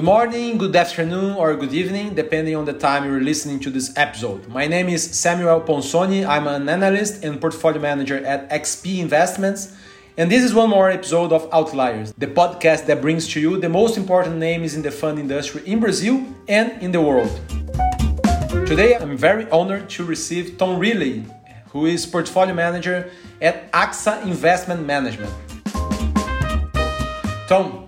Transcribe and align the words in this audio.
Good 0.00 0.06
morning, 0.06 0.56
good 0.56 0.74
afternoon, 0.74 1.36
or 1.36 1.54
good 1.56 1.74
evening, 1.74 2.14
depending 2.14 2.56
on 2.56 2.64
the 2.64 2.72
time 2.72 3.04
you're 3.04 3.20
listening 3.20 3.60
to 3.60 3.68
this 3.68 3.92
episode. 3.98 4.48
My 4.48 4.66
name 4.66 4.88
is 4.88 5.02
Samuel 5.04 5.60
Ponsoni. 5.60 6.26
I'm 6.26 6.46
an 6.46 6.70
analyst 6.70 7.22
and 7.22 7.38
portfolio 7.38 7.82
manager 7.82 8.16
at 8.24 8.48
XP 8.48 8.98
Investments. 8.98 9.76
And 10.16 10.30
this 10.30 10.42
is 10.42 10.54
one 10.54 10.70
more 10.70 10.88
episode 10.88 11.34
of 11.34 11.50
Outliers, 11.52 12.14
the 12.16 12.28
podcast 12.28 12.86
that 12.86 13.02
brings 13.02 13.28
to 13.34 13.40
you 13.40 13.60
the 13.60 13.68
most 13.68 13.98
important 13.98 14.36
names 14.36 14.74
in 14.74 14.80
the 14.80 14.90
fund 14.90 15.18
industry 15.18 15.60
in 15.66 15.80
Brazil 15.80 16.24
and 16.48 16.82
in 16.82 16.92
the 16.92 17.02
world. 17.02 17.28
Today, 18.66 18.96
I'm 18.96 19.18
very 19.18 19.50
honored 19.50 19.90
to 19.90 20.04
receive 20.04 20.56
Tom 20.56 20.78
Riley, 20.80 21.26
who 21.72 21.84
is 21.84 22.06
portfolio 22.06 22.54
manager 22.54 23.10
at 23.42 23.70
AXA 23.72 24.22
Investment 24.22 24.86
Management. 24.86 25.34
Tom, 27.46 27.79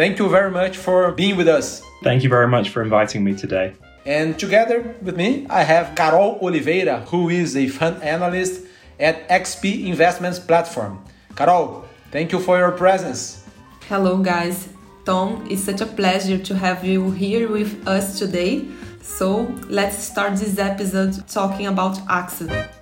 Thank 0.00 0.18
you 0.18 0.30
very 0.30 0.50
much 0.50 0.78
for 0.78 1.12
being 1.12 1.36
with 1.36 1.46
us. 1.46 1.82
Thank 2.02 2.22
you 2.22 2.30
very 2.30 2.48
much 2.48 2.70
for 2.70 2.82
inviting 2.82 3.22
me 3.22 3.34
today. 3.34 3.74
And 4.06 4.38
together 4.38 4.94
with 5.02 5.14
me, 5.14 5.46
I 5.50 5.62
have 5.62 5.94
Carol 5.94 6.38
Oliveira, 6.40 7.00
who 7.00 7.28
is 7.28 7.54
a 7.54 7.68
fund 7.68 8.02
analyst 8.02 8.62
at 8.98 9.28
XP 9.28 9.84
Investments 9.84 10.38
Platform. 10.38 11.04
Carol, 11.36 11.84
thank 12.10 12.32
you 12.32 12.40
for 12.40 12.56
your 12.56 12.72
presence. 12.72 13.44
Hello, 13.90 14.16
guys. 14.16 14.70
Tom, 15.04 15.46
it's 15.50 15.64
such 15.64 15.82
a 15.82 15.86
pleasure 16.00 16.38
to 16.38 16.54
have 16.56 16.82
you 16.82 17.10
here 17.10 17.50
with 17.50 17.86
us 17.86 18.18
today. 18.18 18.64
So, 19.02 19.54
let's 19.68 19.98
start 19.98 20.36
this 20.36 20.58
episode 20.58 21.28
talking 21.28 21.66
about 21.66 21.96
AXA. 22.08 22.79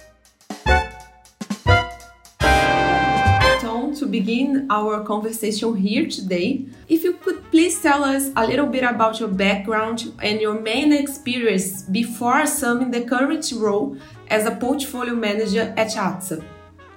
Begin 4.18 4.66
our 4.68 5.04
conversation 5.04 5.77
here 5.77 6.06
today, 6.08 6.64
if 6.88 7.04
you 7.04 7.12
could 7.12 7.41
please 7.52 7.80
tell 7.80 8.02
us 8.02 8.30
a 8.34 8.44
little 8.47 8.66
bit 8.66 8.83
about 8.83 9.20
your 9.20 9.28
background 9.28 10.12
and 10.22 10.41
your 10.41 10.60
main 10.60 10.92
experience 10.92 11.83
before 11.83 12.41
assuming 12.41 12.91
the 12.91 13.02
current 13.02 13.52
role 13.56 13.97
as 14.28 14.44
a 14.47 14.55
portfolio 14.56 15.14
manager 15.14 15.72
at 15.77 15.91
AXA. 15.91 16.42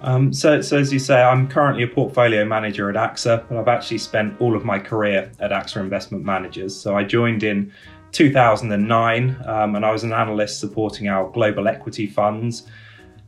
Um, 0.02 0.34
so, 0.34 0.62
so, 0.62 0.80
as 0.80 0.92
you 0.92 0.98
say, 0.98 1.22
I'm 1.22 1.48
currently 1.48 1.84
a 1.84 1.88
portfolio 1.88 2.44
manager 2.44 2.90
at 2.90 2.96
AXA, 2.96 3.44
but 3.48 3.56
I've 3.60 3.68
actually 3.68 4.00
spent 4.00 4.42
all 4.42 4.56
of 4.56 4.66
my 4.66 4.80
career 4.80 5.32
at 5.40 5.52
AXA 5.52 5.78
Investment 5.78 6.24
Managers. 6.26 6.76
So 6.76 6.98
I 6.98 7.04
joined 7.04 7.44
in 7.44 7.72
2009 8.14 9.44
um, 9.46 9.76
and 9.76 9.86
I 9.86 9.92
was 9.92 10.04
an 10.04 10.12
analyst 10.12 10.60
supporting 10.60 11.08
our 11.08 11.30
global 11.30 11.68
equity 11.68 12.08
funds. 12.08 12.64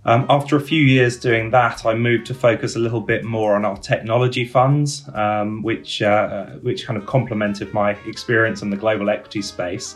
Um, 0.06 0.26
after 0.30 0.58
a 0.58 0.62
few 0.62 0.82
years 0.82 1.18
doing 1.18 1.50
that, 1.52 1.86
I 1.86 1.94
moved 1.94 2.26
to 2.28 2.34
focus 2.34 2.76
a 2.76 2.80
little 2.80 3.00
bit 3.00 3.24
more 3.24 3.56
on 3.56 3.64
our 3.64 3.78
technology 3.78 4.46
funds, 4.46 5.08
um, 5.14 5.62
which 5.62 6.02
uh, 6.02 6.48
which 6.62 6.86
kind 6.86 6.98
of 6.98 7.06
complemented 7.06 7.74
my 7.74 7.92
experience 8.06 8.62
in 8.62 8.70
the 8.70 8.78
global 8.78 9.10
equity 9.10 9.42
space. 9.42 9.96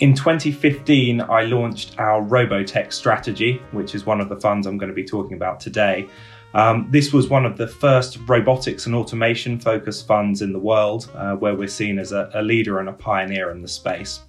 In 0.00 0.14
2015, 0.14 1.20
I 1.20 1.44
launched 1.44 1.98
our 1.98 2.20
Robotech 2.20 2.92
strategy, 2.92 3.62
which 3.70 3.94
is 3.94 4.04
one 4.04 4.20
of 4.20 4.28
the 4.28 4.40
funds 4.40 4.66
I'm 4.66 4.78
going 4.78 4.88
to 4.88 4.94
be 4.94 5.04
talking 5.04 5.34
about 5.34 5.60
today. 5.60 6.08
Um, 6.54 6.88
this 6.90 7.12
was 7.12 7.28
one 7.28 7.44
of 7.44 7.56
the 7.56 7.68
first 7.68 8.18
robotics 8.26 8.86
and 8.86 8.94
automation 8.94 9.60
focused 9.60 10.06
funds 10.06 10.40
in 10.40 10.52
the 10.52 10.58
world, 10.58 11.10
uh, 11.14 11.34
where 11.34 11.54
we're 11.54 11.68
seen 11.68 11.98
as 11.98 12.12
a, 12.12 12.30
a 12.34 12.42
leader 12.42 12.78
and 12.80 12.88
a 12.88 12.92
pioneer 12.92 13.50
in 13.50 13.60
the 13.60 13.68
space. 13.68 14.20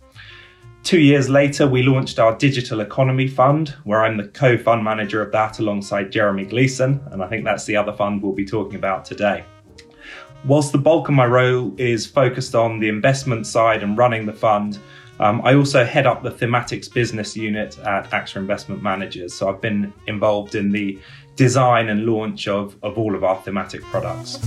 Two 0.85 0.99
years 0.99 1.31
later, 1.31 1.67
we 1.67 1.81
launched 1.81 2.19
our 2.19 2.37
Digital 2.37 2.79
Economy 2.79 3.27
Fund, 3.27 3.69
where 3.85 4.03
I'm 4.03 4.17
the 4.17 4.27
co 4.27 4.55
fund 4.55 4.83
manager 4.83 5.19
of 5.19 5.31
that 5.31 5.57
alongside 5.57 6.11
Jeremy 6.11 6.45
Gleeson, 6.45 7.01
and 7.09 7.23
I 7.23 7.27
think 7.27 7.43
that's 7.43 7.65
the 7.65 7.75
other 7.75 7.91
fund 7.91 8.21
we'll 8.21 8.33
be 8.33 8.45
talking 8.45 8.75
about 8.75 9.03
today. 9.03 9.43
Whilst 10.45 10.71
the 10.71 10.77
bulk 10.77 11.09
of 11.09 11.15
my 11.15 11.25
role 11.25 11.73
is 11.79 12.05
focused 12.05 12.53
on 12.53 12.79
the 12.79 12.87
investment 12.87 13.47
side 13.47 13.81
and 13.81 13.97
running 13.97 14.27
the 14.27 14.33
fund, 14.33 14.77
um, 15.19 15.41
I 15.43 15.55
also 15.55 15.83
head 15.83 16.05
up 16.05 16.21
the 16.21 16.29
thematics 16.29 16.93
business 16.93 17.35
unit 17.35 17.79
at 17.79 18.07
AXA 18.11 18.35
Investment 18.35 18.83
Managers. 18.83 19.33
So 19.33 19.49
I've 19.49 19.61
been 19.61 19.91
involved 20.05 20.53
in 20.53 20.71
the 20.71 20.99
design 21.35 21.89
and 21.89 22.05
launch 22.05 22.47
of, 22.47 22.77
of 22.83 22.99
all 22.99 23.15
of 23.15 23.23
our 23.23 23.41
thematic 23.41 23.81
products. 23.85 24.37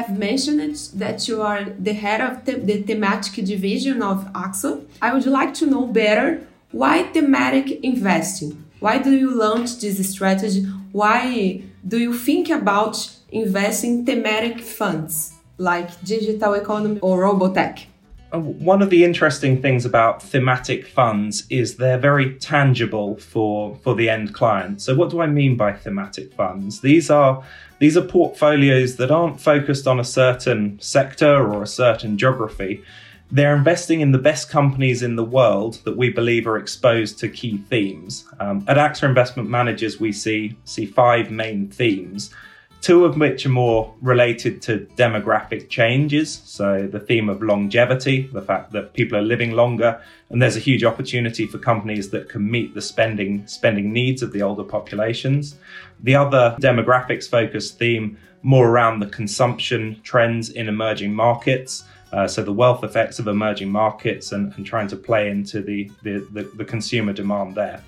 Have 0.00 0.18
mentioned 0.18 0.74
that 0.94 1.28
you 1.28 1.42
are 1.42 1.64
the 1.64 1.92
head 1.92 2.20
of 2.20 2.44
the, 2.44 2.54
the 2.54 2.82
thematic 2.82 3.44
division 3.44 4.02
of 4.02 4.32
AXA. 4.32 4.84
I 5.02 5.12
would 5.12 5.26
like 5.26 5.54
to 5.54 5.66
know 5.66 5.86
better 5.86 6.46
why 6.72 7.02
thematic 7.02 7.82
investing? 7.82 8.64
Why 8.78 8.98
do 8.98 9.10
you 9.10 9.30
launch 9.34 9.80
this 9.80 9.98
strategy? 10.10 10.62
Why 10.92 11.62
do 11.86 11.98
you 11.98 12.14
think 12.14 12.48
about 12.48 12.94
investing 13.32 14.06
thematic 14.06 14.60
funds 14.60 15.34
like 15.58 15.88
digital 16.04 16.54
economy 16.54 17.00
or 17.00 17.24
robotech? 17.24 17.86
Uh, 18.32 18.38
one 18.38 18.80
of 18.80 18.90
the 18.90 19.04
interesting 19.04 19.60
things 19.60 19.84
about 19.84 20.22
thematic 20.22 20.86
funds 20.86 21.44
is 21.50 21.76
they're 21.76 21.98
very 21.98 22.34
tangible 22.36 23.16
for 23.16 23.76
for 23.76 23.94
the 23.94 24.08
end 24.08 24.34
client. 24.34 24.80
So 24.80 24.94
what 24.94 25.10
do 25.10 25.20
I 25.20 25.26
mean 25.26 25.56
by 25.56 25.72
thematic 25.72 26.32
funds? 26.34 26.80
These 26.80 27.10
are 27.10 27.42
these 27.80 27.96
are 27.96 28.02
portfolios 28.02 28.96
that 28.96 29.10
aren't 29.10 29.40
focused 29.40 29.86
on 29.86 29.98
a 29.98 30.04
certain 30.04 30.78
sector 30.80 31.52
or 31.52 31.62
a 31.62 31.66
certain 31.66 32.18
geography. 32.18 32.84
They're 33.32 33.54
investing 33.54 34.00
in 34.00 34.12
the 34.12 34.18
best 34.18 34.50
companies 34.50 35.02
in 35.02 35.14
the 35.16 35.24
world 35.24 35.78
that 35.84 35.96
we 35.96 36.10
believe 36.10 36.46
are 36.46 36.56
exposed 36.56 37.18
to 37.20 37.28
key 37.28 37.58
themes. 37.68 38.24
Um, 38.40 38.64
at 38.66 38.76
AXA 38.76 39.04
Investment 39.04 39.48
Managers, 39.48 40.00
we 40.00 40.12
see 40.12 40.56
see 40.64 40.86
five 40.86 41.30
main 41.30 41.68
themes 41.68 42.34
two 42.80 43.04
of 43.04 43.16
which 43.18 43.44
are 43.44 43.50
more 43.50 43.94
related 44.00 44.62
to 44.62 44.86
demographic 44.96 45.68
changes. 45.68 46.40
So, 46.44 46.86
the 46.86 47.00
theme 47.00 47.28
of 47.28 47.42
longevity, 47.42 48.28
the 48.32 48.42
fact 48.42 48.72
that 48.72 48.94
people 48.94 49.18
are 49.18 49.22
living 49.22 49.52
longer, 49.52 50.00
and 50.30 50.40
there's 50.40 50.56
a 50.56 50.60
huge 50.60 50.84
opportunity 50.84 51.46
for 51.46 51.58
companies 51.58 52.10
that 52.10 52.28
can 52.28 52.50
meet 52.50 52.74
the 52.74 52.82
spending, 52.82 53.46
spending 53.46 53.92
needs 53.92 54.22
of 54.22 54.32
the 54.32 54.42
older 54.42 54.64
populations. 54.64 55.56
The 56.02 56.14
other 56.14 56.56
demographics 56.60 57.28
focused 57.28 57.78
theme, 57.78 58.16
more 58.42 58.68
around 58.68 59.00
the 59.00 59.06
consumption 59.06 60.00
trends 60.02 60.48
in 60.48 60.68
emerging 60.68 61.14
markets. 61.14 61.84
Uh, 62.12 62.26
so 62.26 62.42
the 62.42 62.52
wealth 62.52 62.82
effects 62.82 63.18
of 63.18 63.28
emerging 63.28 63.70
markets 63.70 64.32
and, 64.32 64.52
and 64.56 64.64
trying 64.66 64.88
to 64.88 64.96
play 64.96 65.30
into 65.30 65.60
the, 65.60 65.90
the, 66.02 66.26
the, 66.32 66.42
the 66.56 66.64
consumer 66.64 67.12
demand 67.12 67.54
there 67.54 67.84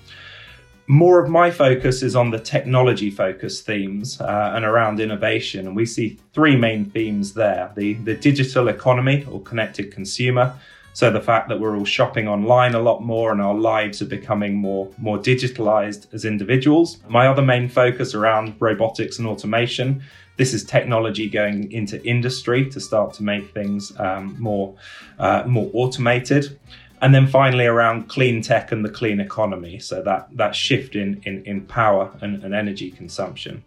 more 0.87 1.23
of 1.23 1.29
my 1.29 1.49
focus 1.49 2.03
is 2.03 2.15
on 2.15 2.31
the 2.31 2.39
technology 2.39 3.09
focused 3.09 3.65
themes 3.65 4.19
uh, 4.19 4.51
and 4.53 4.65
around 4.65 4.99
innovation. 4.99 5.65
And 5.67 5.75
we 5.75 5.85
see 5.85 6.19
three 6.33 6.55
main 6.55 6.85
themes 6.85 7.33
there 7.33 7.71
the, 7.75 7.93
the 7.93 8.15
digital 8.15 8.67
economy 8.67 9.25
or 9.29 9.41
connected 9.41 9.91
consumer. 9.91 10.59
So 10.93 11.09
the 11.09 11.21
fact 11.21 11.49
that 11.49 11.59
we're 11.59 11.75
all 11.75 11.85
shopping 11.85 12.27
online 12.27 12.75
a 12.75 12.79
lot 12.79 13.01
more 13.01 13.31
and 13.31 13.41
our 13.41 13.55
lives 13.55 14.01
are 14.01 14.05
becoming 14.07 14.55
more, 14.55 14.91
more 14.99 15.17
digitalized 15.17 16.13
as 16.13 16.23
individuals. 16.23 16.99
My 17.07 17.27
other 17.27 17.41
main 17.41 17.67
focus 17.67 18.13
around 18.13 18.55
robotics 18.59 19.17
and 19.17 19.27
automation. 19.27 20.03
This 20.37 20.53
is 20.53 20.63
technology 20.63 21.29
going 21.29 21.71
into 21.71 22.03
industry 22.05 22.69
to 22.69 22.79
start 22.79 23.13
to 23.15 23.23
make 23.23 23.53
things 23.53 23.91
um, 23.99 24.35
more, 24.39 24.75
uh, 25.17 25.43
more 25.47 25.69
automated. 25.73 26.59
And 27.03 27.13
then 27.13 27.27
finally 27.27 27.65
around 27.65 28.07
clean 28.07 28.41
tech 28.41 28.71
and 28.71 28.83
the 28.83 28.89
clean 28.89 29.19
economy. 29.19 29.77
So 29.77 30.01
that, 30.03 30.29
that 30.37 30.55
shift 30.55 30.95
in, 30.95 31.21
in, 31.25 31.43
in 31.43 31.65
power 31.65 32.09
and, 32.21 32.41
and 32.43 32.55
energy 32.55 32.89
consumption. 32.89 33.63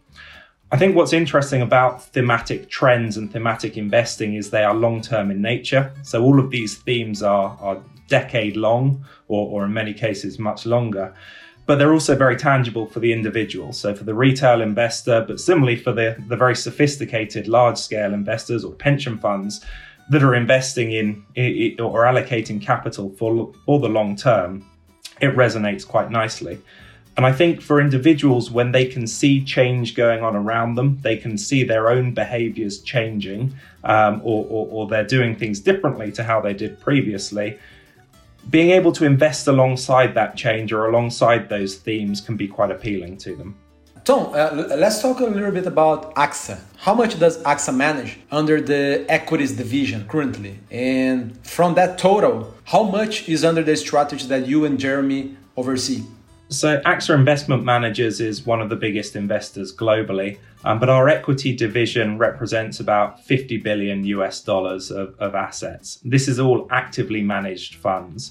I 0.72 0.78
think 0.78 0.96
what's 0.96 1.12
interesting 1.12 1.60
about 1.60 2.02
thematic 2.02 2.70
trends 2.70 3.18
and 3.18 3.30
thematic 3.30 3.76
investing 3.76 4.34
is 4.34 4.50
they 4.50 4.64
are 4.64 4.74
long 4.74 5.02
term 5.02 5.30
in 5.30 5.42
nature. 5.42 5.92
So 6.02 6.24
all 6.24 6.40
of 6.40 6.50
these 6.50 6.76
themes 6.76 7.22
are, 7.22 7.58
are 7.60 7.82
decade 8.08 8.56
long, 8.56 9.04
or, 9.28 9.46
or 9.48 9.64
in 9.66 9.72
many 9.74 9.92
cases, 9.92 10.38
much 10.38 10.64
longer. 10.64 11.14
But 11.66 11.76
they're 11.76 11.92
also 11.92 12.16
very 12.16 12.36
tangible 12.36 12.86
for 12.86 13.00
the 13.00 13.12
individual. 13.12 13.72
So 13.72 13.94
for 13.94 14.04
the 14.04 14.14
retail 14.14 14.62
investor, 14.62 15.24
but 15.28 15.40
similarly 15.40 15.76
for 15.76 15.92
the, 15.92 16.16
the 16.26 16.36
very 16.36 16.56
sophisticated 16.56 17.48
large 17.48 17.76
scale 17.76 18.14
investors 18.14 18.64
or 18.64 18.72
pension 18.72 19.18
funds, 19.18 19.64
that 20.10 20.22
are 20.22 20.34
investing 20.34 20.92
in, 20.92 21.24
or 21.80 22.04
allocating 22.04 22.60
capital 22.60 23.10
for, 23.18 23.52
for 23.64 23.80
the 23.80 23.88
long 23.88 24.16
term, 24.16 24.64
it 25.20 25.34
resonates 25.34 25.86
quite 25.86 26.10
nicely. 26.10 26.58
And 27.16 27.24
I 27.24 27.32
think 27.32 27.62
for 27.62 27.80
individuals, 27.80 28.50
when 28.50 28.72
they 28.72 28.84
can 28.84 29.06
see 29.06 29.42
change 29.42 29.94
going 29.94 30.22
on 30.22 30.36
around 30.36 30.74
them, 30.74 30.98
they 31.00 31.16
can 31.16 31.38
see 31.38 31.64
their 31.64 31.88
own 31.88 32.12
behaviors 32.12 32.82
changing, 32.82 33.54
um, 33.84 34.20
or, 34.22 34.44
or, 34.50 34.66
or 34.70 34.86
they're 34.86 35.06
doing 35.06 35.34
things 35.34 35.58
differently 35.58 36.12
to 36.12 36.22
how 36.22 36.42
they 36.42 36.52
did 36.52 36.78
previously. 36.78 37.58
Being 38.50 38.70
able 38.70 38.92
to 38.92 39.06
invest 39.06 39.48
alongside 39.48 40.14
that 40.14 40.36
change 40.36 40.72
or 40.72 40.86
alongside 40.86 41.48
those 41.48 41.76
themes 41.76 42.20
can 42.20 42.36
be 42.36 42.46
quite 42.46 42.70
appealing 42.70 43.16
to 43.18 43.34
them. 43.34 43.56
Tom, 44.06 44.32
uh, 44.34 44.52
let's 44.76 45.02
talk 45.02 45.18
a 45.18 45.24
little 45.24 45.50
bit 45.50 45.66
about 45.66 46.14
AXA. 46.14 46.60
How 46.76 46.94
much 46.94 47.18
does 47.18 47.42
AXA 47.42 47.74
manage 47.74 48.20
under 48.30 48.60
the 48.60 49.04
equities 49.08 49.50
division 49.50 50.06
currently? 50.06 50.60
And 50.70 51.36
from 51.44 51.74
that 51.74 51.98
total, 51.98 52.54
how 52.66 52.84
much 52.84 53.28
is 53.28 53.44
under 53.44 53.64
the 53.64 53.76
strategy 53.76 54.24
that 54.28 54.46
you 54.46 54.64
and 54.64 54.78
Jeremy 54.78 55.36
oversee? 55.56 56.04
So, 56.50 56.80
AXA 56.82 57.16
Investment 57.16 57.64
Managers 57.64 58.20
is 58.20 58.46
one 58.46 58.60
of 58.62 58.68
the 58.68 58.76
biggest 58.76 59.16
investors 59.16 59.74
globally, 59.74 60.38
um, 60.64 60.78
but 60.78 60.88
our 60.88 61.08
equity 61.08 61.52
division 61.56 62.16
represents 62.16 62.78
about 62.78 63.24
50 63.24 63.56
billion 63.56 64.04
US 64.04 64.40
dollars 64.40 64.92
of, 64.92 65.16
of 65.18 65.34
assets. 65.34 65.98
This 66.04 66.28
is 66.28 66.38
all 66.38 66.68
actively 66.70 67.22
managed 67.22 67.74
funds. 67.74 68.30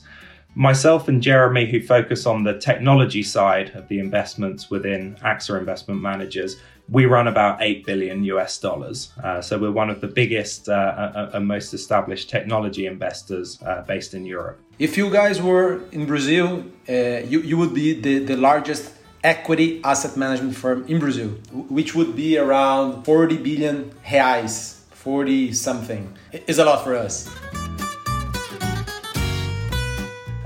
Myself 0.57 1.09
and 1.09 1.21
Jeremy, 1.21 1.69
who 1.69 1.81
focus 1.81 2.25
on 2.25 2.43
the 2.43 2.57
technology 2.57 3.23
side 3.23 3.71
of 3.75 3.89
the 3.89 3.99
investments 3.99 4.69
within 4.69 5.15
AXA 5.15 5.59
Investment 5.59 6.01
Managers, 6.01 6.55
we 6.87 7.05
run 7.05 7.27
about 7.27 7.61
8 7.61 7.85
billion 7.85 8.23
US 8.23 8.57
dollars. 8.57 9.11
Uh, 9.21 9.41
so 9.41 9.57
we're 9.57 9.71
one 9.71 9.89
of 9.89 9.99
the 9.99 10.07
biggest 10.07 10.69
uh, 10.69 10.71
uh, 10.71 11.31
and 11.33 11.45
most 11.45 11.73
established 11.73 12.29
technology 12.29 12.85
investors 12.85 13.59
uh, 13.65 13.81
based 13.81 14.13
in 14.13 14.25
Europe. 14.25 14.57
If 14.79 14.95
you 14.95 15.09
guys 15.09 15.41
were 15.41 15.81
in 15.91 16.05
Brazil, 16.05 16.63
uh, 16.87 16.93
you, 16.93 17.41
you 17.41 17.57
would 17.57 17.73
be 17.73 17.99
the, 17.99 18.19
the 18.19 18.37
largest 18.37 18.93
equity 19.25 19.81
asset 19.83 20.15
management 20.15 20.55
firm 20.55 20.85
in 20.87 20.99
Brazil, 20.99 21.29
which 21.51 21.95
would 21.95 22.15
be 22.15 22.37
around 22.37 23.03
40 23.03 23.37
billion 23.37 23.91
reais, 24.05 24.75
40 24.91 25.51
something. 25.51 26.13
It's 26.31 26.59
a 26.59 26.65
lot 26.65 26.81
for 26.85 26.95
us. 26.95 27.27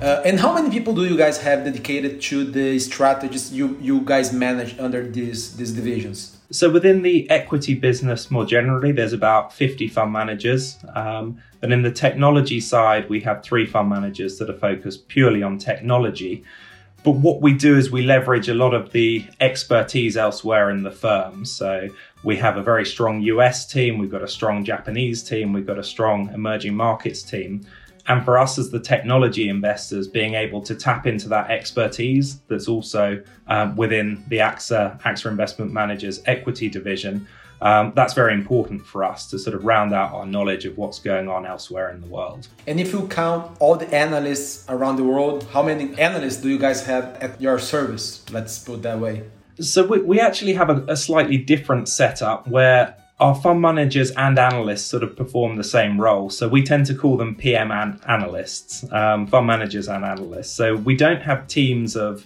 Uh, 0.02 0.22
and 0.24 0.40
how 0.40 0.54
many 0.54 0.70
people 0.70 0.94
do 0.94 1.06
you 1.06 1.18
guys 1.18 1.40
have 1.40 1.66
dedicated 1.66 2.22
to 2.22 2.46
the 2.46 2.80
strategies 2.80 3.52
you, 3.52 3.78
you 3.82 4.00
guys 4.00 4.32
manage 4.32 4.80
under 4.80 5.06
these, 5.06 5.58
these 5.58 5.74
divisions? 5.74 6.38
So 6.52 6.70
within 6.70 7.02
the 7.02 7.30
equity 7.30 7.76
business 7.76 8.32
more 8.32 8.46
generally, 8.46 8.94
there's 8.94 9.12
about 9.12 9.52
50 9.52 9.90
fund 9.90 10.14
managers. 10.14 10.78
Um, 10.96 11.42
and 11.62 11.74
in 11.74 11.82
the 11.82 11.92
technology 11.92 12.62
side, 12.62 13.10
we 13.10 13.20
have 13.22 13.44
three 13.44 13.66
fund 13.66 13.90
managers 13.90 14.38
that 14.38 14.50
are 14.50 14.58
focused 14.58 15.10
purely 15.10 15.44
on 15.44 15.58
technology. 15.58 16.46
But 17.04 17.12
what 17.12 17.42
we 17.42 17.54
do 17.54 17.78
is 17.78 17.92
we 17.92 18.02
leverage 18.02 18.48
a 18.48 18.54
lot 18.54 18.74
of 18.74 18.92
the 18.92 19.26
expertise 19.42 20.16
elsewhere 20.16 20.70
in 20.70 20.84
the 20.84 20.92
firm. 20.92 21.44
So 21.44 21.90
we 22.24 22.38
have 22.38 22.58
a 22.58 22.64
very 22.64 22.86
strong 22.86 23.22
US 23.22 23.66
team, 23.66 23.98
we've 23.98 24.12
got 24.12 24.24
a 24.24 24.28
strong 24.28 24.64
Japanese 24.64 25.24
team, 25.24 25.54
we've 25.54 25.68
got 25.68 25.80
a 25.80 25.84
strong 25.84 26.30
emerging 26.34 26.76
markets 26.76 27.22
team. 27.22 27.66
And 28.10 28.26
for 28.26 28.40
us 28.40 28.58
as 28.58 28.72
the 28.72 28.80
technology 28.80 29.50
investors, 29.50 30.08
being 30.08 30.34
able 30.34 30.62
to 30.64 30.74
tap 30.74 31.06
into 31.06 31.30
that 31.30 31.52
expertise 31.52 32.40
that's 32.48 32.68
also 32.68 33.24
um, 33.48 33.76
within 33.76 34.24
the 34.30 34.38
AXA, 34.38 35.00
AXA 35.04 35.28
Investment 35.28 35.72
Managers 35.72 36.22
equity 36.26 36.70
division, 36.70 37.28
um, 37.62 37.92
that's 37.96 38.14
very 38.14 38.34
important 38.34 38.84
for 38.86 39.04
us 39.04 39.30
to 39.30 39.38
sort 39.38 39.56
of 39.56 39.64
round 39.64 39.94
out 39.94 40.12
our 40.14 40.26
knowledge 40.26 40.66
of 40.66 40.76
what's 40.78 40.98
going 40.98 41.28
on 41.28 41.46
elsewhere 41.46 41.92
in 41.92 42.02
the 42.02 42.08
world. 42.08 42.48
And 42.66 42.80
if 42.80 42.94
you 42.94 43.08
count 43.10 43.56
all 43.60 43.76
the 43.76 43.94
analysts 43.94 44.66
around 44.70 44.96
the 44.96 45.04
world, 45.04 45.46
how 45.54 45.62
many 45.62 45.94
analysts 46.00 46.38
do 46.38 46.50
you 46.50 46.58
guys 46.58 46.86
have 46.86 47.16
at 47.22 47.40
your 47.40 47.60
service? 47.60 48.26
Let's 48.32 48.58
put 48.58 48.82
that 48.84 49.00
way. 49.00 49.24
So 49.60 49.86
we, 49.86 50.02
we 50.02 50.20
actually 50.20 50.54
have 50.54 50.70
a, 50.70 50.84
a 50.88 50.98
slightly 50.98 51.38
different 51.38 51.90
setup 51.90 52.48
where 52.48 52.96
our 53.20 53.36
fund 53.36 53.62
managers 53.62 54.12
and 54.12 54.40
analysts 54.40 54.86
sort 54.86 55.04
of 55.04 55.16
perform 55.16 55.58
the 55.58 55.64
same 55.64 56.00
role. 56.00 56.30
So 56.30 56.48
we 56.48 56.64
tend 56.64 56.86
to 56.86 56.96
call 56.96 57.18
them 57.18 57.36
PM 57.36 57.70
and 57.72 58.00
analysts, 58.08 58.90
um, 58.94 59.28
fund 59.28 59.46
managers 59.46 59.90
and 59.90 60.06
analysts. 60.06 60.54
So 60.54 60.76
we 60.76 60.96
don't 60.96 61.22
have 61.22 61.48
teams 61.48 61.96
of 61.96 62.26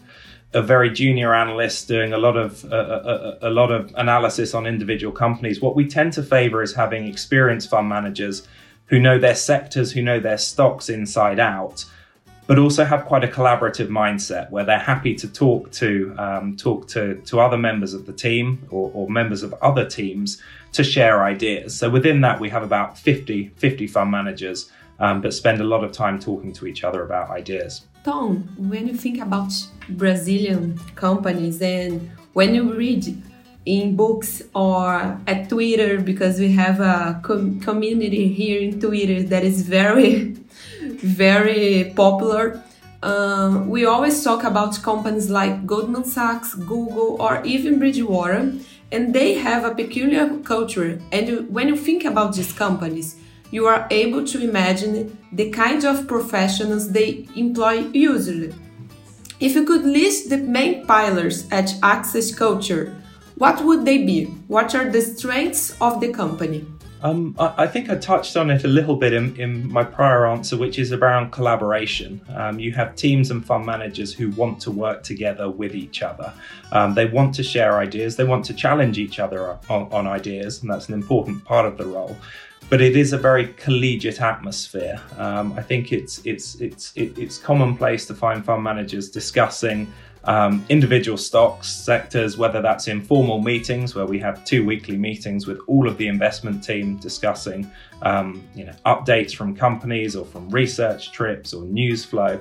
of 0.53 0.67
very 0.67 0.91
junior 0.91 1.33
analysts 1.33 1.83
doing 1.83 2.13
a 2.13 2.17
lot 2.17 2.37
of 2.37 2.63
uh, 2.71 2.75
a, 2.75 3.47
a, 3.47 3.49
a 3.49 3.51
lot 3.51 3.71
of 3.71 3.91
analysis 3.97 4.53
on 4.53 4.67
individual 4.67 5.11
companies. 5.11 5.61
What 5.61 5.75
we 5.75 5.87
tend 5.87 6.13
to 6.13 6.21
favor 6.21 6.61
is 6.61 6.75
having 6.75 7.07
experienced 7.07 7.71
fund 7.71 7.89
managers 7.89 8.47
who 8.85 8.99
know 8.99 9.17
their 9.17 9.33
sectors, 9.33 9.91
who 9.91 10.03
know 10.03 10.19
their 10.19 10.37
stocks 10.37 10.89
inside 10.89 11.39
out, 11.39 11.85
but 12.45 12.59
also 12.59 12.85
have 12.85 13.05
quite 13.05 13.23
a 13.23 13.27
collaborative 13.27 13.87
mindset 13.87 14.51
where 14.51 14.63
they're 14.63 14.77
happy 14.77 15.15
to 15.15 15.27
talk 15.27 15.71
to 15.71 16.13
um, 16.17 16.55
talk 16.55 16.87
to 16.89 17.15
to 17.21 17.39
other 17.39 17.57
members 17.57 17.95
of 17.95 18.05
the 18.05 18.13
team 18.13 18.65
or, 18.69 18.91
or, 18.93 19.09
members 19.09 19.41
of 19.41 19.53
other 19.61 19.89
teams 19.89 20.41
to 20.73 20.83
share 20.83 21.23
ideas. 21.23 21.77
So 21.77 21.89
within 21.89 22.21
that, 22.21 22.39
we 22.39 22.49
have 22.49 22.63
about 22.63 22.97
50, 22.97 23.49
50 23.55 23.87
fund 23.87 24.11
managers, 24.11 24.71
um, 24.99 25.21
but 25.21 25.33
spend 25.33 25.61
a 25.61 25.63
lot 25.63 25.83
of 25.83 25.91
time 25.91 26.19
talking 26.19 26.51
to 26.53 26.67
each 26.67 26.83
other 26.83 27.03
about 27.03 27.29
ideas. 27.29 27.85
Tom, 28.03 28.49
when 28.57 28.87
you 28.87 28.95
think 28.95 29.21
about 29.21 29.53
Brazilian 29.89 30.77
companies 30.95 31.61
and 31.61 32.11
when 32.33 32.53
you 32.53 32.73
read 32.73 33.23
in 33.65 33.95
books 33.95 34.41
or 34.53 35.17
at 35.25 35.47
Twitter, 35.47 36.01
because 36.01 36.37
we 36.39 36.51
have 36.51 36.81
a 36.81 37.21
com 37.23 37.59
community 37.61 38.27
here 38.27 38.59
in 38.59 38.79
Twitter 38.79 39.23
that 39.23 39.43
is 39.43 39.61
very 39.61 40.35
very 40.81 41.93
popular. 41.95 42.61
Uh, 43.01 43.63
we 43.67 43.85
always 43.85 44.23
talk 44.23 44.43
about 44.43 44.81
companies 44.81 45.29
like 45.29 45.65
Goldman 45.65 46.05
Sachs, 46.05 46.55
Google, 46.55 47.21
or 47.21 47.41
even 47.43 47.79
Bridgewater, 47.79 48.53
and 48.93 49.13
they 49.13 49.33
have 49.33 49.65
a 49.65 49.73
peculiar 49.73 50.37
culture. 50.43 50.99
And 51.11 51.49
when 51.49 51.67
you 51.67 51.75
think 51.75 52.05
about 52.05 52.35
these 52.35 52.53
companies, 52.53 53.15
you 53.51 53.65
are 53.65 53.87
able 53.91 54.25
to 54.25 54.41
imagine 54.41 55.17
the 55.31 55.49
kind 55.49 55.83
of 55.83 56.07
professionals 56.07 56.91
they 56.91 57.27
employ 57.35 57.87
usually. 57.91 58.53
If 59.39 59.55
you 59.55 59.65
could 59.65 59.83
list 59.83 60.29
the 60.29 60.37
main 60.37 60.85
pillars 60.85 61.47
at 61.51 61.75
AXA's 61.81 62.33
culture, 62.33 62.95
what 63.35 63.65
would 63.65 63.83
they 63.83 63.97
be? 63.97 64.25
What 64.47 64.75
are 64.75 64.89
the 64.89 65.01
strengths 65.01 65.75
of 65.81 65.99
the 65.99 66.13
company? 66.13 66.65
Um, 67.03 67.35
I, 67.37 67.53
I, 67.63 67.67
think 67.67 67.89
I 67.89 67.95
touched 67.95 68.37
on 68.37 68.49
it 68.49 68.63
a 68.63 68.67
little 68.67 68.95
bit 68.95 69.11
in, 69.11 69.35
in 69.35 69.69
my 69.71 69.83
prior 69.83 70.25
answer, 70.25 70.55
which 70.55 70.79
is 70.79 70.93
around 70.93 71.31
collaboration. 71.31 72.21
Um, 72.33 72.59
you 72.59 72.71
have 72.71 72.95
teams 72.95 73.29
and 73.29 73.45
fund 73.45 73.65
managers 73.65 74.13
who 74.13 74.29
want 74.31 74.61
to 74.61 74.71
work 74.71 75.03
together 75.03 75.49
with 75.49 75.75
each 75.75 76.01
other. 76.01 76.33
Um, 76.71 76.93
they 76.93 77.05
want 77.05 77.35
to 77.35 77.43
share 77.43 77.77
ideas, 77.77 78.15
they 78.15 78.23
want 78.23 78.45
to 78.45 78.53
challenge 78.53 78.97
each 78.97 79.19
other 79.19 79.59
on, 79.69 79.91
on 79.91 80.07
ideas, 80.07 80.61
and 80.61 80.71
that's 80.71 80.87
an 80.87 80.93
important 80.93 81.43
part 81.43 81.65
of 81.65 81.77
the 81.77 81.85
role 81.85 82.15
but 82.69 82.81
it 82.81 82.95
is 82.95 83.11
a 83.13 83.17
very 83.17 83.47
collegiate 83.57 84.21
atmosphere. 84.21 84.99
Um, 85.17 85.53
I 85.53 85.61
think 85.61 85.91
it's 85.91 86.25
it's 86.25 86.55
it's 86.55 86.93
it's 86.95 87.37
commonplace 87.37 88.05
to 88.07 88.15
find 88.15 88.43
fund 88.43 88.63
managers 88.63 89.09
discussing 89.09 89.91
um, 90.25 90.65
individual 90.69 91.17
stocks, 91.17 91.69
sectors, 91.69 92.37
whether 92.37 92.61
that's 92.61 92.87
in 92.87 93.01
formal 93.01 93.41
meetings 93.41 93.93
where 93.95 94.05
we 94.05 94.19
have 94.19 94.43
two 94.45 94.65
weekly 94.65 94.97
meetings 94.97 95.47
with 95.47 95.59
all 95.67 95.87
of 95.87 95.97
the 95.97 96.07
investment 96.07 96.63
team 96.63 96.97
discussing 96.97 97.69
um, 98.03 98.43
you 98.55 98.65
know, 98.65 98.73
updates 98.85 99.35
from 99.35 99.55
companies 99.55 100.15
or 100.15 100.25
from 100.25 100.49
research 100.49 101.11
trips 101.11 101.53
or 101.53 101.63
news 101.65 102.05
flow, 102.05 102.39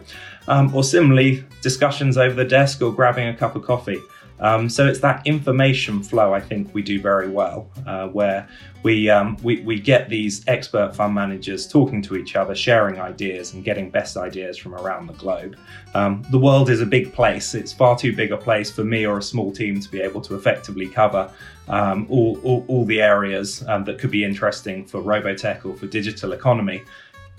um, 0.49 0.75
or 0.75 0.85
similarly 0.85 1.45
discussions 1.61 2.17
over 2.17 2.35
the 2.35 2.45
desk 2.45 2.83
or 2.83 2.93
grabbing 2.93 3.29
a 3.29 3.35
cup 3.35 3.57
of 3.57 3.63
coffee. 3.63 4.01
Um, 4.43 4.69
so 4.69 4.87
it's 4.89 4.99
that 5.01 5.25
information 5.25 6.03
flow 6.03 6.35
I 6.35 6.41
think 6.41 6.75
we 6.75 6.83
do 6.83 7.01
very 7.01 7.29
well, 7.29 7.71
uh, 7.87 8.09
where 8.09 8.49
we, 8.83 9.09
um, 9.09 9.37
we 9.45 9.61
we 9.61 9.79
get 9.79 10.09
these 10.09 10.45
expert 10.49 10.97
fund 10.97 11.15
managers 11.15 11.69
talking 11.69 12.03
to 12.03 12.17
each 12.17 12.35
other, 12.35 12.53
sharing 12.57 13.01
ideas, 13.01 13.55
and 13.55 13.65
getting 13.65 13.89
best 13.89 14.17
ideas 14.17 14.59
from 14.59 14.75
around 14.75 15.07
the 15.07 15.13
globe. 15.13 15.57
Um, 15.95 16.25
the 16.33 16.39
world 16.39 16.69
is 16.69 16.81
a 16.81 16.87
big 16.87 17.13
place; 17.13 17.55
it's 17.55 17.73
far 17.73 17.97
too 17.97 18.15
big 18.15 18.33
a 18.33 18.37
place 18.37 18.69
for 18.71 18.83
me 18.83 19.07
or 19.07 19.19
a 19.19 19.23
small 19.23 19.53
team 19.53 19.79
to 19.79 19.89
be 19.89 20.01
able 20.01 20.21
to 20.23 20.35
effectively 20.35 20.89
cover 20.89 21.31
um, 21.69 22.09
all, 22.11 22.41
all, 22.43 22.65
all 22.67 22.85
the 22.85 23.01
areas 23.01 23.65
um, 23.69 23.85
that 23.85 24.01
could 24.01 24.11
be 24.11 24.25
interesting 24.25 24.85
for 24.85 25.01
Robotech 25.01 25.65
or 25.65 25.77
for 25.77 25.87
digital 25.87 26.33
economy 26.33 26.83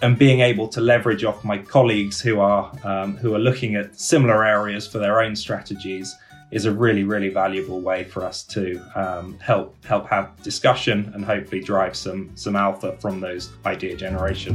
and 0.01 0.17
being 0.17 0.39
able 0.39 0.67
to 0.67 0.81
leverage 0.81 1.23
off 1.23 1.43
my 1.43 1.57
colleagues 1.57 2.21
who 2.21 2.39
are 2.39 2.71
um, 2.85 3.17
who 3.17 3.35
are 3.35 3.39
looking 3.39 3.75
at 3.75 3.99
similar 3.99 4.45
areas 4.45 4.87
for 4.87 4.99
their 4.99 5.21
own 5.21 5.35
strategies 5.35 6.15
is 6.53 6.65
a 6.65 6.71
really, 6.71 7.03
really 7.03 7.29
valuable 7.29 7.81
way 7.81 8.03
for 8.03 8.23
us 8.23 8.43
to 8.43 8.79
um, 8.93 9.39
help 9.39 9.75
help 9.85 10.07
have 10.07 10.25
discussion 10.43 11.11
and 11.15 11.25
hopefully 11.25 11.61
drive 11.61 11.95
some 11.95 12.29
some 12.35 12.55
alpha 12.55 12.95
from 13.01 13.19
those 13.19 13.49
idea 13.65 13.95
generation. 13.95 14.53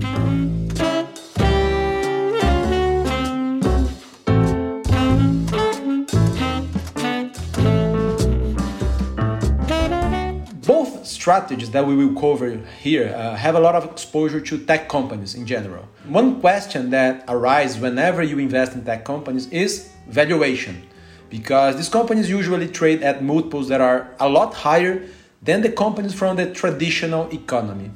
Both 10.65 11.05
strategies 11.05 11.71
that 11.73 11.85
we 11.85 11.97
will 11.97 12.15
cover 12.15 12.61
here 12.81 13.13
uh, 13.17 13.35
have 13.35 13.57
a 13.57 13.61
lot 13.61 13.75
of 13.75 13.85
exposure 13.91 14.41
to 14.41 14.59
tech 14.65 14.89
companies 14.89 15.35
in 15.35 15.45
general. 15.47 15.85
One 16.07 16.41
question 16.41 16.91
that 16.91 17.25
arises 17.27 17.81
whenever 17.81 18.23
you 18.23 18.39
invest 18.39 18.75
in 18.75 18.85
tech 18.85 19.05
companies 19.05 19.49
is 19.49 19.91
valuation 20.07 20.88
because 21.31 21.77
these 21.77 21.89
companies 21.89 22.29
usually 22.31 22.69
trade 22.69 23.03
at 23.03 23.23
multiples 23.23 23.69
that 23.69 23.81
are 23.81 24.11
a 24.21 24.29
lot 24.29 24.55
higher 24.55 25.07
than 25.43 25.61
the 25.63 25.71
companies 25.71 26.15
from 26.15 26.37
the 26.37 26.53
traditional 26.53 27.29
economy. 27.33 27.91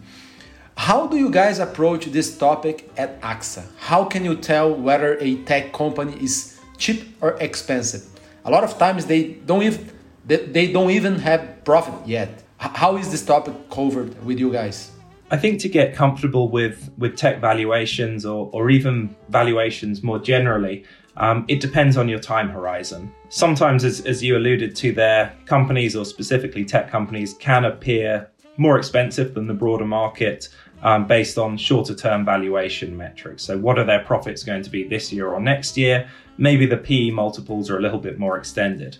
How 0.77 1.07
do 1.07 1.17
you 1.17 1.31
guys 1.31 1.59
approach 1.59 2.07
this 2.07 2.37
topic 2.37 2.91
at 2.97 3.21
AXA? 3.21 3.65
How 3.79 4.05
can 4.05 4.25
you 4.25 4.37
tell 4.37 4.75
whether 4.75 5.19
a 5.21 5.37
tech 5.45 5.73
company 5.73 6.17
is 6.23 6.59
cheap 6.79 7.17
or 7.21 7.33
expensive? 7.41 8.05
A 8.45 8.51
lot 8.51 8.65
of 8.65 8.79
times 8.79 9.07
they 9.07 9.35
don't 9.47 9.63
even 9.63 9.91
they 10.25 10.73
don't 10.73 10.91
even 10.91 11.19
have 11.19 11.65
profit 11.65 11.95
yet. 12.07 12.43
How 12.59 12.97
is 12.97 13.11
this 13.11 13.25
topic 13.25 13.55
covered 13.71 14.25
with 14.25 14.39
you 14.39 14.53
guys? 14.53 14.93
I 15.31 15.37
think 15.37 15.61
to 15.61 15.69
get 15.69 15.95
comfortable 15.95 16.49
with 16.49 16.91
with 16.97 17.17
tech 17.17 17.41
valuations 17.41 18.25
or, 18.25 18.51
or 18.53 18.71
even 18.71 19.17
valuations 19.29 20.03
more 20.03 20.19
generally, 20.19 20.85
Um, 21.17 21.45
it 21.49 21.61
depends 21.61 21.97
on 21.97 22.09
your 22.09 22.19
time 22.19 22.49
horizon. 22.49 23.13
Sometimes, 23.29 23.85
as, 23.85 24.01
as 24.07 24.23
you 24.23 24.37
alluded 24.37 24.75
to 24.77 24.93
there, 24.93 25.35
companies 25.45 25.95
or 25.95 26.05
specifically 26.05 26.65
tech 26.65 26.91
companies 26.91 27.35
can 27.35 27.65
appear 27.65 28.31
more 28.57 28.79
expensive 28.79 29.35
than 29.35 29.47
the 29.47 29.55
broader 29.55 29.85
market 29.85 30.49
um, 30.83 31.07
based 31.07 31.39
on 31.39 31.57
shorter 31.57 31.95
term 31.95 32.25
valuation 32.25 32.97
metrics. 32.97 33.43
So, 33.43 33.59
what 33.59 33.79
are 33.79 33.85
their 33.85 34.01
profits 34.05 34.43
going 34.43 34.63
to 34.63 34.71
be 34.71 34.85
this 34.85 35.13
year 35.13 35.29
or 35.29 35.41
next 35.41 35.77
year? 35.77 36.09
Maybe 36.39 36.67
the 36.67 36.77
PE 36.77 37.11
multiples 37.11 37.71
are 37.71 37.79
a 37.79 37.83
little 37.83 37.99
bit 37.99 38.19
more 38.19 38.39
extended. 38.39 38.99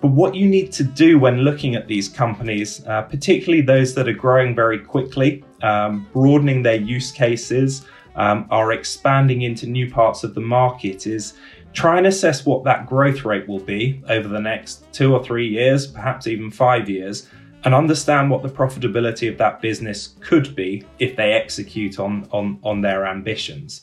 But 0.00 0.10
what 0.10 0.34
you 0.34 0.48
need 0.48 0.72
to 0.72 0.84
do 0.84 1.18
when 1.18 1.38
looking 1.38 1.76
at 1.76 1.86
these 1.86 2.08
companies, 2.08 2.84
uh, 2.86 3.02
particularly 3.02 3.62
those 3.62 3.94
that 3.94 4.08
are 4.08 4.12
growing 4.12 4.52
very 4.52 4.80
quickly, 4.80 5.44
um, 5.62 6.08
broadening 6.12 6.62
their 6.62 6.74
use 6.74 7.12
cases, 7.12 7.86
um, 8.16 8.46
are 8.50 8.72
expanding 8.72 9.42
into 9.42 9.66
new 9.66 9.90
parts 9.90 10.24
of 10.24 10.34
the 10.34 10.40
market, 10.40 11.06
is 11.06 11.34
try 11.72 11.98
and 11.98 12.06
assess 12.06 12.44
what 12.44 12.64
that 12.64 12.86
growth 12.86 13.24
rate 13.24 13.48
will 13.48 13.60
be 13.60 14.02
over 14.08 14.28
the 14.28 14.40
next 14.40 14.84
two 14.92 15.14
or 15.14 15.24
three 15.24 15.48
years, 15.48 15.86
perhaps 15.86 16.26
even 16.26 16.50
five 16.50 16.88
years, 16.88 17.28
and 17.64 17.74
understand 17.74 18.30
what 18.30 18.42
the 18.42 18.48
profitability 18.48 19.30
of 19.30 19.38
that 19.38 19.60
business 19.60 20.14
could 20.20 20.54
be 20.54 20.84
if 20.98 21.16
they 21.16 21.32
execute 21.32 21.98
on, 21.98 22.28
on, 22.32 22.58
on 22.62 22.80
their 22.80 23.06
ambitions. 23.06 23.82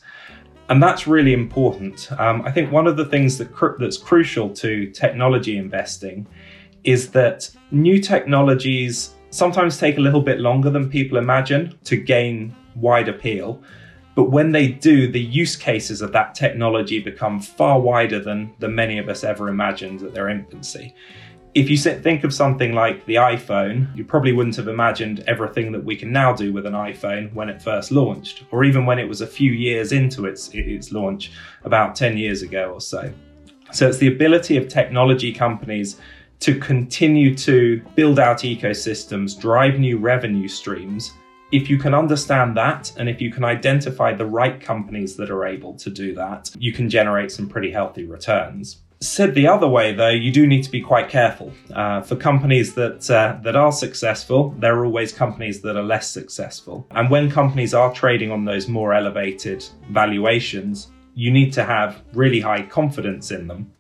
And 0.70 0.84
that's 0.84 1.08
really 1.08 1.34
important. 1.34 2.12
Um, 2.20 2.44
I 2.46 2.52
think 2.52 2.72
one 2.72 2.86
of 2.86 2.96
the 2.96 3.06
things 3.06 3.38
that 3.40 3.52
cr- 3.52 3.78
that's 3.80 3.98
crucial 3.98 4.50
to 4.56 4.86
technology 4.92 5.58
investing 5.58 6.28
is 6.84 7.10
that 7.12 7.50
new 7.72 8.00
technologies 8.00 9.16
sometimes 9.32 9.78
take 9.78 9.98
a 9.98 10.02
little 10.02 10.22
bit 10.22 10.40
longer 10.40 10.70
than 10.70 10.90
people 10.90 11.18
imagine 11.18 11.78
to 11.86 11.98
gain 11.98 12.56
wide 12.76 13.10
appeal. 13.10 13.64
But 14.20 14.32
when 14.32 14.52
they 14.52 14.68
do, 14.68 15.10
the 15.10 15.22
use 15.22 15.56
cases 15.56 16.02
of 16.02 16.12
that 16.12 16.36
technology 16.36 17.00
become 17.00 17.40
far 17.40 17.80
wider 17.80 18.20
than, 18.20 18.54
than 18.60 18.76
many 18.76 18.98
of 18.98 19.08
us 19.08 19.24
ever 19.24 19.48
imagined 19.48 20.04
at 20.04 20.14
their 20.14 20.28
infancy 20.28 20.94
if 21.56 21.70
you 21.70 21.78
think 21.78 22.26
of 22.26 22.34
something 22.34 22.74
like 22.74 23.06
the 23.06 23.16
iPhone, 23.16 23.96
you 23.96 24.04
probably 24.04 24.34
wouldn't 24.34 24.58
have 24.58 24.68
imagined 24.68 25.24
everything 25.26 25.72
that 25.72 25.84
we 25.84 25.96
can 25.96 26.12
now 26.12 26.34
do 26.34 26.52
with 26.52 26.66
an 26.66 26.74
iPhone 26.74 27.34
when 27.34 27.48
it 27.50 27.62
first 27.62 27.92
launched, 27.92 28.44
or 28.52 28.66
even 28.66 28.86
when 28.86 29.00
it 29.00 29.08
was 29.08 29.22
a 29.22 29.28
few 29.28 29.52
years 29.52 29.92
into 29.94 30.26
its, 30.26 30.50
its 30.54 30.92
launch, 30.92 31.32
about 31.64 31.96
10 31.96 32.18
years 32.18 32.42
ago 32.42 32.74
or 32.74 32.82
so. 32.82 33.12
So 33.72 33.88
it's 33.88 33.98
the 33.98 34.14
ability 34.14 34.58
of 34.58 34.68
technology 34.68 35.32
companies 35.32 36.00
to 36.42 36.60
continue 36.60 37.36
to 37.38 37.82
build 37.96 38.20
out 38.20 38.40
ecosystems, 38.40 39.40
drive 39.40 39.80
new 39.80 39.98
revenue 39.98 40.48
streams. 40.50 41.14
If 41.52 41.68
you 41.68 41.80
can 41.80 41.96
understand 41.96 42.56
that, 42.58 42.92
and 42.98 43.10
if 43.10 43.20
you 43.20 43.32
can 43.32 43.44
identify 43.44 44.14
the 44.14 44.26
right 44.26 44.62
companies 44.62 45.16
that 45.16 45.32
are 45.32 45.46
able 45.46 45.74
to 45.76 45.90
do 45.90 46.14
that, 46.14 46.52
you 46.60 46.72
can 46.72 46.90
generate 46.90 47.32
some 47.32 47.50
pretty 47.50 47.72
healthy 47.72 48.06
returns. 48.06 48.82
Said 49.02 49.34
the 49.34 49.48
other 49.48 49.68
way, 49.68 49.94
though, 49.94 50.10
you 50.10 50.32
do 50.32 50.46
need 50.46 50.64
to 50.64 50.70
be 50.70 50.82
quite 50.82 51.10
careful. 51.10 51.52
Uh, 51.74 52.02
for 52.02 52.16
companies 52.16 52.76
that 52.76 53.10
uh, 53.10 53.40
that 53.44 53.56
are 53.56 53.72
successful, 53.72 54.54
there 54.60 54.76
are 54.76 54.86
always 54.86 55.12
companies 55.12 55.62
that 55.62 55.76
are 55.76 55.84
less 55.84 56.12
successful. 56.12 56.86
And 56.92 57.10
when 57.10 57.32
companies 57.32 57.74
are 57.74 57.94
trading 57.94 58.30
on 58.30 58.46
those 58.46 58.68
more 58.68 58.94
elevated 58.94 59.66
valuations, 59.90 60.92
you 61.16 61.32
need 61.32 61.52
to 61.54 61.64
have 61.64 62.04
really 62.14 62.42
high 62.42 62.62
confidence 62.64 63.32
in 63.32 63.48
them. 63.48 63.72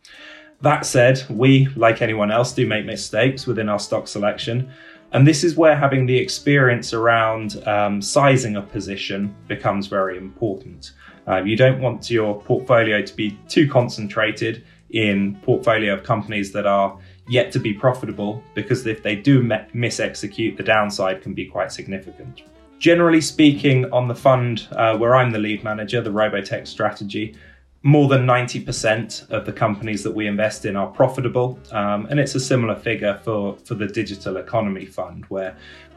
That 0.61 0.85
said, 0.85 1.23
we, 1.29 1.67
like 1.75 2.01
anyone 2.01 2.31
else, 2.31 2.51
do 2.53 2.65
make 2.65 2.85
mistakes 2.85 3.45
within 3.45 3.69
our 3.69 3.79
stock 3.79 4.07
selection. 4.07 4.71
And 5.11 5.27
this 5.27 5.43
is 5.43 5.55
where 5.55 5.75
having 5.75 6.05
the 6.05 6.17
experience 6.17 6.93
around 6.93 7.65
um, 7.67 8.01
sizing 8.01 8.55
a 8.55 8.61
position 8.61 9.35
becomes 9.47 9.87
very 9.87 10.17
important. 10.17 10.91
Uh, 11.27 11.43
you 11.43 11.55
don't 11.55 11.81
want 11.81 12.09
your 12.09 12.41
portfolio 12.41 13.01
to 13.01 13.15
be 13.15 13.37
too 13.47 13.67
concentrated 13.67 14.63
in 14.91 15.35
portfolio 15.43 15.93
of 15.93 16.03
companies 16.03 16.51
that 16.51 16.65
are 16.65 16.97
yet 17.27 17.51
to 17.51 17.59
be 17.59 17.73
profitable 17.73 18.43
because 18.55 18.85
if 18.87 19.03
they 19.03 19.15
do 19.15 19.47
miss 19.73 19.99
execute, 19.99 20.57
the 20.57 20.63
downside 20.63 21.21
can 21.21 21.33
be 21.33 21.45
quite 21.45 21.71
significant. 21.71 22.41
Generally 22.79 23.21
speaking, 23.21 23.91
on 23.91 24.07
the 24.07 24.15
fund 24.15 24.67
uh, 24.71 24.97
where 24.97 25.15
I'm 25.15 25.31
the 25.31 25.37
lead 25.37 25.63
manager, 25.63 26.01
the 26.01 26.11
Robotech 26.11 26.65
strategy, 26.65 27.35
more 27.83 28.09
than 28.09 28.25
90% 28.25 29.29
of 29.29 29.45
the 29.45 29.53
companies 29.53 30.03
that 30.03 30.11
we 30.11 30.27
invest 30.27 30.65
in 30.65 30.75
are 30.75 30.87
profitable. 30.87 31.57
Um, 31.71 32.07
and 32.07 32.19
it's 32.19 32.35
a 32.35 32.39
similar 32.39 32.75
figure 32.75 33.19
for, 33.23 33.55
for 33.57 33.75
the 33.75 33.87
digital 33.87 34.37
economy 34.37 34.85
fund, 34.85 35.25
where 35.29 35.55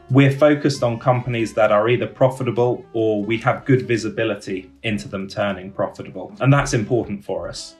we're 0.09 0.31
focused 0.31 0.83
on 0.83 0.99
companies 0.99 1.53
that 1.53 1.71
are 1.71 1.89
either 1.89 2.07
profitable 2.07 2.85
or 2.93 3.23
we 3.23 3.37
have 3.39 3.65
good 3.65 3.87
visibility 3.87 4.71
into 4.83 5.07
them 5.07 5.27
turning 5.27 5.71
profitable. 5.71 6.33
And 6.39 6.53
that's 6.53 6.73
important 6.73 7.23
for 7.23 7.49
us. 7.49 7.75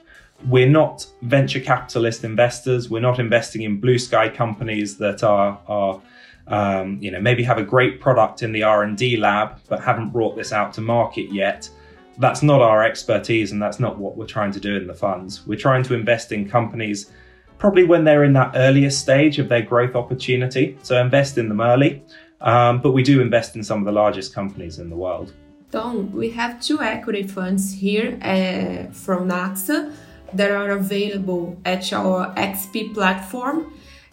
We're 0.46 0.68
not 0.68 1.06
venture 1.22 1.60
capitalist 1.60 2.24
investors. 2.24 2.90
We're 2.90 3.00
not 3.00 3.18
investing 3.18 3.62
in 3.62 3.80
blue 3.80 3.98
sky 3.98 4.28
companies 4.28 4.98
that 4.98 5.22
are 5.22 5.58
are 5.68 6.02
um, 6.46 6.98
you 7.00 7.10
know 7.10 7.20
maybe 7.20 7.42
have 7.44 7.56
a 7.56 7.62
great 7.62 8.00
product 8.00 8.42
in 8.42 8.52
the 8.52 8.62
R 8.62 8.82
and 8.82 8.98
D 8.98 9.16
lab 9.16 9.60
but 9.68 9.82
haven't 9.82 10.10
brought 10.10 10.36
this 10.36 10.52
out 10.52 10.74
to 10.74 10.80
market 10.80 11.32
yet. 11.32 11.70
That's 12.18 12.42
not 12.42 12.60
our 12.60 12.84
expertise, 12.84 13.52
and 13.52 13.60
that's 13.60 13.80
not 13.80 13.98
what 13.98 14.16
we're 14.16 14.26
trying 14.26 14.52
to 14.52 14.60
do 14.60 14.76
in 14.76 14.86
the 14.86 14.94
funds. 14.94 15.46
We're 15.46 15.58
trying 15.58 15.82
to 15.84 15.94
invest 15.94 16.32
in 16.32 16.48
companies 16.48 17.10
probably 17.58 17.84
when 17.84 18.04
they're 18.04 18.24
in 18.24 18.32
that 18.34 18.52
earliest 18.54 19.00
stage 19.00 19.38
of 19.38 19.48
their 19.48 19.62
growth 19.62 19.94
opportunity. 19.94 20.76
So 20.82 21.00
invest 21.00 21.38
in 21.38 21.48
them 21.48 21.60
early, 21.60 22.02
um, 22.40 22.80
but 22.80 22.92
we 22.92 23.02
do 23.02 23.20
invest 23.20 23.56
in 23.56 23.64
some 23.64 23.78
of 23.78 23.84
the 23.84 23.92
largest 23.92 24.34
companies 24.34 24.78
in 24.78 24.90
the 24.90 24.96
world. 24.96 25.32
Tom, 25.72 26.12
we 26.12 26.30
have 26.30 26.60
two 26.60 26.80
equity 26.80 27.24
funds 27.24 27.72
here 27.72 28.18
uh, 28.22 28.92
from 28.92 29.28
Naxa 29.28 29.92
that 30.32 30.50
are 30.50 30.70
available 30.70 31.56
at 31.64 31.92
our 31.92 32.32
XP 32.34 32.94
platform. 32.94 33.72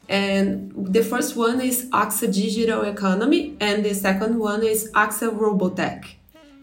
And 0.10 0.74
the 0.76 1.04
first 1.04 1.36
one 1.36 1.62
is 1.62 1.90
AXA 1.92 2.34
Digital 2.34 2.82
Economy, 2.84 3.56
and 3.60 3.86
the 3.86 3.94
second 3.94 4.40
one 4.40 4.64
is 4.64 4.92
AXA 4.92 5.38
Robotech. 5.38 6.04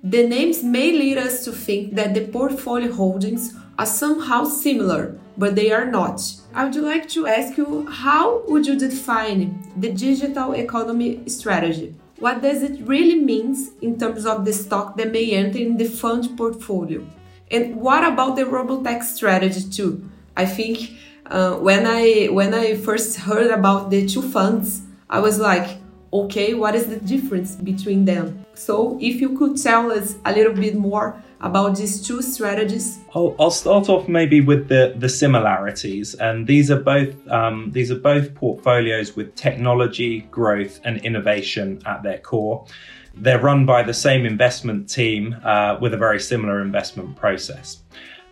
The 0.05 0.27
names 0.29 0.63
may 0.63 0.93
lead 0.93 1.19
us 1.19 1.45
to 1.45 1.53
think 1.53 1.95
that 1.95 2.15
the 2.15 2.29
portfolio 2.29 2.93
holdings 2.93 3.55
are 3.79 3.87
somehow 3.87 4.45
similar, 4.45 5.19
but 5.37 5.57
they 5.57 5.73
are 5.73 5.85
not. 5.85 6.21
I 6.55 6.65
would 6.65 6.77
like 6.77 7.09
to 7.11 7.27
ask 7.27 7.57
you 7.57 7.87
how 7.87 8.45
would 8.47 8.67
you 8.67 8.79
define 8.79 9.61
the 9.77 9.93
digital 9.93 10.53
economy 10.53 11.29
strategy? 11.29 11.95
What 12.19 12.43
does 12.43 12.63
it 12.63 12.81
really 12.87 13.17
mean 13.17 13.57
in 13.81 13.99
terms 13.99 14.25
of 14.25 14.45
the 14.45 14.53
stock 14.53 14.97
that 14.97 15.13
may 15.13 15.33
enter 15.33 15.59
in 15.59 15.77
the 15.77 15.85
fund 15.85 16.37
portfolio? 16.37 17.05
And 17.51 17.77
what 17.77 18.05
about 18.05 18.37
the 18.37 18.43
Robotech 18.45 19.03
strategy 19.03 19.69
too? 19.69 20.09
I 20.37 20.47
think 20.47 20.93
uh, 21.27 21.55
when 21.55 21.87
I 21.87 22.27
when 22.27 22.55
I 22.55 22.77
first 22.77 23.19
heard 23.19 23.51
about 23.51 23.91
the 23.91 24.07
two 24.07 24.23
funds, 24.23 24.83
I 25.11 25.21
was 25.21 25.39
like, 25.39 25.79
okay, 26.13 26.55
what 26.55 26.75
is 26.75 26.87
the 26.87 26.97
difference 26.97 27.57
between 27.57 28.05
them? 28.05 28.45
So 28.55 28.99
if 29.01 29.21
you 29.21 29.37
could 29.37 29.57
tell 29.57 29.93
us 29.93 30.17
a 30.25 30.33
little 30.33 30.53
bit 30.55 30.75
more 30.75 31.23
about 31.41 31.77
these 31.77 32.05
two 32.07 32.23
strategies. 32.23 32.99
I'll, 33.15 33.37
I'll 33.39 33.51
start 33.51 33.89
off 33.89 34.09
maybe 34.09 34.41
with 34.41 34.69
the, 34.69 34.95
the 34.97 35.09
similarities, 35.09 36.15
and 36.15 36.47
these 36.47 36.71
are 36.71 36.81
both 36.81 37.29
um, 37.29 37.71
these 37.73 37.91
are 37.91 37.99
both 37.99 38.35
portfolios 38.35 39.15
with 39.15 39.35
technology, 39.35 40.23
growth, 40.33 40.81
and 40.85 40.99
innovation 41.05 41.81
at 41.87 42.03
their 42.03 42.19
core. 42.19 42.67
They're 43.15 43.41
run 43.41 43.67
by 43.67 43.83
the 43.83 43.95
same 43.95 44.27
investment 44.27 44.89
team 44.89 45.37
uh, 45.45 45.79
with 45.81 45.95
a 45.95 45.97
very 45.97 46.21
similar 46.21 46.61
investment 46.61 47.17
process. 47.17 47.83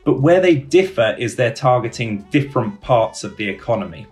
But 0.05 0.21
where 0.21 0.41
they 0.41 0.55
differ 0.55 1.17
is 1.19 1.35
they're 1.35 1.53
targeting 1.53 2.23
different 2.31 2.81
parts 2.81 3.25
of 3.25 3.37
the 3.37 3.49
economy. 3.49 4.07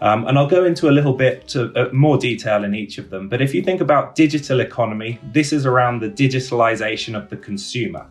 Um, 0.00 0.26
and 0.26 0.38
I'll 0.38 0.48
go 0.48 0.64
into 0.64 0.88
a 0.88 0.92
little 0.92 1.12
bit 1.12 1.48
to, 1.48 1.72
uh, 1.74 1.92
more 1.92 2.18
detail 2.18 2.64
in 2.64 2.74
each 2.74 2.98
of 2.98 3.10
them. 3.10 3.28
But 3.28 3.42
if 3.42 3.54
you 3.54 3.62
think 3.62 3.80
about 3.80 4.14
digital 4.14 4.60
economy, 4.60 5.18
this 5.32 5.52
is 5.52 5.66
around 5.66 6.00
the 6.00 6.08
digitalization 6.08 7.16
of 7.16 7.28
the 7.30 7.36
consumer. 7.36 8.06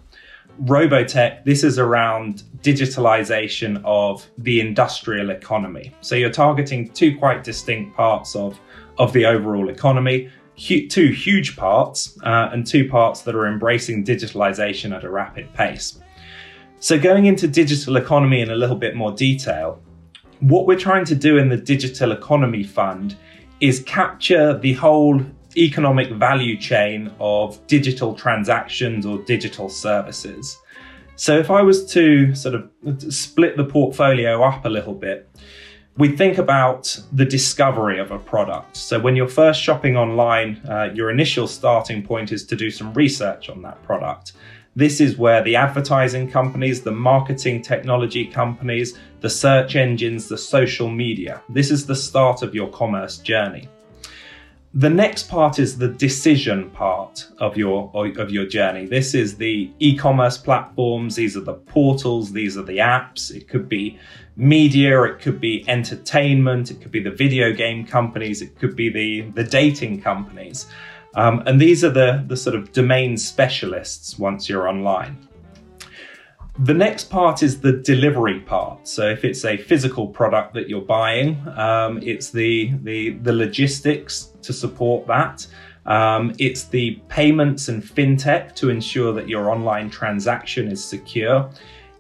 Robotech, 0.64 1.44
this 1.46 1.64
is 1.64 1.80
around 1.80 2.44
digitalization 2.62 3.82
of 3.86 4.28
the 4.38 4.60
industrial 4.60 5.30
economy. 5.30 5.94
So 6.02 6.16
you're 6.16 6.32
targeting 6.32 6.90
two 6.90 7.18
quite 7.18 7.44
distinct 7.44 7.96
parts 7.96 8.36
of, 8.36 8.60
of 8.98 9.14
the 9.14 9.26
overall 9.26 9.70
economy 9.70 10.30
hu- 10.58 10.88
two 10.88 11.10
huge 11.12 11.56
parts 11.56 12.18
uh, 12.24 12.50
and 12.52 12.66
two 12.66 12.90
parts 12.90 13.22
that 13.22 13.36
are 13.36 13.48
embracing 13.48 14.04
digitalization 14.04 14.96
at 14.96 15.04
a 15.04 15.10
rapid 15.10 15.54
pace. 15.54 16.00
So, 16.80 17.00
going 17.00 17.26
into 17.26 17.48
digital 17.48 17.98
economy 17.98 18.42
in 18.42 18.52
a 18.52 18.56
little 18.56 18.76
bit 18.76 18.96
more 18.96 19.12
detail, 19.12 19.82
what 20.40 20.68
we're 20.68 20.80
trying 20.80 21.06
to 21.06 21.16
do 21.16 21.38
in 21.38 21.50
the 21.50 21.58
Digital 21.58 22.12
Economy 22.12 22.64
Fund 22.64 23.16
is 23.60 23.82
capture 23.84 24.58
the 24.58 24.74
whole 24.74 25.22
economic 25.56 26.12
value 26.12 26.58
chain 26.58 27.12
of 27.20 27.66
digital 27.68 28.14
transactions 28.14 29.06
or 29.06 29.18
digital 29.24 29.70
services. 29.70 30.58
So, 31.16 31.38
if 31.40 31.50
I 31.50 31.64
was 31.64 31.92
to 31.94 32.36
sort 32.36 32.54
of 32.54 32.70
split 33.12 33.58
the 33.58 33.64
portfolio 33.64 34.44
up 34.44 34.66
a 34.66 34.70
little 34.70 34.94
bit, 34.94 35.28
we 35.98 36.16
think 36.16 36.38
about 36.38 36.96
the 37.12 37.26
discovery 37.26 37.98
of 37.98 38.12
a 38.12 38.20
product. 38.20 38.78
So, 38.78 39.00
when 39.00 39.16
you're 39.16 39.28
first 39.28 39.60
shopping 39.60 39.98
online, 39.98 40.62
uh, 40.70 40.92
your 40.94 41.10
initial 41.10 41.48
starting 41.48 42.04
point 42.04 42.32
is 42.32 42.46
to 42.46 42.56
do 42.56 42.70
some 42.70 42.94
research 42.94 43.50
on 43.50 43.64
that 43.64 43.82
product. 43.82 44.34
This 44.78 45.02
is 45.02 45.18
where 45.18 45.44
the 45.44 45.56
advertising 45.56 46.30
companies, 46.30 46.84
the 46.84 46.92
marketing 46.92 47.64
technology 47.64 48.26
companies, 48.28 48.96
the 49.22 49.30
search 49.30 49.76
engines, 49.76 50.30
the 50.30 50.38
social 50.38 50.88
media, 50.88 51.42
this 51.50 51.72
is 51.72 51.88
the 51.88 51.96
start 51.96 52.44
of 52.44 52.54
your 52.54 52.70
commerce 52.70 53.18
journey. 53.18 53.68
The 54.76 54.92
next 54.92 55.30
part 55.30 55.58
is 55.58 55.80
the 55.80 55.88
decision 55.88 56.70
part 56.70 57.28
of 57.40 57.58
your 57.58 57.90
of 57.96 58.30
your 58.30 58.46
journey. 58.46 58.86
This 58.86 59.16
is 59.16 59.36
the 59.36 59.72
e-commerce 59.80 60.38
platforms, 60.38 61.16
these 61.16 61.36
are 61.36 61.48
the 61.52 61.56
portals, 61.56 62.32
these 62.32 62.56
are 62.56 62.68
the 62.74 62.78
apps. 62.78 63.32
It 63.32 63.48
could 63.48 63.68
be 63.68 63.98
media, 64.36 65.02
it 65.06 65.20
could 65.20 65.42
be 65.42 65.68
entertainment, 65.68 66.70
it 66.70 66.82
could 66.82 66.92
be 66.92 67.02
the 67.02 67.10
video 67.10 67.52
game 67.52 67.84
companies, 67.84 68.44
it 68.44 68.60
could 68.60 68.76
be 68.76 68.90
the 68.90 69.22
the 69.32 69.44
dating 69.44 70.02
companies. 70.02 70.68
Um, 71.16 71.44
and 71.46 71.60
these 71.60 71.84
are 71.84 71.90
the, 71.90 72.24
the 72.28 72.38
sort 72.38 72.56
of 72.56 72.72
domain 72.72 73.18
specialists 73.18 74.20
once 74.20 74.48
you're 74.48 74.68
online. 74.68 75.28
The 76.60 76.74
next 76.74 77.12
part 77.12 77.44
is 77.44 77.62
the 77.62 77.74
delivery 77.74 78.40
part. 78.40 78.88
So 78.88 79.08
if 79.08 79.24
it's 79.24 79.46
a 79.46 79.58
physical 79.58 80.08
product 80.08 80.56
that 80.56 80.68
you're 80.68 80.82
buying, 80.82 81.38
um, 81.56 82.00
it's 82.02 82.32
the, 82.32 82.72
the, 82.82 83.12
the 83.20 83.34
logistics 83.34 84.34
to 84.42 84.54
support 84.54 85.06
that. 85.06 85.46
Um, 85.86 86.34
it's 86.40 86.64
the 86.64 87.00
payments 87.10 87.70
and 87.70 87.84
fintech 87.84 88.56
to 88.56 88.70
ensure 88.70 89.14
that 89.14 89.30
your 89.30 89.52
online 89.52 89.90
transaction 89.90 90.72
is 90.72 90.84
secure. 90.84 91.50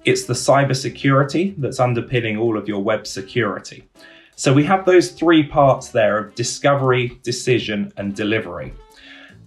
It's 0.05 0.25
the 0.25 0.33
cybersecurity 0.33 1.55
that's 1.57 1.79
underpinning 1.79 2.37
all 2.37 2.57
of 2.57 2.67
your 2.67 2.83
web 2.83 3.05
security. 3.05 3.87
So 4.35 4.53
we 4.53 4.63
have 4.65 4.85
those 4.85 5.11
three 5.11 5.43
parts 5.43 5.89
there 5.89 6.17
of 6.17 6.35
discovery, 6.35 7.19
decision, 7.23 7.91
and 7.97 8.15
delivery. 8.15 8.73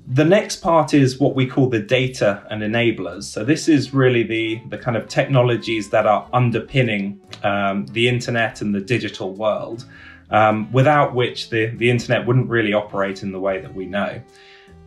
The 0.07 0.25
next 0.25 0.57
part 0.57 0.92
is 0.92 1.21
what 1.21 1.35
we 1.35 1.47
call 1.47 1.69
the 1.69 1.78
data 1.78 2.42
and 2.50 2.62
enablers. 2.62 3.25
So 3.25 3.45
this 3.45 3.69
is 3.69 3.95
really 3.95 4.23
the, 4.23 4.61
the 4.69 4.78
kind 4.78 4.97
of 4.97 5.09
technologies 5.09 5.90
that 5.90 6.07
are 6.07 6.28
underpinning 6.33 7.21
um, 7.45 7.87
the 7.87 8.09
internet 8.09 8.61
and 8.61 8.75
the 8.75 8.80
digital 8.80 9.33
world, 9.35 9.85
um, 10.30 10.71
without 10.73 11.14
which 11.14 11.50
the, 11.50 11.66
the 11.66 11.90
internet 11.90 12.26
wouldn't 12.26 12.49
really 12.49 12.73
operate 12.73 13.23
in 13.23 13.30
the 13.30 13.40
way 13.40 13.61
that 13.61 13.75
we 13.75 13.87
know. 13.87 14.21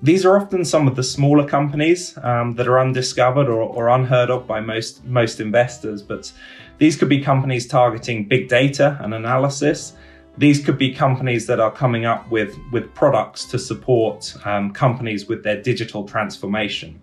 These 0.02 0.26
are 0.26 0.38
often 0.38 0.66
some 0.66 0.88
of 0.88 0.98
the 0.98 1.04
smaller 1.04 1.48
companies 1.48 2.18
um, 2.24 2.56
that 2.56 2.68
are 2.68 2.80
undiscovered 2.80 3.48
or, 3.48 3.62
or 3.62 3.88
unheard 3.88 4.30
of 4.30 4.46
by 4.46 4.60
most, 4.60 5.06
most 5.06 5.40
investors, 5.40 6.02
but 6.02 6.30
these 6.78 6.98
could 6.98 7.08
be 7.08 7.22
companies 7.22 7.68
targeting 7.68 8.28
big 8.28 8.50
data 8.50 8.98
and 9.02 9.14
analysis, 9.14 9.94
these 10.38 10.64
could 10.64 10.78
be 10.78 10.94
companies 10.94 11.46
that 11.48 11.60
are 11.60 11.72
coming 11.72 12.06
up 12.06 12.30
with, 12.32 12.58
with 12.72 12.94
products 12.94 13.46
to 13.46 13.60
support 13.60 14.36
um, 14.46 14.72
companies 14.72 15.28
with 15.28 15.44
their 15.44 15.62
digital 15.62 16.08
transformation. 16.08 17.02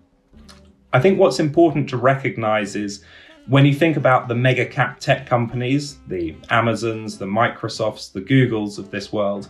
I 0.92 1.00
think 1.00 1.18
what's 1.18 1.38
important 1.38 1.88
to 1.90 1.96
recognize 1.96 2.74
is 2.74 3.04
when 3.46 3.64
you 3.64 3.74
think 3.74 3.96
about 3.96 4.28
the 4.28 4.34
mega 4.34 4.66
cap 4.66 4.98
tech 4.98 5.26
companies, 5.26 5.98
the 6.08 6.34
Amazons, 6.50 7.18
the 7.18 7.26
Microsofts, 7.26 8.12
the 8.12 8.20
Googles 8.20 8.78
of 8.78 8.90
this 8.90 9.12
world, 9.12 9.48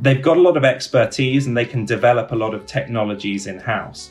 they've 0.00 0.22
got 0.22 0.36
a 0.36 0.40
lot 0.40 0.56
of 0.56 0.64
expertise 0.64 1.46
and 1.46 1.56
they 1.56 1.64
can 1.64 1.84
develop 1.84 2.32
a 2.32 2.36
lot 2.36 2.54
of 2.54 2.66
technologies 2.66 3.46
in 3.46 3.58
house. 3.58 4.10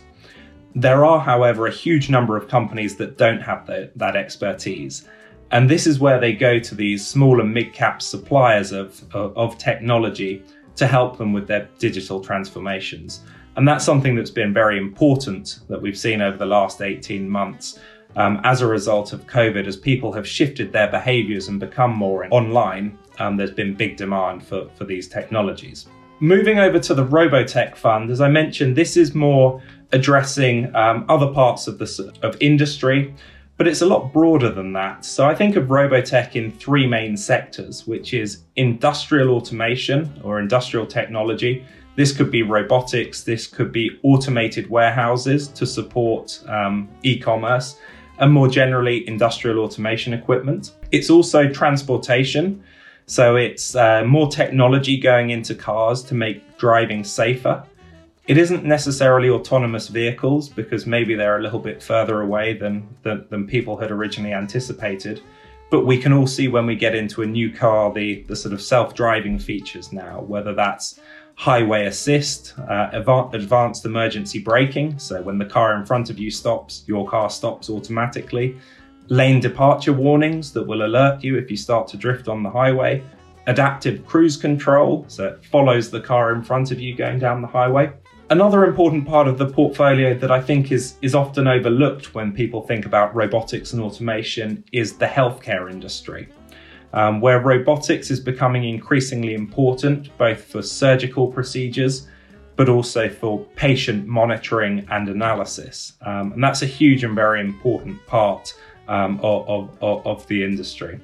There 0.74 1.04
are, 1.04 1.20
however, 1.20 1.68
a 1.68 1.72
huge 1.72 2.10
number 2.10 2.38
of 2.38 2.48
companies 2.48 2.96
that 2.96 3.18
don't 3.18 3.42
have 3.42 3.68
the, 3.68 3.92
that 3.98 4.16
expertise. 4.16 5.08
And 5.52 5.70
this 5.70 5.86
is 5.86 6.00
where 6.00 6.20
they 6.20 6.34
go 6.34 6.60
to 6.60 6.76
these 6.76 7.06
small 7.06 7.42
and 7.42 7.54
mid 7.54 7.74
cap 7.74 8.02
suppliers 8.02 8.72
of, 8.72 9.04
of, 9.14 9.38
of 9.38 9.58
technology 9.58 10.44
to 10.76 10.88
help 10.88 11.18
them 11.18 11.34
with 11.34 11.48
their 11.48 11.68
digital 11.78 12.22
transformations. 12.22 13.22
And 13.58 13.68
that's 13.68 13.84
something 13.84 14.16
that's 14.16 14.32
been 14.32 14.54
very 14.54 14.78
important 14.78 15.60
that 15.68 15.82
we've 15.82 15.98
seen 15.98 16.22
over 16.22 16.38
the 16.38 16.46
last 16.46 16.82
18 16.82 17.30
months 17.30 17.80
um, 18.16 18.42
as 18.44 18.62
a 18.62 18.68
result 18.68 19.14
of 19.14 19.26
COVID, 19.28 19.68
as 19.68 19.78
people 19.78 20.12
have 20.14 20.28
shifted 20.28 20.72
their 20.72 20.90
behaviors 20.90 21.48
and 21.48 21.60
become 21.60 21.92
more 21.92 22.28
online, 22.32 22.98
um, 23.20 23.38
there's 23.38 23.52
been 23.52 23.74
big 23.74 23.98
demand 23.98 24.44
for, 24.44 24.70
for 24.76 24.86
these 24.86 25.08
technologies. 25.08 25.88
Moving 26.20 26.60
over 26.60 26.78
to 26.80 26.94
the 26.94 27.06
Robotech 27.06 27.76
Fund, 27.76 28.12
as 28.12 28.22
I 28.22 28.30
mentioned, 28.30 28.76
this 28.76 28.98
is 28.98 29.16
more 29.16 29.62
addressing 29.92 30.74
um, 30.76 31.06
other 31.10 31.28
parts 31.28 31.68
of 31.68 31.78
the 31.78 32.14
of 32.22 32.38
industry 32.40 33.14
but 33.62 33.68
it's 33.68 33.82
a 33.84 33.86
lot 33.86 34.12
broader 34.12 34.50
than 34.52 34.74
that. 34.74 35.06
So 35.06 35.28
I 35.28 35.36
think 35.36 35.56
of 35.56 35.66
Robotech 35.66 36.36
in 36.36 36.52
three 36.52 36.88
main 36.88 37.16
sectors, 37.16 37.86
which 37.86 38.12
is 38.12 38.42
industrial 38.56 39.36
automation 39.36 40.20
or 40.24 40.40
industrial 40.40 40.88
technology. 40.88 41.64
This 41.96 42.12
could 42.12 42.32
be 42.32 42.42
robotics, 42.42 43.22
this 43.22 43.46
could 43.46 43.72
be 43.72 44.00
automated 44.02 44.68
warehouses 44.68 45.48
to 45.50 45.68
support 45.68 46.42
um, 46.48 46.90
e 47.04 47.20
commerce, 47.20 47.78
and 48.18 48.34
more 48.34 48.48
generally, 48.48 49.08
industrial 49.08 49.60
automation 49.60 50.12
equipment. 50.12 50.74
It's 50.92 51.12
also 51.12 51.48
transportation. 51.48 52.64
So 53.06 53.36
it's 53.36 53.76
uh, 53.76 54.04
more 54.06 54.28
technology 54.28 54.98
going 54.98 55.30
into 55.30 55.54
cars 55.54 56.02
to 56.06 56.16
make 56.16 56.58
driving 56.58 57.04
safer. 57.04 57.64
It 58.28 58.38
isn't 58.38 58.64
necessarily 58.64 59.30
autonomous 59.30 59.88
vehicles 59.88 60.48
because 60.48 60.86
maybe 60.86 61.16
they're 61.16 61.40
a 61.40 61.42
little 61.42 61.60
bit 61.60 61.82
further 61.82 62.22
away 62.22 62.54
than, 62.54 62.88
than, 63.02 63.26
than 63.30 63.48
people 63.48 63.78
had 63.78 63.90
originally 63.90 64.34
anticipated. 64.34 65.22
But 65.72 65.86
we 65.86 65.98
can 65.98 66.14
all 66.14 66.28
see 66.28 66.48
when 66.48 66.66
we 66.66 66.76
get 66.76 66.94
into 66.94 67.24
a 67.24 67.26
new 67.26 67.52
car 67.52 67.92
the, 67.92 68.24
the 68.24 68.36
sort 68.36 68.54
of 68.54 68.62
self 68.62 68.94
driving 68.94 69.40
features 69.40 69.92
now, 69.92 70.22
whether 70.22 70.54
that's 70.54 71.00
highway 71.36 71.88
assist, 71.88 72.54
uh, 72.60 72.90
advanced 73.34 73.86
emergency 73.86 74.38
braking. 74.38 75.00
So 75.00 75.22
when 75.24 75.40
the 75.40 75.46
car 75.46 75.76
in 75.76 75.86
front 75.86 76.12
of 76.12 76.20
you 76.20 76.30
stops, 76.30 76.84
your 76.86 77.08
car 77.08 77.30
stops 77.30 77.70
automatically. 77.70 78.56
Lane 79.08 79.40
departure 79.40 79.94
warnings 79.94 80.54
that 80.54 80.64
will 80.64 80.86
alert 80.86 81.24
you 81.24 81.38
if 81.38 81.50
you 81.50 81.58
start 81.58 81.88
to 81.88 81.98
drift 81.98 82.28
on 82.28 82.44
the 82.44 82.50
highway. 82.50 83.04
Adaptive 83.48 84.06
cruise 84.06 84.38
control, 84.38 85.06
so 85.08 85.30
it 85.30 85.46
follows 85.46 85.90
the 85.90 86.00
car 86.00 86.36
in 86.36 86.44
front 86.44 86.70
of 86.70 86.80
you 86.80 86.96
going 86.96 87.18
down 87.18 87.42
the 87.42 87.48
highway. 87.48 87.92
Another 88.32 88.64
important 88.64 89.06
part 89.06 89.28
of 89.28 89.38
the 89.38 89.46
portfolio 89.46 90.14
that 90.14 90.32
I 90.32 90.40
think 90.40 90.72
is, 90.72 90.96
is 91.02 91.14
often 91.14 91.50
overlooked 91.50 92.16
when 92.16 92.32
people 92.32 92.62
think 92.62 92.86
about 92.86 93.14
robotics 93.14 93.74
and 93.74 93.82
automation 93.82 94.64
is 94.72 94.96
the 94.96 95.06
healthcare 95.06 95.70
industry, 95.70 96.30
um, 96.94 97.20
where 97.20 97.42
robotics 97.42 98.10
is 98.10 98.22
becoming 98.22 98.64
increasingly 98.64 99.34
important 99.34 100.18
both 100.18 100.46
for 100.46 100.62
surgical 100.62 101.28
procedures 101.28 102.08
but 102.56 102.70
also 102.70 103.10
for 103.10 103.44
patient 103.58 104.08
monitoring 104.08 104.88
and 104.90 105.10
analysis. 105.10 105.98
Um, 106.00 106.32
and 106.32 106.42
that's 106.42 106.62
a 106.62 106.68
huge 106.68 107.04
and 107.04 107.14
very 107.14 107.42
important 107.42 108.06
part 108.06 108.54
um, 108.88 109.20
of, 109.22 109.78
of, 109.82 110.08
of, 110.08 110.26
the 110.28 110.42
industry. 110.42 111.02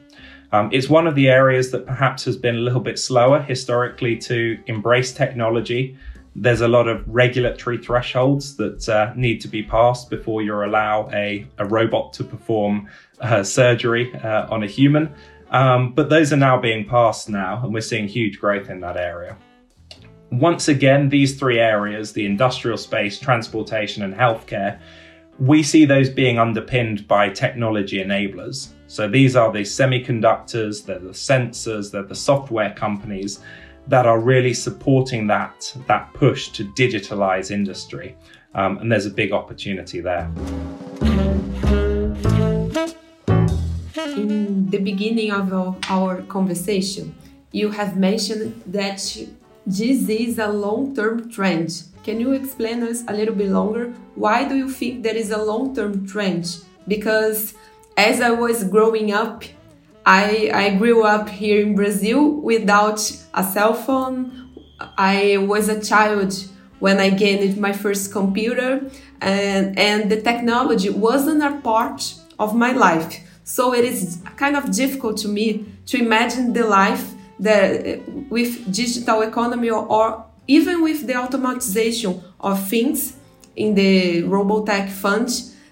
Um, 0.53 0.69
it's 0.71 0.87
one 0.87 1.07
of 1.07 1.15
the 1.15 1.27
areas 1.27 1.71
that 1.71 1.85
perhaps 1.85 2.23
has 2.23 2.37
been 2.37 2.55
a 2.55 2.59
little 2.59 2.79
bit 2.79 2.97
slower 2.97 3.41
historically 3.41 4.15
to 4.19 4.57
embrace 4.67 5.11
technology 5.11 5.97
there's 6.37 6.61
a 6.61 6.67
lot 6.67 6.87
of 6.87 7.03
regulatory 7.07 7.77
thresholds 7.77 8.55
that 8.57 8.87
uh, 8.87 9.11
need 9.15 9.41
to 9.41 9.47
be 9.47 9.63
passed 9.63 10.09
before 10.09 10.41
you 10.41 10.53
allow 10.63 11.09
a, 11.11 11.45
a 11.57 11.65
robot 11.65 12.13
to 12.13 12.23
perform 12.23 12.87
uh, 13.19 13.43
surgery 13.43 14.13
uh, 14.23 14.47
on 14.49 14.63
a 14.63 14.67
human. 14.67 15.13
Um, 15.49 15.93
but 15.93 16.09
those 16.09 16.31
are 16.31 16.37
now 16.37 16.59
being 16.59 16.87
passed 16.87 17.27
now, 17.27 17.61
and 17.63 17.73
we're 17.73 17.81
seeing 17.81 18.07
huge 18.07 18.39
growth 18.39 18.69
in 18.69 18.79
that 18.81 18.97
area. 18.97 19.35
Once 20.31 20.67
again, 20.67 21.09
these 21.09 21.39
three 21.39 21.59
areas 21.59 22.13
the 22.13 22.25
industrial 22.25 22.77
space, 22.77 23.17
transportation, 23.19 24.03
and 24.03 24.13
healthcare 24.13 24.79
we 25.39 25.61
see 25.61 25.85
those 25.85 26.09
being 26.09 26.39
underpinned 26.39 27.07
by 27.07 27.29
technology 27.29 28.03
enablers. 28.03 28.69
So 28.87 29.07
these 29.07 29.35
are 29.35 29.51
the 29.51 29.59
semiconductors, 29.59 30.85
they're 30.85 30.99
the 30.99 31.09
sensors, 31.09 31.91
they're 31.91 32.03
the 32.03 32.15
software 32.15 32.73
companies 32.73 33.39
that 33.87 34.05
are 34.05 34.19
really 34.19 34.53
supporting 34.53 35.27
that, 35.27 35.75
that 35.87 36.13
push 36.13 36.49
to 36.49 36.65
digitalize 36.65 37.51
industry. 37.51 38.15
Um, 38.53 38.77
and 38.79 38.91
there's 38.91 39.05
a 39.05 39.11
big 39.11 39.31
opportunity 39.31 40.01
there. 40.01 40.29
In 44.17 44.69
the 44.69 44.79
beginning 44.79 45.31
of 45.31 45.53
our 45.89 46.21
conversation, 46.23 47.15
you 47.51 47.69
have 47.69 47.97
mentioned 47.97 48.61
that 48.67 48.97
this 49.65 50.09
is 50.09 50.39
a 50.39 50.47
long-term 50.47 51.29
trend. 51.29 51.83
Can 52.03 52.19
you 52.19 52.31
explain 52.31 52.83
us 52.83 53.03
a 53.07 53.13
little 53.13 53.35
bit 53.35 53.49
longer? 53.49 53.93
Why 54.15 54.47
do 54.47 54.55
you 54.55 54.69
think 54.69 55.03
there 55.03 55.15
is 55.15 55.31
a 55.31 55.41
long-term 55.41 56.07
trend? 56.07 56.63
Because 56.87 57.53
as 57.95 58.21
I 58.21 58.31
was 58.31 58.63
growing 58.63 59.11
up, 59.11 59.43
I, 60.07 60.49
I 60.53 60.75
grew 60.75 61.03
up 61.03 61.27
here 61.27 61.61
in 61.61 61.75
Brazil 61.75 62.31
without 62.31 62.99
a 63.33 63.43
cell 63.43 63.73
phone. 63.73 64.49
I 64.97 65.35
was 65.37 65.67
a 65.67 65.83
child 65.83 66.33
when 66.79 66.97
I 66.99 67.09
gained 67.09 67.57
my 67.57 67.73
first 67.73 68.13
computer, 68.13 68.89
and, 69.19 69.77
and 69.77 70.09
the 70.09 70.21
technology 70.21 70.89
wasn't 70.89 71.43
a 71.43 71.59
part 71.59 72.13
of 72.39 72.55
my 72.55 72.71
life. 72.71 73.19
So 73.43 73.73
it 73.73 73.83
is 73.83 74.21
kind 74.37 74.55
of 74.55 74.71
difficult 74.71 75.17
to 75.17 75.27
me 75.27 75.65
to 75.87 75.97
imagine 75.97 76.53
the 76.53 76.65
life 76.65 77.13
that 77.39 78.01
with 78.29 78.73
digital 78.73 79.23
economy 79.23 79.69
or, 79.69 79.85
or 79.91 80.25
even 80.47 80.83
with 80.83 81.05
the 81.05 81.13
automatization 81.13 82.23
of 82.39 82.65
things 82.69 83.17
in 83.57 83.75
the 83.75 84.23
Robotech 84.23 84.89
fund 84.89 85.29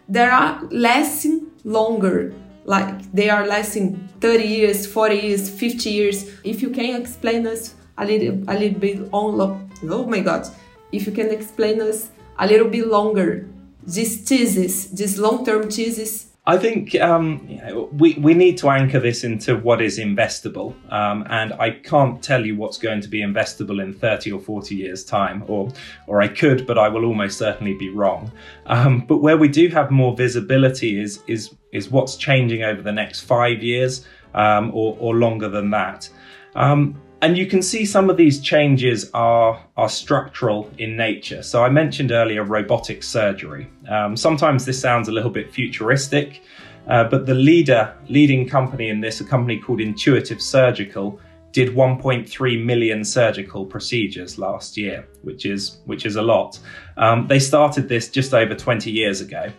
that 0.10 0.30
are 0.30 0.67
lasting 0.71 1.48
longer. 1.63 2.34
Like 2.65 3.12
they 3.12 3.30
are 3.30 3.45
lasting 3.47 4.10
30 4.19 4.43
years, 4.43 4.88
40 4.88 5.15
years, 5.15 5.49
50 5.49 5.89
years. 5.89 6.32
If 6.43 6.62
you 6.62 6.69
can 6.69 6.99
explain 6.99 7.47
us 7.47 7.75
a 7.97 8.06
little, 8.06 8.43
a 8.47 8.58
little 8.58 8.80
bit 8.80 9.10
on, 9.12 9.69
oh 9.89 10.06
my 10.06 10.19
God, 10.19 10.47
if 10.91 11.06
you 11.06 11.13
can 11.13 11.30
explain 11.30 11.82
us 11.82 12.10
a 12.39 12.47
little 12.47 12.67
bit 12.67 12.88
longer 12.88 13.47
this 13.84 14.17
thesis, 14.17 14.86
this 14.88 15.17
long-term 15.17 15.69
thesis 15.69 16.36
I 16.47 16.58
think 16.58 16.93
um, 16.95 17.47
we, 17.91 18.13
we 18.15 18.36
need 18.36 18.58
to 18.60 18.69
anchor 18.69 18.99
this 18.99 19.23
into 19.23 19.58
what 19.58 19.82
is 19.82 19.97
investable. 19.97 20.75
Um, 20.93 21.25
and 21.30 21.54
I 21.54 21.71
can't 21.71 22.21
tell 22.21 22.45
you 22.45 22.56
what's 22.56 22.78
going 22.78 23.01
to 23.01 23.08
be 23.08 23.21
investable 23.21 23.82
in 23.82 23.93
30 23.93 24.32
or 24.32 24.39
40 24.39 24.75
years' 24.75 25.04
time, 25.04 25.43
or, 25.47 25.69
or 26.06 26.21
I 26.21 26.28
could, 26.28 26.67
but 26.67 26.78
I 26.78 26.88
will 26.88 27.06
almost 27.06 27.39
certainly 27.39 27.73
be 27.73 27.89
wrong. 27.89 28.32
Um, 28.67 29.06
but 29.08 29.17
where 29.17 29.38
we 29.38 29.47
do 29.47 29.69
have 29.69 29.89
more 29.89 30.15
visibility 30.15 31.01
is, 31.01 31.23
is, 31.25 31.56
is 31.75 31.89
what's 31.89 32.15
changing 32.15 32.63
over 32.63 32.81
the 32.81 32.91
next 32.91 33.21
five 33.21 33.61
years 33.61 34.05
um, 34.33 34.71
or, 34.73 34.97
or 34.99 35.15
longer 35.15 35.49
than 35.49 35.69
that. 35.71 36.09
Um, 36.55 37.01
and 37.21 37.38
you 37.38 37.47
can 37.47 37.61
see 37.61 37.85
some 37.85 38.09
of 38.09 38.17
these 38.17 38.39
changes 38.39 39.09
are, 39.13 39.63
are 39.77 39.89
structural 39.89 40.69
in 40.77 40.95
nature. 40.95 41.41
So 41.41 41.63
I 41.63 41.69
mentioned 41.69 42.11
earlier 42.11 42.43
robotic 42.43 43.01
surgery. 43.03 43.67
Um, 43.89 44.15
sometimes 44.15 44.65
this 44.65 44.79
sounds 44.79 45.07
a 45.07 45.11
little 45.11 45.31
bit 45.31 45.51
futuristic, 45.51 46.43
uh, 46.88 47.05
but 47.05 47.25
the 47.25 47.33
leader, 47.33 47.95
leading 48.09 48.47
company 48.47 48.89
in 48.89 49.01
this, 49.01 49.21
a 49.21 49.25
company 49.25 49.59
called 49.59 49.81
Intuitive 49.81 50.41
Surgical, 50.41 51.19
did 51.51 51.69
1.3 51.69 52.65
million 52.65 53.03
surgical 53.05 53.65
procedures 53.65 54.38
last 54.38 54.75
year, 54.75 55.07
which 55.21 55.45
is 55.45 55.77
which 55.85 56.05
is 56.05 56.17
a 56.17 56.21
lot. 56.21 56.59
Um, 56.97 57.27
they 57.27 57.39
started 57.39 57.88
this 57.88 58.09
just 58.09 58.33
over 58.33 58.53
20 58.53 58.91
years 58.91 59.21
ago. 59.21 59.51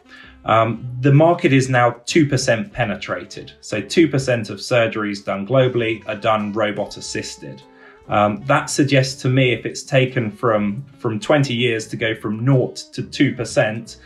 Um, 0.46 0.88
the 1.00 1.12
market 1.12 1.52
is 1.52 1.68
now 1.68 1.90
2% 1.90 2.72
penetrated. 2.72 3.52
So 3.60 3.82
2% 3.82 4.50
of 4.50 4.58
surgeries 4.58 5.24
done 5.24 5.46
globally 5.46 6.06
are 6.08 6.14
done 6.14 6.52
robot 6.52 6.96
assisted. 6.96 7.62
Um, 8.08 8.44
that 8.46 8.66
suggests 8.66 9.20
to 9.22 9.28
me 9.28 9.52
if 9.52 9.66
it's 9.66 9.82
taken 9.82 10.30
from, 10.30 10.84
from 10.98 11.18
20 11.18 11.52
years 11.52 11.88
to 11.88 11.96
go 11.96 12.14
from 12.14 12.44
naught 12.44 12.76
to 12.92 13.02
2%, 13.02 13.96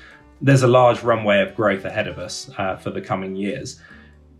there's 0.40 0.62
a 0.62 0.66
large 0.66 1.02
runway 1.02 1.40
of 1.40 1.54
growth 1.54 1.84
ahead 1.84 2.08
of 2.08 2.18
us 2.18 2.50
uh, 2.56 2.76
for 2.76 2.90
the 2.90 3.02
coming 3.02 3.36
years. 3.36 3.78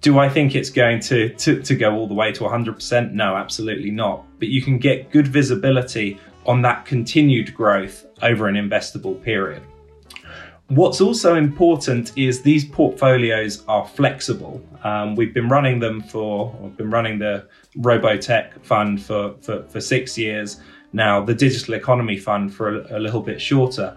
Do 0.01 0.19
I 0.19 0.31
think 0.31 0.55
it's 0.55 0.71
going 0.71 1.01
to, 1.01 1.29
to, 1.35 1.61
to 1.63 1.75
go 1.77 1.95
all 1.95 2.07
the 2.07 2.15
way 2.15 2.33
to 2.33 2.45
100%? 2.45 3.13
No, 3.13 3.37
absolutely 3.37 3.91
not. 3.91 4.25
But 4.39 4.49
you 4.49 4.63
can 4.63 4.79
get 4.79 5.11
good 5.11 5.29
visibility 5.29 6.19
on 6.47 6.63
that 6.63 6.87
continued 6.87 7.55
growth 7.55 8.07
over 8.23 8.49
an 8.49 8.55
investable 8.55 9.23
period. 9.23 9.63
What's 10.71 11.01
also 11.01 11.35
important 11.35 12.17
is 12.17 12.43
these 12.43 12.65
portfolios 12.65 13.65
are 13.67 13.85
flexible. 13.89 14.63
Um, 14.85 15.17
we've 15.17 15.35
been 15.35 15.49
running 15.49 15.81
them 15.81 16.01
for, 16.01 16.57
we've 16.61 16.77
been 16.77 16.93
running 16.93 17.19
the 17.19 17.49
Robotech 17.79 18.65
fund 18.65 19.03
for, 19.03 19.35
for, 19.41 19.65
for 19.65 19.81
six 19.81 20.17
years 20.17 20.61
now, 20.93 21.25
the 21.25 21.35
Digital 21.35 21.75
Economy 21.75 22.17
Fund 22.17 22.55
for 22.55 22.83
a, 22.83 22.99
a 22.99 23.01
little 23.01 23.21
bit 23.21 23.41
shorter. 23.41 23.97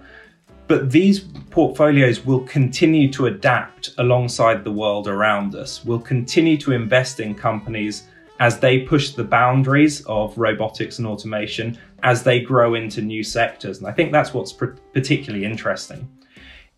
But 0.68 0.90
these 0.90 1.20
portfolios 1.52 2.26
will 2.26 2.40
continue 2.40 3.08
to 3.12 3.28
adapt 3.28 3.94
alongside 4.00 4.64
the 4.64 4.72
world 4.72 5.08
around 5.08 5.54
us. 5.54 5.86
We'll 5.86 6.00
continue 6.00 6.58
to 6.58 6.72
invest 6.72 7.20
in 7.20 7.36
companies 7.36 8.08
as 8.40 8.60
they 8.60 8.80
push 8.80 9.12
the 9.12 9.24
boundaries 9.24 10.04
of 10.08 10.36
robotics 10.40 10.98
and 10.98 11.06
automation, 11.06 11.78
as 12.02 12.24
they 12.24 12.40
grow 12.40 12.74
into 12.74 13.04
new 13.04 13.24
sectors. 13.24 13.78
And 13.78 13.86
I 13.86 13.92
think 13.92 14.12
that's 14.12 14.34
what's 14.34 14.52
particularly 14.52 15.46
interesting 15.46 16.10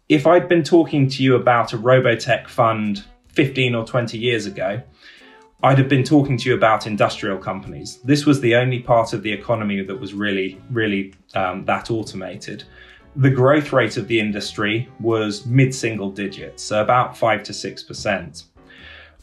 if 0.10 0.28
I'd 0.28 0.48
been 0.48 0.64
talking 0.64 1.10
to 1.10 1.24
you 1.24 1.36
about 1.36 1.74
a 1.74 1.78
Robotech 1.78 2.48
fund 2.48 3.04
15 3.30 3.74
or 3.74 3.86
20 3.86 4.18
years 4.18 4.46
ago, 4.46 4.82
I'd 5.64 5.80
have 5.80 5.90
been 5.90 6.04
talking 6.04 6.38
to 6.38 6.50
you 6.50 6.56
about 6.56 6.86
industrial 6.86 7.40
companies. 7.40 7.98
This 8.04 8.26
was 8.26 8.40
the 8.40 8.56
only 8.56 8.80
part 8.80 9.14
of 9.14 9.24
the 9.24 9.32
economy 9.32 9.82
that 9.82 10.00
was 10.00 10.14
really, 10.14 10.62
really 10.70 11.14
um, 11.34 11.66
that 11.66 11.90
automated. 11.90 12.64
The 13.16 13.32
growth 13.32 13.74
rate 13.74 13.98
of 13.98 14.08
the 14.08 14.20
industry 14.20 14.90
was 15.00 15.46
mid 15.46 15.74
single 15.74 16.12
digits, 16.12 16.62
so 16.62 16.84
about 16.84 17.18
5 17.18 17.44
to 17.44 17.54
6%. 17.54 18.44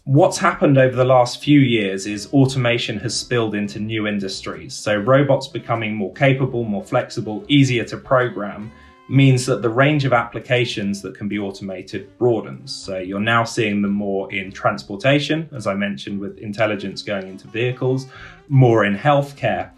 What's 0.05 0.39
happened 0.39 0.79
over 0.79 0.97
the 0.97 1.05
last 1.05 1.45
few 1.45 1.61
years 1.61 2.07
is 2.07 2.27
automation 2.33 2.99
has 3.01 3.15
spilled 3.15 3.55
into 3.55 3.79
new 3.79 4.09
industries. 4.09 4.75
So 4.75 4.97
robots 4.97 5.47
becoming 5.47 5.95
more 5.95 6.13
capable, 6.13 6.65
more 6.65 6.83
flexible, 6.83 7.45
easier 7.47 7.85
to 7.85 7.97
program, 7.97 8.73
means 9.13 9.45
that 9.45 9.61
the 9.61 9.69
range 9.69 10.07
of 10.07 10.15
applications 10.15 11.03
that 11.03 11.15
can 11.15 11.29
be 11.29 11.39
automated 11.39 12.17
broadens. 12.17 12.75
So 12.75 12.97
you're 12.97 13.21
now 13.21 13.45
seeing 13.45 13.83
them 13.83 13.93
more 13.93 14.33
in 14.33 14.51
transportation, 14.51 15.51
as 15.53 15.67
I 15.67 15.75
mentioned, 15.75 16.19
with 16.19 16.39
intelligence 16.39 17.03
going 17.03 17.29
into 17.29 17.47
vehicles, 17.49 18.07
more 18.49 18.87
in 18.87 18.97
healthcare. 18.97 19.71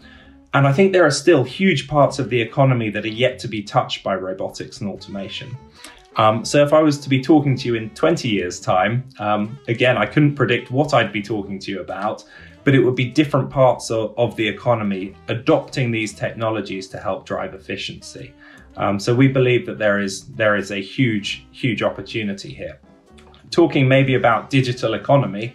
And 0.53 0.65
I 0.65 0.71
think 0.71 0.93
there 0.93 1.05
are 1.05 1.11
still 1.11 1.43
huge 1.43 1.89
parts 1.89 2.17
of 2.17 2.29
the 2.29 2.41
economy 2.41 2.89
that 2.91 3.03
are 3.03 3.09
yet 3.09 3.37
to 3.39 3.49
be 3.49 3.61
touched 3.61 4.05
by 4.05 4.15
robotics 4.15 4.79
and 4.79 4.89
automation. 4.89 5.57
Um, 6.15 6.45
so 6.45 6.63
if 6.63 6.71
I 6.71 6.81
was 6.81 6.97
to 6.99 7.09
be 7.09 7.21
talking 7.21 7.57
to 7.57 7.67
you 7.67 7.75
in 7.75 7.89
20 7.89 8.29
years' 8.29 8.61
time, 8.61 9.03
um, 9.19 9.59
again, 9.67 9.97
I 9.97 10.05
couldn't 10.05 10.35
predict 10.35 10.71
what 10.71 10.93
I'd 10.93 11.11
be 11.11 11.21
talking 11.21 11.59
to 11.59 11.71
you 11.71 11.81
about, 11.81 12.23
but 12.63 12.73
it 12.73 12.79
would 12.79 12.95
be 12.95 13.09
different 13.09 13.49
parts 13.49 13.91
of, 13.91 14.13
of 14.17 14.37
the 14.37 14.47
economy 14.47 15.13
adopting 15.27 15.91
these 15.91 16.13
technologies 16.13 16.87
to 16.87 16.99
help 16.99 17.25
drive 17.25 17.53
efficiency. 17.53 18.33
Um, 18.77 18.99
so 18.99 19.15
we 19.15 19.27
believe 19.27 19.65
that 19.65 19.77
there 19.77 19.99
is 19.99 20.25
there 20.35 20.55
is 20.55 20.71
a 20.71 20.81
huge 20.81 21.45
huge 21.51 21.81
opportunity 21.81 22.53
here. 22.53 22.79
Talking 23.51 23.87
maybe 23.87 24.15
about 24.15 24.49
digital 24.49 24.93
economy, 24.95 25.53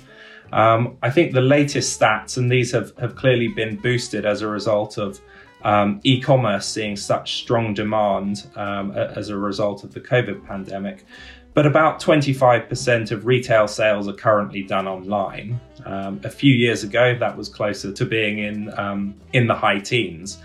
um, 0.53 0.97
I 1.03 1.11
think 1.11 1.33
the 1.33 1.41
latest 1.41 1.99
stats, 1.99 2.37
and 2.37 2.51
these 2.51 2.73
have, 2.73 2.97
have 2.99 3.15
clearly 3.17 3.49
been 3.49 3.77
boosted 3.77 4.25
as 4.25 4.43
a 4.43 4.49
result 4.49 4.99
of 4.99 5.21
um, 5.63 6.01
e-commerce 6.05 6.67
seeing 6.67 6.97
such 6.97 7.37
strong 7.37 7.75
demand 7.75 8.47
um, 8.57 8.93
as 8.93 9.29
a 9.29 9.37
result 9.37 9.85
of 9.85 9.93
the 9.93 10.01
COVID 10.01 10.47
pandemic. 10.47 11.05
But 11.53 11.67
about 11.67 12.01
25% 12.01 13.11
of 13.11 13.27
retail 13.27 13.67
sales 13.67 14.09
are 14.09 14.15
currently 14.15 14.63
done 14.63 14.87
online. 14.87 15.61
Um, 15.85 16.21
a 16.23 16.31
few 16.31 16.55
years 16.55 16.85
ago, 16.85 17.17
that 17.19 17.37
was 17.37 17.49
closer 17.49 17.93
to 17.93 18.05
being 18.05 18.39
in 18.39 18.79
um, 18.79 19.15
in 19.33 19.47
the 19.47 19.55
high 19.55 19.81
teens 19.81 20.39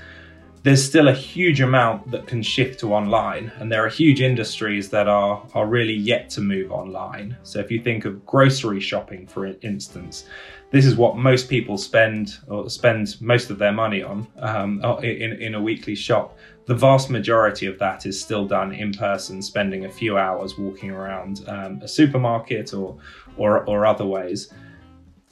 there's 0.65 0.83
still 0.83 1.09
a 1.09 1.13
huge 1.13 1.61
amount 1.61 2.09
that 2.09 2.25
can 2.25 2.41
shift 2.41 2.79
to 2.79 2.91
online, 2.91 3.51
and 3.59 3.71
there 3.71 3.85
are 3.85 3.87
huge 3.87 4.19
industries 4.19 4.89
that 4.89 5.07
are, 5.07 5.45
are 5.53 5.67
really 5.67 5.93
yet 5.93 6.27
to 6.31 6.41
move 6.41 6.71
online. 6.71 7.37
So, 7.43 7.59
if 7.59 7.69
you 7.69 7.79
think 7.83 8.03
of 8.05 8.25
grocery 8.25 8.79
shopping, 8.79 9.27
for 9.27 9.45
instance, 9.61 10.25
this 10.71 10.87
is 10.87 10.95
what 10.95 11.17
most 11.17 11.49
people 11.49 11.77
spend 11.77 12.39
or 12.47 12.67
spend 12.67 13.15
most 13.21 13.51
of 13.51 13.59
their 13.59 13.73
money 13.73 14.01
on 14.01 14.27
um, 14.39 14.81
in, 15.03 15.33
in 15.33 15.53
a 15.53 15.61
weekly 15.61 15.93
shop. 15.93 16.35
The 16.65 16.73
vast 16.73 17.11
majority 17.11 17.67
of 17.67 17.77
that 17.77 18.07
is 18.07 18.19
still 18.19 18.47
done 18.47 18.73
in 18.73 18.91
person, 18.91 19.43
spending 19.43 19.85
a 19.85 19.91
few 19.91 20.17
hours 20.17 20.57
walking 20.57 20.89
around 20.89 21.47
um, 21.47 21.79
a 21.83 21.87
supermarket 21.87 22.73
or, 22.73 22.97
or, 23.37 23.63
or 23.69 23.85
other 23.85 24.07
ways 24.07 24.51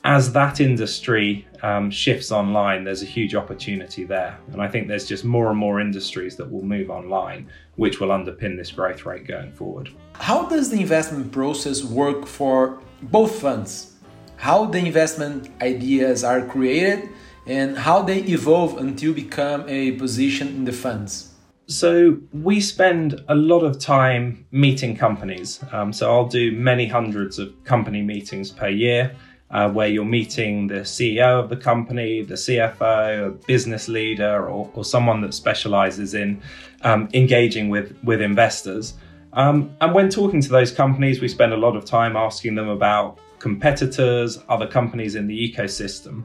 as 0.04 0.34
that 0.34 0.60
industry 0.60 1.48
um, 1.64 1.90
shifts 1.90 2.32
online, 2.32 2.84
there's 2.84 3.02
a 3.02 3.08
huge 3.08 3.34
opportunity 3.36 4.04
there. 4.04 4.38
And 4.52 4.62
I 4.62 4.68
think 4.68 4.88
there's 4.88 5.08
just 5.08 5.24
more 5.24 5.50
and 5.50 5.58
more 5.58 5.80
industries 5.80 6.36
that 6.36 6.52
will 6.52 6.64
move 6.64 6.90
online, 6.90 7.50
which 7.78 8.00
will 8.00 8.10
underpin 8.10 8.58
this 8.58 8.72
growth 8.72 9.06
rate 9.06 9.26
going 9.26 9.54
forward. 9.54 9.90
How 10.16 10.48
does 10.48 10.70
the 10.70 10.82
investment 10.82 11.32
process 11.32 11.84
work 11.84 12.28
for 12.28 12.80
both 13.02 13.40
funds? 13.40 13.94
How 14.36 14.66
the 14.66 14.80
investment 14.80 15.50
ideas 15.62 16.24
are 16.24 16.46
created 16.46 17.10
and 17.48 17.78
how 17.78 18.02
they 18.02 18.20
evolve 18.24 18.78
until 18.78 19.14
become 19.14 19.64
a 19.68 19.94
position 19.94 20.50
in 20.50 20.66
the 20.66 20.74
funds? 20.74 21.30
So 21.68 22.18
we 22.34 22.60
spend 22.60 23.24
a 23.30 23.36
lot 23.36 23.62
of 23.62 23.80
time 23.80 24.46
meeting 24.52 24.98
companies. 24.98 25.64
Um, 25.72 25.94
so 25.94 26.12
I'll 26.12 26.28
do 26.28 26.52
many 26.52 26.88
hundreds 26.88 27.40
of 27.40 27.52
company 27.64 28.02
meetings 28.02 28.52
per 28.52 28.68
year 28.68 29.16
uh, 29.54 29.70
where 29.70 29.88
you're 29.88 30.04
meeting 30.04 30.68
the 30.68 30.82
CEO 30.82 31.40
of 31.40 31.48
the 31.48 31.56
company, 31.56 32.24
the 32.24 32.34
CFO, 32.34 33.28
a 33.28 33.30
business 33.46 33.88
leader, 33.88 34.50
or, 34.50 34.70
or 34.74 34.84
someone 34.84 35.22
that 35.22 35.34
specializes 35.34 36.16
in 36.16 36.42
um, 36.82 37.08
engaging 37.14 37.70
with, 37.70 37.96
with 38.04 38.20
investors. 38.20 38.96
Um, 39.34 39.76
and 39.80 39.94
when 39.94 40.10
talking 40.10 40.42
to 40.42 40.50
those 40.50 40.72
companies, 40.72 41.22
we 41.22 41.28
spend 41.28 41.54
a 41.54 41.58
lot 41.58 41.76
of 41.76 41.86
time 41.86 42.16
asking 42.16 42.56
them 42.56 42.68
about 42.68 43.20
competitors, 43.38 44.40
other 44.50 44.68
companies 44.68 45.16
in 45.16 45.28
the 45.28 45.54
ecosystem. 45.54 46.24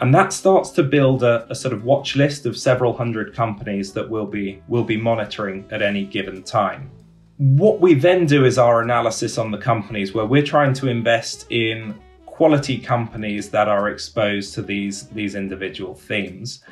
And 0.00 0.14
that 0.14 0.32
starts 0.32 0.70
to 0.72 0.82
build 0.82 1.22
a, 1.22 1.50
a, 1.50 1.54
sort 1.54 1.74
of 1.74 1.84
watch 1.84 2.16
list 2.16 2.46
of 2.46 2.56
several 2.56 2.96
hundred 2.96 3.34
companies 3.34 3.92
that 3.94 4.08
we'll 4.08 4.26
be, 4.26 4.62
we'll 4.68 4.84
be 4.84 4.96
monitoring 4.96 5.66
at 5.70 5.82
any 5.82 6.04
given 6.04 6.42
time. 6.42 6.90
What 7.38 7.80
we 7.80 7.94
then 7.94 8.26
do 8.26 8.44
is 8.44 8.58
our 8.58 8.82
analysis 8.82 9.38
on 9.38 9.50
the 9.50 9.58
companies 9.58 10.12
where 10.12 10.26
we're 10.26 10.44
trying 10.44 10.72
to 10.74 10.88
invest 10.88 11.50
in 11.50 11.94
quality 12.38 12.78
companies 12.78 13.50
that 13.50 13.66
are 13.66 13.88
exposed 13.88 14.54
to 14.54 14.62
these, 14.62 15.08
these 15.08 15.34
individual 15.34 15.92
themes. 15.92 16.62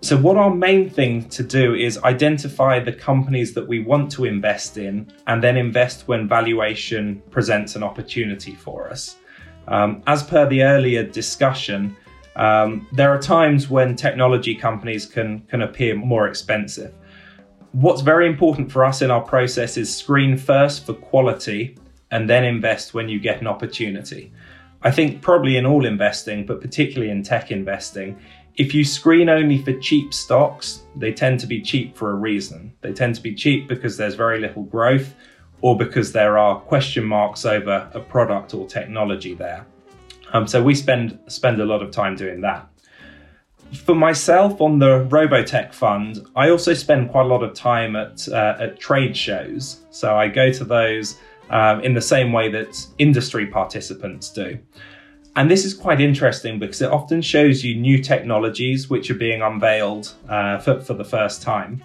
So, 0.00 0.16
what 0.16 0.36
our 0.36 0.54
main 0.54 0.88
thing 0.88 1.28
to 1.30 1.42
do 1.42 1.74
is 1.74 1.98
identify 2.04 2.78
the 2.78 2.92
companies 2.92 3.52
that 3.54 3.66
we 3.66 3.80
want 3.80 4.12
to 4.12 4.26
invest 4.26 4.78
in 4.78 5.12
and 5.26 5.42
then 5.42 5.56
invest 5.56 6.06
when 6.06 6.28
valuation 6.28 7.20
presents 7.32 7.74
an 7.74 7.82
opportunity 7.82 8.54
for 8.54 8.88
us. 8.92 9.16
Um, 9.66 10.04
as 10.06 10.22
per 10.22 10.46
the 10.48 10.62
earlier 10.62 11.02
discussion, 11.02 11.96
um, 12.36 12.86
there 12.92 13.10
are 13.12 13.20
times 13.20 13.68
when 13.68 13.96
technology 13.96 14.54
companies 14.54 15.04
can, 15.04 15.40
can 15.50 15.62
appear 15.62 15.96
more 15.96 16.28
expensive. 16.28 16.94
What's 17.72 18.02
very 18.02 18.28
important 18.28 18.70
for 18.70 18.84
us 18.84 19.02
in 19.02 19.10
our 19.10 19.22
process 19.22 19.76
is 19.76 19.92
screen 19.92 20.38
first 20.38 20.86
for 20.86 20.94
quality 20.94 21.76
and 22.12 22.30
then 22.30 22.44
invest 22.44 22.94
when 22.94 23.08
you 23.08 23.18
get 23.18 23.40
an 23.40 23.48
opportunity. 23.48 24.32
I 24.82 24.90
think 24.90 25.22
probably 25.22 25.56
in 25.56 25.66
all 25.66 25.84
investing, 25.84 26.46
but 26.46 26.60
particularly 26.60 27.10
in 27.10 27.22
tech 27.22 27.50
investing, 27.50 28.16
if 28.56 28.74
you 28.74 28.84
screen 28.84 29.28
only 29.28 29.62
for 29.62 29.72
cheap 29.74 30.12
stocks, 30.12 30.82
they 30.96 31.12
tend 31.12 31.40
to 31.40 31.46
be 31.46 31.60
cheap 31.60 31.96
for 31.96 32.10
a 32.10 32.14
reason. 32.14 32.72
They 32.80 32.92
tend 32.92 33.14
to 33.14 33.22
be 33.22 33.34
cheap 33.34 33.68
because 33.68 33.96
there's 33.96 34.14
very 34.14 34.40
little 34.40 34.64
growth 34.64 35.14
or 35.60 35.76
because 35.76 36.12
there 36.12 36.38
are 36.38 36.58
question 36.60 37.04
marks 37.04 37.44
over 37.44 37.90
a 37.94 38.00
product 38.00 38.54
or 38.54 38.66
technology 38.66 39.34
there. 39.34 39.66
Um, 40.32 40.46
so 40.46 40.62
we 40.62 40.74
spend 40.74 41.18
spend 41.28 41.60
a 41.60 41.64
lot 41.64 41.82
of 41.82 41.90
time 41.90 42.16
doing 42.16 42.40
that. 42.42 42.68
For 43.84 43.94
myself 43.94 44.60
on 44.60 44.78
the 44.78 45.06
Robotech 45.08 45.74
fund, 45.74 46.26
I 46.34 46.50
also 46.50 46.74
spend 46.74 47.10
quite 47.10 47.26
a 47.26 47.28
lot 47.28 47.42
of 47.42 47.54
time 47.54 47.96
at 47.96 48.28
uh, 48.28 48.56
at 48.58 48.80
trade 48.80 49.16
shows. 49.16 49.82
So 49.90 50.16
I 50.16 50.28
go 50.28 50.52
to 50.52 50.64
those 50.64 51.18
um, 51.50 51.80
in 51.80 51.94
the 51.94 52.00
same 52.00 52.32
way 52.32 52.50
that 52.50 52.86
industry 52.98 53.46
participants 53.46 54.30
do. 54.30 54.58
And 55.36 55.50
this 55.50 55.64
is 55.64 55.72
quite 55.72 56.00
interesting 56.00 56.58
because 56.58 56.82
it 56.82 56.90
often 56.90 57.22
shows 57.22 57.64
you 57.64 57.76
new 57.76 58.02
technologies 58.02 58.90
which 58.90 59.10
are 59.10 59.14
being 59.14 59.40
unveiled 59.40 60.14
uh, 60.28 60.58
for, 60.58 60.80
for 60.80 60.94
the 60.94 61.04
first 61.04 61.42
time. 61.42 61.82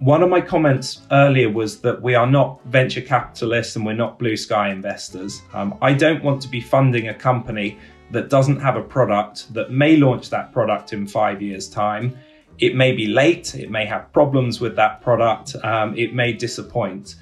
One 0.00 0.22
of 0.22 0.28
my 0.28 0.40
comments 0.40 1.00
earlier 1.12 1.48
was 1.48 1.80
that 1.82 2.02
we 2.02 2.14
are 2.16 2.26
not 2.26 2.60
venture 2.64 3.00
capitalists 3.00 3.76
and 3.76 3.86
we're 3.86 3.92
not 3.92 4.18
blue 4.18 4.36
sky 4.36 4.70
investors. 4.70 5.40
Um, 5.54 5.78
I 5.80 5.94
don't 5.94 6.22
want 6.24 6.42
to 6.42 6.48
be 6.48 6.60
funding 6.60 7.08
a 7.08 7.14
company 7.14 7.78
that 8.10 8.28
doesn't 8.28 8.60
have 8.60 8.76
a 8.76 8.82
product 8.82 9.54
that 9.54 9.70
may 9.70 9.96
launch 9.96 10.28
that 10.30 10.52
product 10.52 10.92
in 10.92 11.06
five 11.06 11.40
years' 11.40 11.68
time. 11.68 12.18
It 12.58 12.74
may 12.74 12.92
be 12.92 13.06
late, 13.06 13.54
it 13.54 13.70
may 13.70 13.86
have 13.86 14.12
problems 14.12 14.60
with 14.60 14.76
that 14.76 15.00
product, 15.00 15.56
um, 15.64 15.96
it 15.96 16.14
may 16.14 16.32
disappoint. 16.32 17.14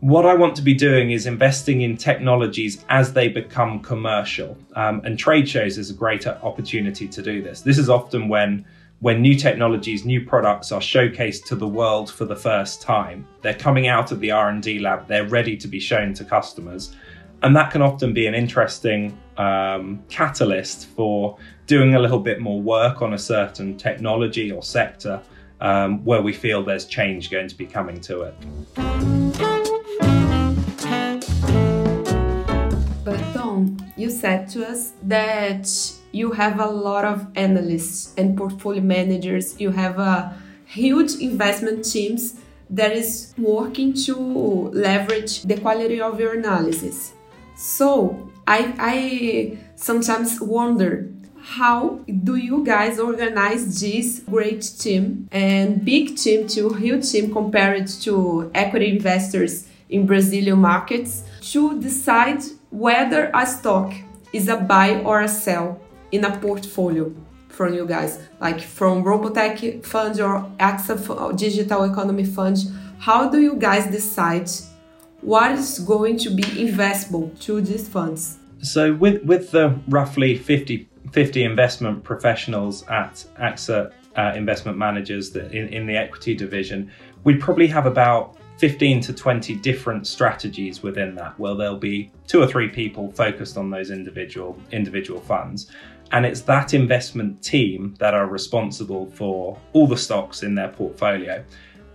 What 0.00 0.24
I 0.24 0.32
want 0.32 0.56
to 0.56 0.62
be 0.62 0.72
doing 0.72 1.10
is 1.10 1.26
investing 1.26 1.82
in 1.82 1.94
technologies 1.94 2.82
as 2.88 3.12
they 3.12 3.28
become 3.28 3.80
commercial. 3.80 4.56
Um, 4.74 5.02
and 5.04 5.18
trade 5.18 5.46
shows 5.46 5.76
is 5.76 5.90
a 5.90 5.94
great 5.94 6.26
opportunity 6.26 7.06
to 7.06 7.20
do 7.20 7.42
this. 7.42 7.60
This 7.60 7.76
is 7.76 7.90
often 7.90 8.28
when 8.28 8.64
when 9.00 9.22
new 9.22 9.34
technologies, 9.34 10.04
new 10.04 10.24
products 10.24 10.72
are 10.72 10.80
showcased 10.80 11.44
to 11.46 11.56
the 11.56 11.66
world 11.66 12.10
for 12.10 12.26
the 12.26 12.36
first 12.36 12.82
time. 12.82 13.26
They're 13.40 13.54
coming 13.54 13.88
out 13.88 14.12
of 14.12 14.20
the 14.20 14.30
R&D 14.30 14.78
lab, 14.78 15.06
they're 15.06 15.26
ready 15.26 15.56
to 15.56 15.68
be 15.68 15.80
shown 15.80 16.12
to 16.14 16.24
customers. 16.24 16.94
And 17.42 17.56
that 17.56 17.70
can 17.70 17.80
often 17.80 18.12
be 18.12 18.26
an 18.26 18.34
interesting 18.34 19.18
um, 19.38 20.02
catalyst 20.10 20.86
for 20.88 21.38
doing 21.66 21.94
a 21.94 21.98
little 21.98 22.20
bit 22.20 22.40
more 22.40 22.60
work 22.60 23.00
on 23.00 23.14
a 23.14 23.18
certain 23.18 23.78
technology 23.78 24.52
or 24.52 24.62
sector 24.62 25.22
um, 25.62 26.04
where 26.04 26.20
we 26.20 26.34
feel 26.34 26.62
there's 26.62 26.84
change 26.84 27.30
going 27.30 27.48
to 27.48 27.56
be 27.56 27.66
coming 27.66 28.02
to 28.02 28.22
it. 28.22 29.59
Um, 33.60 33.76
you 33.96 34.10
said 34.10 34.48
to 34.50 34.66
us 34.66 34.92
that 35.02 35.68
you 36.12 36.32
have 36.32 36.60
a 36.60 36.66
lot 36.66 37.04
of 37.04 37.26
analysts 37.36 38.14
and 38.16 38.36
portfolio 38.36 38.82
managers, 38.82 39.60
you 39.60 39.70
have 39.70 39.98
a 39.98 40.34
huge 40.66 41.14
investment 41.20 41.84
teams 41.84 42.36
that 42.70 42.92
is 42.92 43.34
working 43.36 43.92
to 44.06 44.14
leverage 44.72 45.42
the 45.42 45.56
quality 45.58 46.00
of 46.00 46.20
your 46.20 46.38
analysis. 46.38 47.12
So 47.56 48.30
I, 48.46 48.74
I 48.78 49.58
sometimes 49.76 50.40
wonder 50.40 51.10
how 51.42 52.00
do 52.24 52.36
you 52.36 52.64
guys 52.64 52.98
organize 52.98 53.80
this 53.80 54.20
great 54.20 54.62
team 54.78 55.28
and 55.32 55.84
big 55.84 56.16
team 56.16 56.46
to 56.48 56.70
huge 56.74 57.10
team 57.10 57.32
compared 57.32 57.88
to 58.02 58.50
equity 58.54 58.90
investors 58.90 59.66
in 59.88 60.06
Brazilian 60.06 60.58
markets 60.58 61.24
to 61.40 61.80
decide 61.80 62.42
whether 62.70 63.30
a 63.34 63.46
stock 63.46 63.92
is 64.32 64.48
a 64.48 64.56
buy 64.56 65.00
or 65.02 65.20
a 65.22 65.28
sell 65.28 65.80
in 66.12 66.24
a 66.24 66.38
portfolio 66.38 67.12
from 67.48 67.74
you 67.74 67.86
guys, 67.86 68.20
like 68.40 68.60
from 68.60 69.04
Robotech 69.04 69.84
Fund 69.84 70.20
or 70.20 70.50
AXA 70.58 71.36
Digital 71.36 71.84
Economy 71.84 72.24
Fund. 72.24 72.58
How 72.98 73.28
do 73.28 73.40
you 73.40 73.56
guys 73.56 73.90
decide 73.90 74.48
what 75.20 75.52
is 75.52 75.78
going 75.80 76.16
to 76.18 76.30
be 76.30 76.42
investable 76.42 77.38
to 77.40 77.60
these 77.60 77.88
funds? 77.88 78.38
So, 78.62 78.94
with 78.94 79.22
with 79.24 79.50
the 79.50 79.78
roughly 79.88 80.36
50, 80.36 80.88
50 81.12 81.44
investment 81.44 82.04
professionals 82.04 82.86
at 82.88 83.24
AXA 83.38 83.92
uh, 84.16 84.32
Investment 84.36 84.76
Managers 84.78 85.34
in, 85.34 85.68
in 85.68 85.86
the 85.86 85.96
equity 85.96 86.34
division, 86.34 86.90
we 87.24 87.36
probably 87.36 87.66
have 87.66 87.86
about 87.86 88.36
15 88.60 89.00
to 89.00 89.14
20 89.14 89.54
different 89.56 90.06
strategies 90.06 90.82
within 90.82 91.14
that. 91.14 91.38
Where 91.40 91.54
there'll 91.54 91.78
be 91.78 92.12
two 92.26 92.42
or 92.42 92.46
three 92.46 92.68
people 92.68 93.10
focused 93.12 93.56
on 93.56 93.70
those 93.70 93.90
individual 93.90 94.60
individual 94.70 95.20
funds. 95.22 95.70
And 96.12 96.26
it's 96.26 96.42
that 96.42 96.74
investment 96.74 97.42
team 97.42 97.94
that 97.98 98.12
are 98.12 98.26
responsible 98.26 99.06
for 99.12 99.58
all 99.72 99.86
the 99.86 99.96
stocks 99.96 100.42
in 100.42 100.54
their 100.54 100.68
portfolio. 100.68 101.42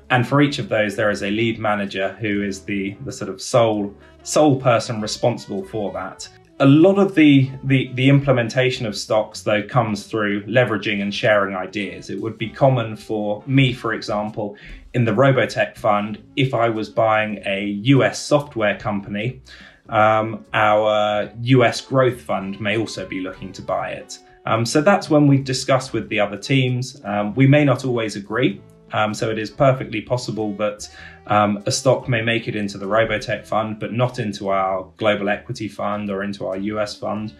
And 0.09 0.27
for 0.27 0.41
each 0.41 0.57
of 0.57 0.67
those 0.67 0.95
there 0.95 1.11
is 1.11 1.21
a 1.21 1.29
lead 1.29 1.59
manager 1.59 2.17
who 2.19 2.41
is 2.41 2.61
the 2.61 2.95
the 3.05 3.11
sort 3.11 3.29
of 3.29 3.39
sole 3.39 3.93
sole 4.23 4.59
person 4.59 5.01
responsible 5.01 5.63
for 5.65 5.91
that. 5.93 6.27
A 6.61 6.65
lot 6.65 6.97
of 6.97 7.15
the, 7.15 7.51
the, 7.65 7.91
the 7.95 8.07
implementation 8.07 8.85
of 8.85 8.95
stocks 8.95 9.41
though 9.41 9.61
comes 9.61 10.07
through 10.07 10.45
leveraging 10.45 11.01
and 11.01 11.13
sharing 11.13 11.53
ideas. 11.53 12.09
It 12.09 12.19
would 12.21 12.37
be 12.37 12.49
common 12.49 12.95
for 12.95 13.43
me 13.45 13.71
for 13.71 13.93
example 13.93 14.57
in 14.95 15.03
the 15.05 15.11
robotech 15.11 15.77
fund 15.77 16.23
if 16.35 16.53
i 16.53 16.67
was 16.67 16.89
buying 16.89 17.37
a 17.45 17.59
us 17.83 18.17
software 18.17 18.77
company 18.79 19.41
um, 19.89 20.43
our 20.53 21.29
us 21.43 21.81
growth 21.81 22.19
fund 22.19 22.59
may 22.59 22.77
also 22.77 23.05
be 23.07 23.19
looking 23.19 23.51
to 23.51 23.61
buy 23.61 23.91
it 23.91 24.17
um, 24.47 24.65
so 24.65 24.81
that's 24.81 25.09
when 25.09 25.27
we 25.27 25.37
discuss 25.37 25.93
with 25.93 26.09
the 26.09 26.19
other 26.19 26.37
teams 26.37 26.99
um, 27.03 27.35
we 27.35 27.45
may 27.45 27.63
not 27.63 27.85
always 27.85 28.15
agree 28.15 28.61
um, 28.93 29.13
so 29.13 29.29
it 29.29 29.37
is 29.37 29.49
perfectly 29.49 30.01
possible 30.01 30.55
that 30.55 30.89
um, 31.27 31.61
a 31.65 31.71
stock 31.71 32.07
may 32.07 32.21
make 32.21 32.47
it 32.47 32.55
into 32.55 32.77
the 32.77 32.85
Robotech 32.85 33.45
fund, 33.45 33.79
but 33.79 33.91
not 33.91 34.19
into 34.19 34.49
our 34.49 34.87
global 34.95 35.27
equity 35.27 35.67
fund 35.67 36.09
or 36.09 36.23
into 36.23 36.45
our 36.45 36.55
US 36.55 36.95
fund. 36.95 37.33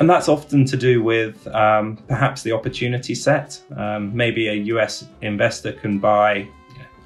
And 0.00 0.10
that's 0.10 0.28
often 0.28 0.64
to 0.66 0.76
do 0.76 1.02
with 1.02 1.46
um, 1.48 1.96
perhaps 2.08 2.42
the 2.42 2.52
opportunity 2.52 3.14
set. 3.14 3.60
Maybe 4.00 4.48
a 4.48 4.54
US 4.54 5.06
investor 5.22 5.72
can 5.72 5.98
buy 5.98 6.48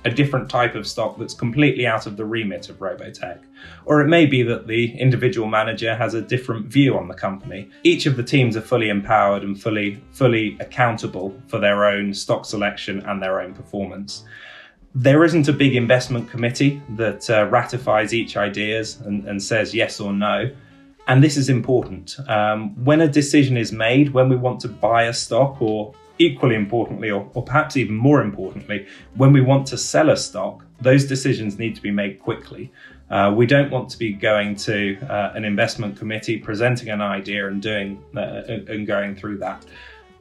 a 0.07 0.11
different 0.11 0.49
type 0.49 0.77
of 0.77 0.87
stock 0.87 1.19
that's 1.19 1.35
completely 1.35 1.85
out 1.85 2.07
of 2.07 2.17
the 2.17 2.25
remit 2.25 2.69
of 2.69 2.79
Robotech. 2.79 3.41
Or 3.87 4.01
it 4.01 4.07
may 4.07 4.25
be 4.25 4.45
that 4.45 4.69
the 4.69 4.97
individual 4.97 5.49
manager 5.49 5.97
has 5.97 6.15
a 6.15 6.23
different 6.23 6.67
view 6.67 6.97
on 6.97 7.09
the 7.09 7.15
company. 7.15 7.69
Each 7.83 8.07
of 8.07 8.17
the 8.17 8.23
teams 8.23 8.57
are 8.57 8.61
fully 8.61 8.89
empowered 8.89 9.43
and 9.43 9.61
fully, 9.61 10.01
fully 10.13 10.57
accountable 10.61 11.35
for 11.49 11.59
their 11.59 11.85
own 11.87 12.15
stock 12.15 12.45
selection 12.45 13.01
and 13.01 13.21
their 13.21 13.41
own 13.41 13.53
performance. 13.53 14.25
There 14.95 15.25
isn't 15.25 15.49
a 15.49 15.53
big 15.53 15.75
investment 15.75 16.31
committee 16.31 16.81
that 16.91 17.29
uh, 17.29 17.47
ratifies 17.47 18.15
each 18.15 18.37
ideas 18.37 19.01
and, 19.01 19.27
and 19.27 19.43
says 19.43 19.75
yes 19.75 19.99
or 19.99 20.13
no. 20.13 20.49
And 21.09 21.23
this 21.23 21.37
is 21.37 21.49
important. 21.49 22.17
Um, 22.29 22.77
when 22.85 23.01
a 23.01 23.09
decision 23.09 23.57
is 23.57 23.73
made, 23.73 24.11
when 24.11 24.29
we 24.29 24.37
want 24.37 24.61
to 24.61 24.69
buy 24.69 25.05
a 25.05 25.13
stock 25.13 25.61
or 25.61 25.95
equally 26.19 26.55
importantly, 26.55 27.11
or, 27.11 27.29
or 27.35 27.43
perhaps 27.43 27.77
even 27.77 27.95
more 27.95 28.23
importantly, 28.23 28.87
when 29.15 29.33
we 29.33 29.41
want 29.41 29.67
to 29.69 29.79
sell 29.79 30.11
a 30.11 30.17
stock, 30.17 30.65
those 30.81 31.07
decisions 31.07 31.59
need 31.59 31.75
to 31.75 31.83
be 31.83 31.91
made 31.91 32.21
quickly. 32.21 32.73
Uh, 33.11 33.33
we 33.35 33.47
don't 33.47 33.71
want 33.71 33.89
to 33.89 33.99
be 33.99 34.13
going 34.13 34.57
to 34.57 34.99
uh, 35.09 35.33
an 35.35 35.45
investment 35.45 35.97
committee, 35.97 36.37
presenting 36.37 36.89
an 36.91 37.01
idea 37.01 37.47
and 37.47 37.63
doing 37.63 38.03
uh, 38.17 38.43
and 38.69 38.87
going 38.87 39.15
through 39.15 39.39
that. 39.39 39.65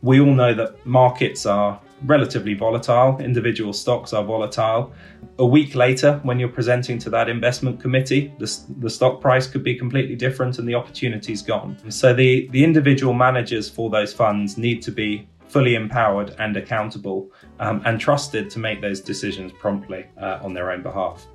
We 0.02 0.20
all 0.20 0.34
know 0.34 0.54
that 0.54 0.86
markets 0.86 1.48
are 1.48 1.80
relatively 2.04 2.54
volatile. 2.54 3.18
Individual 3.20 3.74
stocks 3.74 4.14
are 4.14 4.24
volatile. 4.24 4.94
A 5.40 5.46
week 5.46 5.74
later, 5.74 6.20
when 6.24 6.40
you're 6.40 6.50
presenting 6.50 7.00
to 7.00 7.10
that 7.10 7.28
investment 7.28 7.80
committee, 7.80 8.34
the, 8.38 8.60
the 8.80 8.90
stock 8.90 9.20
price 9.20 9.48
could 9.48 9.64
be 9.64 9.76
completely 9.76 10.16
different 10.16 10.60
and 10.60 10.68
the 10.68 10.76
opportunity's 10.76 11.42
gone. 11.42 11.78
So 11.90 12.14
the, 12.14 12.48
the 12.52 12.64
individual 12.64 13.14
managers 13.14 13.70
for 13.70 13.90
those 13.90 14.14
funds 14.14 14.58
need 14.58 14.82
to 14.84 14.92
be 14.92 15.28
fully 15.56 15.76
empowered 15.76 16.36
and 16.38 16.58
accountable 16.58 17.32
um, 17.62 17.82
and 17.86 17.98
trusted 17.98 18.50
to 18.50 18.60
make 18.60 18.82
those 18.82 19.00
decisions 19.00 19.54
promptly 19.54 20.04
uh, 20.20 20.46
on 20.46 20.54
their 20.54 20.70
own 20.70 20.82
behalf. 20.84 21.26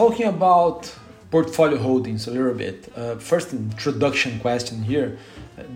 Talking 0.00 0.28
about 0.28 0.80
portfolio 1.30 1.76
holdings 1.76 2.26
a 2.26 2.30
little 2.30 2.54
bit, 2.54 2.90
uh, 2.96 3.16
first 3.16 3.52
introduction 3.52 4.40
question 4.40 4.82
here. 4.82 5.18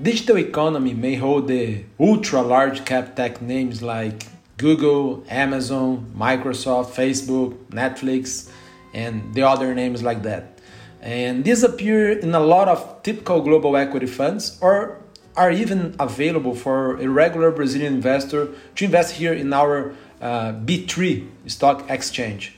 Digital 0.00 0.38
economy 0.38 0.94
may 0.94 1.16
hold 1.16 1.46
the 1.46 1.84
ultra 1.98 2.40
large 2.40 2.86
cap 2.86 3.16
tech 3.16 3.42
names 3.42 3.82
like 3.82 4.18
Google, 4.56 5.22
Amazon, 5.28 5.90
Microsoft, 6.16 6.88
Facebook, 7.02 7.52
Netflix, 7.82 8.50
and 8.94 9.34
the 9.34 9.42
other 9.42 9.74
names 9.74 10.02
like 10.02 10.22
that. 10.22 10.58
And 11.02 11.44
these 11.44 11.62
appear 11.62 12.18
in 12.18 12.34
a 12.34 12.40
lot 12.54 12.66
of 12.66 13.02
typical 13.02 13.42
global 13.42 13.76
equity 13.76 14.06
funds 14.06 14.58
or 14.62 15.00
are 15.36 15.50
even 15.50 15.94
available 15.98 16.54
for 16.54 16.96
a 17.00 17.08
regular 17.08 17.50
Brazilian 17.50 17.94
investor 17.94 18.48
to 18.76 18.84
invest 18.84 19.14
here 19.14 19.32
in 19.32 19.52
our 19.52 19.94
uh, 20.20 20.52
B3 20.52 21.28
stock 21.46 21.88
exchange. 21.88 22.56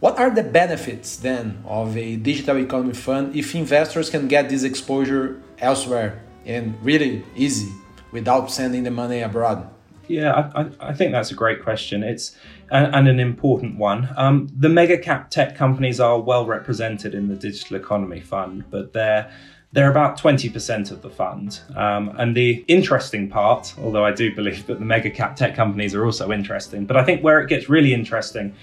What 0.00 0.18
are 0.18 0.30
the 0.30 0.42
benefits 0.42 1.16
then 1.16 1.62
of 1.66 1.96
a 1.96 2.16
digital 2.16 2.58
economy 2.58 2.94
fund 2.94 3.34
if 3.34 3.54
investors 3.54 4.10
can 4.10 4.28
get 4.28 4.48
this 4.48 4.62
exposure 4.62 5.40
elsewhere 5.58 6.22
and 6.44 6.76
really 6.82 7.24
easy 7.34 7.72
without 8.12 8.50
sending 8.50 8.84
the 8.84 8.90
money 8.90 9.20
abroad? 9.20 9.68
Yeah, 10.08 10.50
I, 10.54 10.90
I 10.90 10.94
think 10.94 11.12
that's 11.12 11.30
a 11.30 11.34
great 11.34 11.62
question. 11.62 12.02
It's 12.02 12.36
and, 12.70 13.08
an 13.08 13.20
important 13.20 13.78
one. 13.78 14.08
Um, 14.16 14.48
the 14.56 14.68
mega 14.68 14.98
cap 14.98 15.30
tech 15.30 15.56
companies 15.56 15.98
are 16.00 16.20
well 16.20 16.46
represented 16.46 17.14
in 17.14 17.28
the 17.28 17.34
digital 17.34 17.76
economy 17.76 18.20
fund, 18.20 18.64
but 18.70 18.92
they're 18.92 19.30
they're 19.76 19.90
about 19.90 20.18
20% 20.18 20.90
of 20.90 21.02
the 21.02 21.10
fund. 21.10 21.60
Um, 21.76 22.14
and 22.16 22.34
the 22.34 22.64
interesting 22.66 23.28
part, 23.28 23.74
although 23.78 24.06
I 24.06 24.10
do 24.10 24.34
believe 24.34 24.66
that 24.68 24.78
the 24.78 24.84
mega 24.86 25.10
cap 25.10 25.36
tech 25.36 25.54
companies 25.54 25.94
are 25.94 26.06
also 26.06 26.32
interesting, 26.32 26.86
but 26.86 26.96
I 26.96 27.04
think 27.04 27.22
where 27.22 27.42
it 27.42 27.50
gets 27.50 27.68
really 27.68 27.92
interesting 27.92 28.54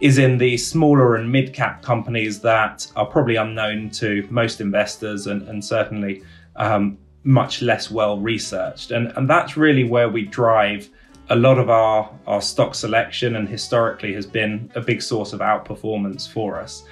is 0.00 0.16
in 0.16 0.38
the 0.38 0.56
smaller 0.56 1.16
and 1.16 1.30
mid 1.30 1.52
cap 1.52 1.82
companies 1.82 2.40
that 2.40 2.90
are 2.96 3.04
probably 3.04 3.36
unknown 3.36 3.90
to 3.90 4.26
most 4.30 4.62
investors 4.62 5.26
and, 5.26 5.46
and 5.48 5.62
certainly 5.62 6.22
um, 6.56 6.96
much 7.24 7.60
less 7.60 7.90
well 7.90 8.18
researched. 8.18 8.90
And, 8.90 9.12
and 9.16 9.28
that's 9.28 9.58
really 9.58 9.84
where 9.84 10.08
we 10.08 10.24
drive 10.24 10.88
a 11.28 11.36
lot 11.36 11.58
of 11.58 11.68
our, 11.68 12.10
our 12.26 12.40
stock 12.40 12.74
selection 12.74 13.36
and 13.36 13.46
historically 13.46 14.14
has 14.14 14.24
been 14.24 14.72
a 14.74 14.80
big 14.80 15.02
source 15.02 15.34
of 15.34 15.40
outperformance 15.40 16.26
for 16.26 16.58
us. 16.58 16.84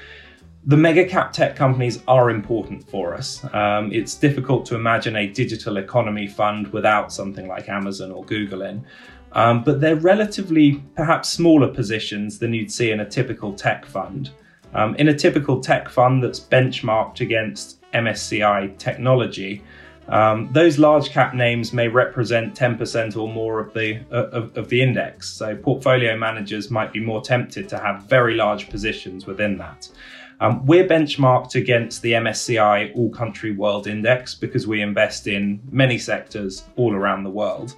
The 0.65 0.77
mega 0.77 1.05
cap 1.05 1.33
tech 1.33 1.57
companies 1.57 2.05
are 2.07 2.31
important 2.31 2.89
for 2.89 3.15
us. 3.15 3.45
Um, 3.53 3.93
it's 3.93 4.15
difficult 4.15 4.65
to 4.67 4.77
imagine 4.77 5.17
a 5.17 5.27
digital 5.27 5.79
economy 5.79 6.29
fund 6.29 6.69
without 6.69 7.13
something 7.13 7.49
like 7.49 7.69
Amazon 7.69 8.13
or 8.13 8.25
Google 8.25 8.63
in. 8.63 8.85
Um, 9.33 9.65
but 9.65 9.81
they're 9.81 9.97
relatively 9.97 10.83
perhaps 10.95 11.31
smaller 11.31 11.67
positions 11.67 12.39
than 12.39 12.55
you'd 12.55 12.71
see 12.71 12.93
in 12.93 13.01
a 13.01 13.09
typical 13.09 13.53
tech 13.53 13.85
fund. 13.85 14.31
Um, 14.73 14.95
in 14.97 15.09
a 15.09 15.15
typical 15.15 15.61
tech 15.61 15.89
fund 15.89 16.23
that's 16.23 16.39
benchmarked 16.39 17.21
against 17.21 17.83
MSCI 17.93 18.79
technology, 18.79 19.65
um, 20.09 20.49
those 20.53 20.79
large 20.79 21.11
cap 21.11 21.35
names 21.35 21.73
may 21.73 21.89
represent 21.89 22.55
10% 22.55 23.17
or 23.17 23.33
more 23.33 23.61
of 23.61 23.73
the 23.73 24.01
uh, 24.11 24.29
of, 24.29 24.57
of, 24.57 24.69
the 24.69 24.83
index. 24.83 25.29
So 25.29 25.57
portfolio 25.57 26.17
managers 26.17 26.71
might 26.71 26.93
be 26.93 27.01
more 27.01 27.21
tempted 27.21 27.69
to 27.69 27.79
have 27.79 28.03
very 28.03 28.35
large 28.35 28.69
positions 28.69 29.27
within 29.27 29.57
that. 29.59 29.89
Um, 30.43 30.67
we're 30.67 30.87
benchmarked 30.87 31.55
against 31.55 32.03
the 32.03 32.13
MSCI 32.13 32.97
All 32.97 33.11
Country 33.11 33.53
World 33.53 33.87
Index 33.87 34.35
because 34.35 34.67
we 34.67 34.83
invest 34.83 35.27
in 35.27 35.61
many 35.71 35.99
sectors 35.99 36.65
all 36.77 36.95
around 36.95 37.23
the 37.23 37.31
world. 37.31 37.77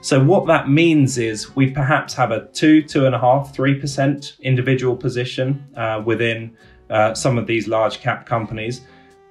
So 0.00 0.22
what 0.22 0.46
that 0.48 0.68
means 0.68 1.18
is 1.18 1.54
we 1.54 1.70
perhaps 1.70 2.12
have 2.14 2.32
a 2.32 2.48
two, 2.48 2.82
two 2.82 3.06
and 3.06 3.14
a 3.14 3.18
half, 3.18 3.54
three 3.54 3.78
percent 3.78 4.36
individual 4.40 4.96
position 4.96 5.64
uh, 5.76 6.02
within 6.04 6.56
uh, 6.90 7.14
some 7.14 7.38
of 7.38 7.46
these 7.46 7.68
large 7.68 8.00
cap 8.00 8.26
companies 8.26 8.82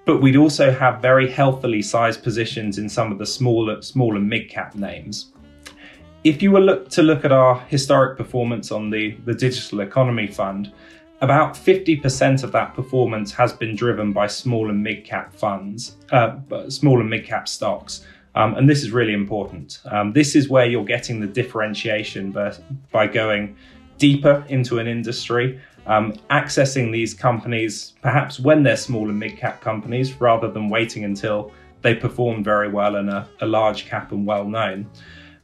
but 0.10 0.24
we'd 0.24 0.36
also 0.36 0.72
have 0.72 1.04
very 1.04 1.30
healthily 1.30 1.84
sized 1.84 2.24
positions 2.24 2.80
in 2.80 2.90
some 2.90 3.12
of 3.12 3.20
the 3.20 3.26
smaller, 3.28 3.80
small 3.84 4.16
and 4.16 4.28
mid 4.28 4.50
cap 4.50 4.74
names. 4.74 5.34
If 6.24 6.42
you 6.42 6.50
were 6.50 6.62
look 6.62 6.90
to 6.90 7.04
look 7.04 7.24
at 7.24 7.32
our 7.32 7.60
historic 7.68 8.18
performance 8.18 8.72
on 8.72 8.90
the, 8.90 9.12
the 9.26 9.36
Digital 9.36 9.82
Economy 9.82 10.26
Fund, 10.26 10.74
about 11.22 11.54
50% 11.54 12.44
of 12.44 12.52
that 12.54 12.74
performance 12.74 13.32
has 13.34 13.52
been 13.52 13.76
driven 13.76 14.14
by 14.14 14.28
small 14.28 14.70
and 14.70 14.82
mid 14.82 15.04
cap 15.04 15.34
funds, 15.34 15.98
uh, 16.12 16.38
small 16.70 17.00
and 17.00 17.10
mid 17.10 17.26
cap 17.26 17.48
stocks. 17.48 18.06
Um, 18.36 18.56
and 18.56 18.70
this 18.70 18.84
is 18.84 18.92
really 18.92 19.14
important. 19.14 19.80
Um, 19.86 20.14
this 20.14 20.36
is 20.36 20.50
where 20.50 20.66
you're 20.66 20.86
getting 20.86 21.20
the 21.20 21.28
differentiation 21.28 22.32
by 22.92 23.08
going 23.08 23.56
deeper 23.98 24.46
into 24.48 24.80
an 24.80 24.88
industry 24.88 25.60
um, 25.90 26.14
accessing 26.30 26.92
these 26.92 27.14
companies 27.14 27.94
perhaps 28.02 28.40
when 28.40 28.64
they're 28.64 28.78
small 28.78 29.10
and 29.10 29.20
mid 29.20 29.38
cap 29.38 29.60
companies 29.60 30.22
rather 30.22 30.50
than 30.50 30.70
waiting 30.70 31.04
until 31.04 31.52
they 31.82 31.96
perform 31.96 32.44
very 32.44 32.70
well 32.70 32.96
and 32.96 33.10
are 33.10 33.28
a 33.42 33.46
large 33.46 33.86
cap 33.86 34.12
and 34.12 34.26
well 34.26 34.46
known. 34.46 34.90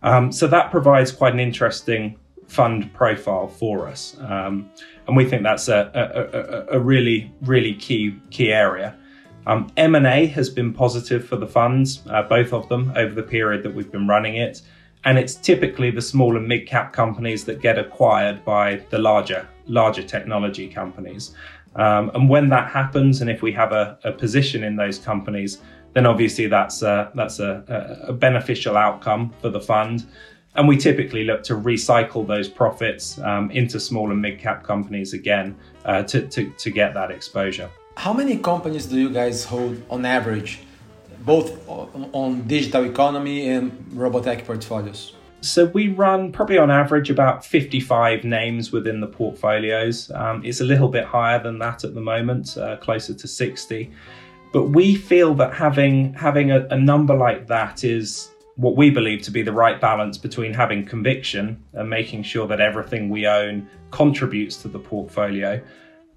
Um, 0.03 0.31
so 0.31 0.47
that 0.47 0.69
provides 0.69 1.11
quite 1.11 1.33
an 1.33 1.39
interesting 1.39 2.17
fund 2.47 2.93
profile 2.93 3.47
for 3.47 3.87
us. 3.87 4.17
Um, 4.21 4.69
and 5.07 5.15
we 5.15 5.25
think 5.25 5.43
that's 5.43 5.67
a, 5.67 5.91
a, 5.93 6.75
a, 6.75 6.77
a, 6.77 6.79
really, 6.79 7.31
really 7.41 7.73
key, 7.73 8.19
key 8.29 8.51
area. 8.51 8.95
Um, 9.47 9.71
M&A 9.77 10.25
has 10.27 10.49
been 10.49 10.73
positive 10.73 11.27
for 11.27 11.35
the 11.35 11.47
funds, 11.47 12.01
uh, 12.09 12.23
both 12.23 12.53
of 12.53 12.67
them, 12.69 12.91
over 12.95 13.13
the 13.13 13.23
period 13.23 13.63
that 13.63 13.73
we've 13.73 13.91
been 13.91 14.07
running 14.07 14.35
it. 14.35 14.61
And 15.03 15.19
it's 15.19 15.35
typically 15.35 15.91
the 15.91 16.01
small 16.01 16.35
and 16.35 16.47
mid 16.47 16.67
cap 16.67 16.93
companies 16.93 17.45
that 17.45 17.61
get 17.61 17.77
acquired 17.77 18.43
by 18.43 18.81
the 18.89 18.97
larger 18.97 19.47
larger 19.67 20.03
technology 20.03 20.67
companies. 20.67 21.35
Um, 21.75 22.09
and 22.13 22.29
when 22.29 22.49
that 22.49 22.71
happens, 22.71 23.21
and 23.21 23.29
if 23.29 23.41
we 23.41 23.51
have 23.53 23.71
a, 23.71 23.99
a 24.03 24.11
position 24.11 24.63
in 24.63 24.75
those 24.75 24.97
companies, 24.97 25.61
then 25.93 26.05
obviously 26.05 26.47
that's 26.47 26.81
a, 26.81 27.11
that's 27.15 27.39
a, 27.39 28.03
a, 28.07 28.13
beneficial 28.13 28.77
outcome 28.77 29.33
for 29.41 29.49
the 29.49 29.59
fund. 29.59 30.05
And 30.55 30.67
we 30.67 30.77
typically 30.77 31.25
look 31.25 31.43
to 31.43 31.55
recycle 31.55 32.25
those 32.25 32.47
profits 32.47 33.19
um, 33.19 33.51
into 33.51 33.79
small 33.79 34.11
and 34.11 34.21
mid 34.21 34.39
cap 34.39 34.63
companies 34.63 35.13
again 35.13 35.55
uh, 35.83 36.03
to, 36.03 36.27
to, 36.27 36.49
to 36.49 36.69
get 36.69 36.93
that 36.93 37.11
exposure. 37.11 37.69
How 37.97 38.13
many 38.13 38.37
companies 38.37 38.85
do 38.85 38.97
you 38.97 39.09
guys 39.09 39.43
hold 39.43 39.81
on 39.89 40.05
average, 40.05 40.59
both 41.21 41.67
on 41.67 42.41
digital 42.47 42.85
economy 42.85 43.49
and 43.49 43.71
Robotech 43.93 44.45
portfolios? 44.45 45.13
So 45.41 45.65
we 45.65 45.89
run 45.89 46.31
probably 46.31 46.57
on 46.57 46.71
average 46.71 47.09
about 47.09 47.45
55 47.45 48.23
names 48.23 48.71
within 48.71 48.99
the 48.99 49.07
portfolios. 49.07 50.09
Um, 50.11 50.43
it's 50.43 50.59
a 50.59 50.63
little 50.63 50.87
bit 50.89 51.05
higher 51.05 51.41
than 51.41 51.59
that 51.59 51.83
at 51.83 51.93
the 51.93 52.01
moment, 52.01 52.57
uh, 52.57 52.77
closer 52.77 53.13
to 53.13 53.27
60. 53.27 53.91
But 54.51 54.69
we 54.69 54.95
feel 54.95 55.35
that 55.35 55.53
having 55.53 56.13
having 56.13 56.51
a, 56.51 56.65
a 56.71 56.77
number 56.77 57.15
like 57.15 57.45
that 57.47 57.83
is 57.83 58.31
what 58.55 58.77
we 58.77 58.89
believe 58.89 59.21
to 59.23 59.31
be 59.31 59.41
the 59.41 59.51
right 59.51 59.79
balance 59.81 60.17
between 60.17 60.53
having 60.53 60.85
conviction 60.85 61.61
and 61.73 61.89
making 61.89 62.23
sure 62.23 62.47
that 62.47 62.61
everything 62.61 63.09
we 63.09 63.27
own 63.27 63.67
contributes 63.91 64.55
to 64.57 64.67
the 64.69 64.79
portfolio, 64.79 65.61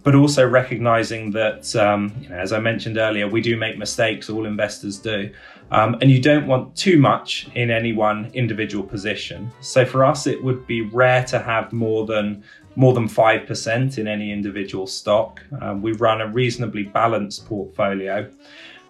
but 0.05 0.15
also 0.15 0.49
recognizing 0.49 1.33
that, 1.33 1.75
um, 1.75 2.15
you 2.21 2.29
know, 2.29 2.37
as 2.37 2.53
I 2.53 2.61
mentioned 2.61 2.97
earlier, 2.97 3.29
we 3.29 3.41
do 3.41 3.57
make 3.57 3.77
mistakes, 3.77 4.31
all 4.31 4.47
investors 4.47 4.99
do. 4.99 5.31
Um, 5.71 5.97
and 6.01 6.11
you 6.11 6.23
don't 6.23 6.47
want 6.47 6.77
too 6.77 6.99
much 6.99 7.49
in 7.55 7.71
any 7.71 7.93
one 7.93 8.31
individual 8.35 8.85
position. 8.85 9.51
So 9.61 9.85
for 9.85 10.05
us, 10.05 10.27
it 10.27 10.43
would 10.43 10.67
be 10.67 10.83
rare 10.83 11.25
to 11.25 11.39
have 11.41 11.73
more 11.73 12.07
than 12.07 12.45
more 12.77 12.93
than 12.93 13.09
5% 13.09 13.99
in 13.99 14.07
any 14.07 14.31
individual 14.31 14.87
stock. 14.87 15.43
Um, 15.61 15.83
we 15.83 15.93
run 15.95 16.21
a 16.21 16.29
reasonably 16.29 16.85
balanced 16.85 17.45
portfolio. 17.47 18.31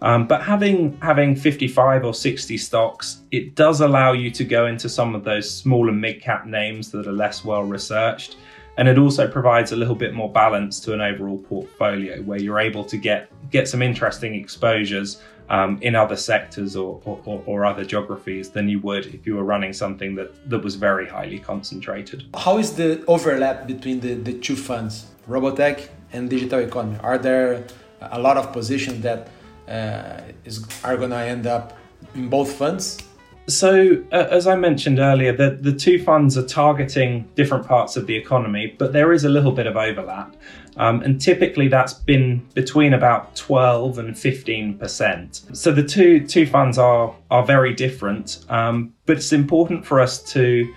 Um, 0.01 0.27
but 0.27 0.43
having 0.43 0.97
having 1.01 1.35
55 1.35 2.05
or 2.05 2.15
60 2.15 2.57
stocks, 2.57 3.23
it 3.31 3.55
does 3.55 3.81
allow 3.81 4.13
you 4.13 4.31
to 4.31 4.45
go 4.45 4.67
into 4.67 4.89
some 4.89 5.15
of 5.15 5.25
those 5.25 5.51
small 5.51 5.89
and 5.89 6.01
mid 6.01 6.23
cap 6.23 6.47
names 6.47 6.91
that 6.93 7.07
are 7.07 7.13
less 7.13 7.45
well 7.45 7.65
researched 7.65 8.37
and 8.79 8.87
it 8.87 8.97
also 8.97 9.29
provides 9.29 9.73
a 9.73 9.77
little 9.77 9.97
bit 9.97 10.15
more 10.15 10.31
balance 10.33 10.79
to 10.79 10.95
an 10.95 11.01
overall 11.01 11.39
portfolio 11.39 12.23
where 12.23 12.41
you're 12.41 12.61
able 12.61 12.85
to 12.85 12.97
get 12.97 13.29
get 13.51 13.69
some 13.69 13.83
interesting 13.83 14.35
exposures 14.35 15.21
um, 15.51 15.79
in 15.81 15.95
other 15.95 16.17
sectors 16.17 16.77
or, 16.77 17.01
or, 17.05 17.43
or, 17.47 17.65
other 17.65 17.83
geographies 17.83 18.51
than 18.51 18.69
you 18.69 18.81
would 18.81 19.07
if 19.07 19.27
you 19.27 19.35
were 19.35 19.45
running 19.45 19.73
something 19.73 20.15
that, 20.15 20.31
that 20.51 20.63
was 20.63 20.75
very 20.75 21.09
highly 21.09 21.39
concentrated. 21.39 22.25
How 22.37 22.59
is 22.59 22.75
the 22.75 23.03
overlap 23.07 23.67
between 23.67 24.01
the, 24.01 24.13
the 24.13 24.35
two 24.35 24.57
funds, 24.57 25.07
Robotech 25.27 25.89
and 26.13 26.29
Digital 26.29 26.59
Economy? 26.59 26.99
Are 27.03 27.17
there 27.17 27.65
a 28.03 28.21
lot 28.21 28.37
of 28.37 28.53
positions 28.53 29.01
that 29.05 29.31
uh, 29.69 30.21
is, 30.45 30.67
are 30.85 30.97
going 30.97 31.11
to 31.11 31.17
end 31.17 31.47
up 31.47 31.77
in 32.15 32.29
both 32.29 32.53
funds? 32.53 32.99
So, 33.49 34.05
uh, 34.13 34.27
as 34.31 34.47
I 34.47 34.57
mentioned 34.57 34.99
earlier, 34.99 35.35
the, 35.35 35.51
the 35.51 35.73
two 35.73 36.03
funds 36.03 36.37
are 36.37 36.47
targeting 36.47 37.27
different 37.35 37.67
parts 37.67 37.97
of 37.97 38.07
the 38.07 38.15
economy, 38.15 38.75
but 38.79 38.93
there 38.93 39.11
is 39.13 39.25
a 39.25 39.29
little 39.31 39.53
bit 39.53 39.67
of 39.67 39.75
overlap. 39.75 40.37
Um, 40.77 41.03
and 41.03 41.21
typically 41.21 41.67
that's 41.67 41.95
been 41.95 42.47
between 42.55 42.93
about 42.93 43.35
12 43.37 43.99
and 43.99 44.15
15%. 44.15 45.57
So 45.57 45.73
the 45.73 45.83
two, 45.83 46.27
two 46.27 46.47
funds 46.47 46.79
are, 46.79 47.15
are 47.31 47.45
very 47.45 47.75
different, 47.75 48.45
um, 48.51 48.93
but 49.07 49.17
it's 49.17 49.33
important 49.33 49.85
for 49.85 49.99
us 49.99 50.23
to 50.33 50.73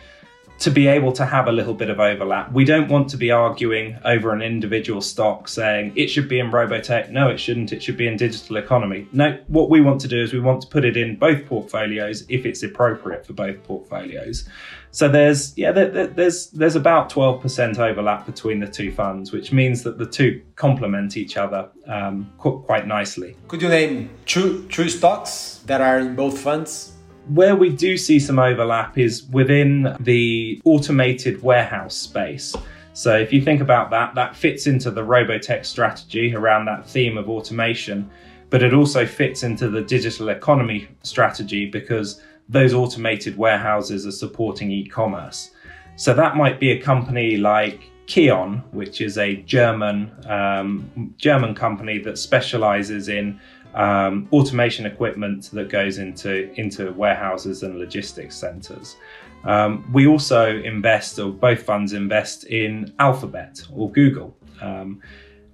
to 0.62 0.70
be 0.70 0.86
able 0.86 1.12
to 1.12 1.26
have 1.26 1.48
a 1.48 1.52
little 1.52 1.74
bit 1.74 1.90
of 1.90 2.00
overlap. 2.00 2.52
We 2.52 2.66
don't 2.66 2.88
want 2.88 3.10
to 3.10 3.18
be 3.18 3.32
arguing 3.32 3.98
over 4.06 4.32
an 4.32 4.44
individual 4.44 5.02
stock 5.02 5.48
saying 5.48 5.94
it 5.96 6.08
should 6.08 6.30
be 6.30 6.40
in 6.40 6.52
Robotech, 6.52 7.10
no, 7.10 7.30
it 7.30 7.40
shouldn't, 7.40 7.74
it 7.74 7.82
should 7.82 7.98
be 7.98 8.08
in 8.08 8.16
digital 8.16 8.58
economy. 8.58 9.08
No, 9.12 9.40
what 9.48 9.72
we 9.72 9.82
want 9.82 10.00
to 10.02 10.08
do 10.08 10.22
is 10.22 10.34
we 10.34 10.40
want 10.40 10.62
to 10.62 10.68
put 10.68 10.86
it 10.86 10.96
in 10.96 11.16
both 11.16 11.48
portfolios 11.48 12.26
if 12.30 12.46
it's 12.46 12.62
appropriate 12.62 13.26
for 13.26 13.34
both 13.34 13.64
portfolios. 13.64 14.48
So 14.92 15.10
there's 15.10 15.58
yeah, 15.58 15.72
there, 15.72 16.06
there's 16.06 16.52
there's 16.52 16.76
about 16.76 17.10
12% 17.10 17.80
overlap 17.80 18.26
between 18.28 18.60
the 18.60 18.68
two 18.68 18.92
funds, 18.92 19.32
which 19.32 19.52
means 19.52 19.82
that 19.84 19.98
the 19.98 20.06
two 20.06 20.44
complement 20.58 21.18
each 21.18 21.38
other 21.38 21.70
um, 21.88 22.32
quite 22.38 22.86
nicely. 22.86 23.36
Could 23.48 23.64
you 23.64 23.70
name 23.70 24.12
two 24.26 24.68
two 24.68 24.90
stocks 24.90 25.62
that 25.66 25.82
are 25.82 26.00
in 26.00 26.16
both 26.16 26.38
funds? 26.38 26.94
Where 27.28 27.56
we 27.56 27.70
do 27.70 27.98
see 27.98 28.20
some 28.20 28.40
overlap 28.40 28.98
is 28.98 29.24
within 29.26 29.96
the 30.00 30.62
automated 30.66 31.42
warehouse 31.42 31.96
space. 31.96 32.56
So 32.94 33.18
if 33.18 33.32
you 33.32 33.42
think 33.42 33.62
about 33.62 33.90
that, 33.92 34.16
that 34.16 34.36
fits 34.36 34.68
into 34.68 34.92
the 34.92 35.02
Robotech 35.02 35.66
strategy 35.66 36.36
around 36.36 36.66
that 36.66 36.86
theme 36.86 37.18
of 37.18 37.30
automation, 37.30 38.10
but 38.50 38.64
it 38.64 38.74
also 38.74 39.06
fits 39.06 39.44
into 39.44 39.70
the 39.70 39.82
digital 39.82 40.30
economy 40.30 40.88
strategy 41.04 41.66
because 41.66 42.22
those 42.50 42.74
automated 42.74 43.38
warehouses 43.38 44.06
are 44.06 44.12
supporting 44.12 44.72
e-commerce. 44.72 45.52
So 45.96 46.14
that 46.14 46.36
might 46.36 46.60
be 46.60 46.72
a 46.72 46.82
company 46.82 47.38
like 47.38 47.90
Kion, 48.08 48.62
which 48.74 49.00
is 49.00 49.18
a 49.18 49.38
German 49.44 50.12
um, 50.28 51.14
German 51.18 51.56
company 51.56 51.98
that 52.00 52.18
specializes 52.18 53.08
in 53.08 53.40
um, 53.74 54.28
automation 54.32 54.86
equipment 54.86 55.50
that 55.54 55.70
goes 55.70 55.98
into, 55.98 56.52
into 56.60 56.92
warehouses 56.94 57.64
and 57.64 57.78
logistics 57.78 58.36
centers. 58.36 58.98
Um, 59.44 59.90
we 59.92 60.08
also 60.08 60.58
invest, 60.62 61.18
or 61.20 61.32
both 61.32 61.64
funds 61.64 61.94
invest, 61.94 62.46
in 62.46 62.94
Alphabet 63.00 63.62
or 63.74 63.92
Google. 63.92 64.36
Um, 64.62 65.02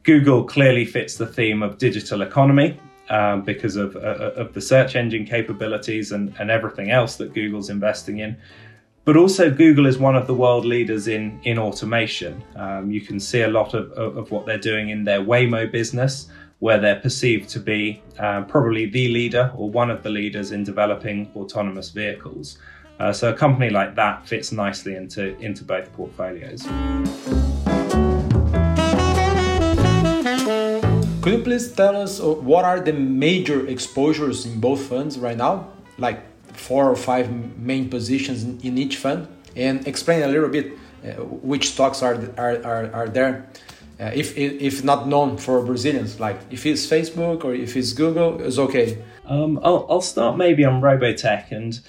Google 0.03 0.43
clearly 0.43 0.85
fits 0.85 1.15
the 1.15 1.27
theme 1.27 1.61
of 1.61 1.77
digital 1.77 2.21
economy 2.21 2.79
um, 3.09 3.43
because 3.43 3.75
of, 3.75 3.95
uh, 3.95 3.99
uh, 3.99 4.33
of 4.35 4.53
the 4.53 4.61
search 4.61 4.95
engine 4.95 5.25
capabilities 5.25 6.11
and, 6.11 6.33
and 6.39 6.49
everything 6.51 6.91
else 6.91 7.15
that 7.17 7.33
Google's 7.33 7.69
investing 7.69 8.19
in. 8.19 8.35
But 9.05 9.15
also, 9.15 9.49
Google 9.49 9.85
is 9.85 9.97
one 9.97 10.17
of 10.17 10.27
the 10.27 10.33
world 10.33 10.65
leaders 10.65 11.07
in, 11.07 11.39
in 11.43 11.57
automation. 11.57 12.43
Um, 12.57 12.91
you 12.91 12.99
can 12.99 13.21
see 13.21 13.43
a 13.43 13.47
lot 13.47 13.73
of, 13.73 13.89
of, 13.93 14.17
of 14.17 14.31
what 14.31 14.45
they're 14.45 14.57
doing 14.57 14.89
in 14.89 15.05
their 15.05 15.21
Waymo 15.21 15.71
business 15.71 16.27
where 16.59 16.79
they're 16.79 16.99
perceived 16.99 17.49
to 17.49 17.59
be 17.59 18.01
uh, 18.17 18.41
probably 18.43 18.87
the 18.87 19.07
leader 19.09 19.51
or 19.55 19.69
one 19.69 19.91
of 19.91 20.01
the 20.03 20.09
leaders 20.09 20.51
in 20.51 20.63
developing 20.63 21.31
autonomous 21.35 21.89
vehicles. 21.91 22.57
Uh, 22.99 23.13
so 23.13 23.29
a 23.29 23.33
company 23.33 23.69
like 23.69 23.95
that 23.95 24.27
fits 24.27 24.51
nicely 24.51 24.95
into, 24.95 25.37
into 25.39 25.63
both 25.63 25.91
portfolios. 25.93 26.63
Could 31.21 31.39
you 31.39 31.43
please 31.43 31.71
tell 31.73 31.95
us 31.95 32.19
uh, 32.19 32.31
what 32.31 32.65
are 32.65 32.79
the 32.79 32.93
major 32.93 33.67
exposures 33.67 34.45
in 34.45 34.59
both 34.59 34.81
funds 34.81 35.19
right 35.19 35.37
now? 35.37 35.67
Like 35.99 36.23
four 36.53 36.89
or 36.89 36.95
five 36.95 37.29
main 37.59 37.89
positions 37.89 38.43
in, 38.43 38.59
in 38.61 38.77
each 38.77 38.97
fund? 38.97 39.27
And 39.55 39.87
explain 39.87 40.23
a 40.23 40.27
little 40.27 40.49
bit 40.49 40.73
uh, 41.03 41.23
which 41.23 41.71
stocks 41.71 42.01
are, 42.01 42.15
are, 42.37 42.63
are, 42.65 42.91
are 42.93 43.09
there 43.09 43.47
uh, 43.99 44.11
if 44.13 44.37
if 44.37 44.83
not 44.83 45.07
known 45.07 45.37
for 45.37 45.63
Brazilians. 45.63 46.19
Like 46.19 46.39
if 46.51 46.65
it's 46.65 46.85
Facebook 46.85 47.43
or 47.43 47.53
if 47.53 47.75
it's 47.75 47.93
Google, 47.93 48.41
it's 48.41 48.59
okay. 48.59 49.03
Um, 49.25 49.59
I'll, 49.63 49.85
I'll 49.89 50.01
start 50.01 50.37
maybe 50.37 50.63
on 50.63 50.81
Robotech 50.81 51.51
and 51.51 51.79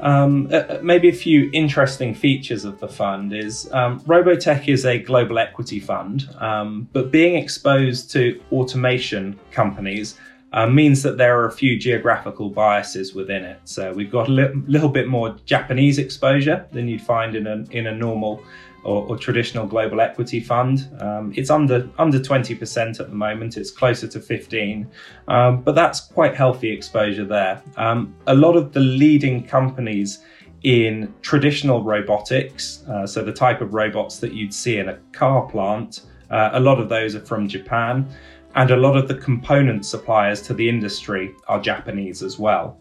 um, 0.00 0.48
uh, 0.52 0.78
maybe 0.82 1.08
a 1.08 1.14
few 1.14 1.50
interesting 1.52 2.14
features 2.14 2.64
of 2.64 2.78
the 2.80 2.88
fund 2.88 3.32
is 3.32 3.72
um, 3.72 4.00
Robotech 4.00 4.68
is 4.68 4.84
a 4.84 4.98
global 4.98 5.38
equity 5.38 5.80
fund, 5.80 6.28
um, 6.38 6.88
but 6.92 7.10
being 7.10 7.36
exposed 7.36 8.10
to 8.12 8.40
automation 8.52 9.38
companies 9.50 10.18
uh, 10.52 10.66
means 10.66 11.02
that 11.02 11.16
there 11.16 11.38
are 11.40 11.46
a 11.46 11.52
few 11.52 11.78
geographical 11.78 12.48
biases 12.50 13.14
within 13.14 13.44
it. 13.44 13.58
So 13.64 13.92
we've 13.92 14.10
got 14.10 14.28
a 14.28 14.32
li- 14.32 14.62
little 14.66 14.88
bit 14.88 15.08
more 15.08 15.36
Japanese 15.46 15.98
exposure 15.98 16.66
than 16.70 16.86
you'd 16.86 17.02
find 17.02 17.34
in 17.34 17.46
a, 17.46 17.64
in 17.70 17.86
a 17.86 17.94
normal 17.94 18.42
or, 18.84 19.06
or 19.08 19.16
traditional 19.16 19.66
global 19.66 20.00
equity 20.00 20.40
fund. 20.40 20.88
Um, 21.00 21.32
it's 21.36 21.50
under 21.50 21.88
under 21.98 22.18
20% 22.18 23.00
at 23.00 23.08
the 23.08 23.14
moment. 23.14 23.56
It's 23.56 23.70
closer 23.70 24.06
to 24.08 24.20
15, 24.20 24.86
um, 25.28 25.62
but 25.62 25.74
that's 25.74 26.00
quite 26.00 26.34
healthy 26.34 26.70
exposure 26.70 27.24
there. 27.24 27.62
Um, 27.76 28.14
a 28.26 28.34
lot 28.34 28.56
of 28.56 28.72
the 28.72 28.80
leading 28.80 29.44
companies 29.44 30.20
in 30.62 31.12
traditional 31.20 31.82
robotics, 31.82 32.84
uh, 32.88 33.06
so 33.06 33.22
the 33.22 33.32
type 33.32 33.60
of 33.60 33.74
robots 33.74 34.18
that 34.18 34.32
you'd 34.32 34.54
see 34.54 34.78
in 34.78 34.88
a 34.88 34.98
car 35.12 35.46
plant, 35.46 36.02
uh, 36.30 36.50
a 36.54 36.60
lot 36.60 36.80
of 36.80 36.88
those 36.88 37.14
are 37.14 37.20
from 37.20 37.46
Japan. 37.48 38.08
And 38.56 38.70
a 38.70 38.76
lot 38.76 38.96
of 38.96 39.08
the 39.08 39.16
component 39.16 39.84
suppliers 39.84 40.40
to 40.42 40.54
the 40.54 40.68
industry 40.68 41.34
are 41.48 41.60
Japanese 41.60 42.22
as 42.22 42.38
well. 42.38 42.78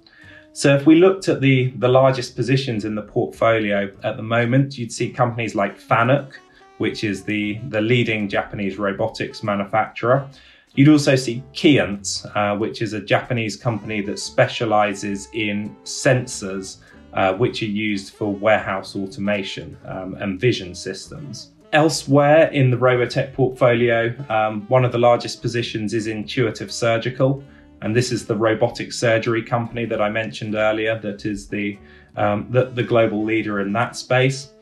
So 0.56 0.76
if 0.76 0.86
we 0.86 0.96
looked 0.96 1.30
at 1.30 1.42
the, 1.42 1.72
the 1.78 1.88
largest 1.88 2.36
positions 2.36 2.86
in 2.86 2.94
the 2.94 3.02
portfolio 3.02 3.92
at 4.04 4.18
the 4.18 4.24
moment, 4.24 4.78
you'd 4.78 4.92
see 4.92 5.10
companies 5.10 5.56
like 5.56 5.80
Fanuc, 5.80 6.34
which 6.78 7.04
is 7.04 7.24
the, 7.24 7.60
the 7.70 7.82
leading 7.82 8.30
Japanese 8.30 8.78
robotics 8.78 9.42
manufacturer. 9.42 10.30
You'd 10.76 10.90
also 10.90 11.16
see 11.16 11.44
Keyence, 11.54 12.28
uh, 12.36 12.56
which 12.56 12.84
is 12.84 12.94
a 12.94 13.02
Japanese 13.02 13.56
company 13.56 14.02
that 14.02 14.20
specializes 14.20 15.28
in 15.34 15.76
sensors 15.84 16.78
uh, 17.14 17.34
which 17.34 17.64
are 17.64 17.66
used 17.66 18.14
for 18.14 18.32
warehouse 18.32 18.96
automation 18.96 19.76
um, 19.86 20.16
and 20.16 20.40
vision 20.40 20.76
systems. 20.76 21.50
Elsewhere 21.72 22.50
in 22.52 22.70
the 22.70 22.78
Robotech 22.78 23.34
portfolio, 23.34 24.14
um, 24.30 24.62
one 24.68 24.86
of 24.86 24.92
the 24.92 25.00
largest 25.00 25.42
positions 25.42 25.96
is 25.96 26.06
Intuitive 26.06 26.72
Surgical, 26.72 27.44
and 27.84 27.94
this 27.94 28.14
is 28.14 28.26
the 28.26 28.36
robotic 28.36 28.94
surgery 28.94 29.44
company 29.44 29.84
that 29.86 30.02
I 30.02 30.10
mentioned 30.10 30.56
earlier, 30.56 30.98
that 31.00 31.26
is 31.26 31.50
the, 31.50 31.78
um, 32.16 32.48
the, 32.50 32.66
the, 32.66 32.82
global 32.82 33.26
leader 33.26 33.60
in 33.60 33.74
that 33.74 33.98
space. 33.98 34.54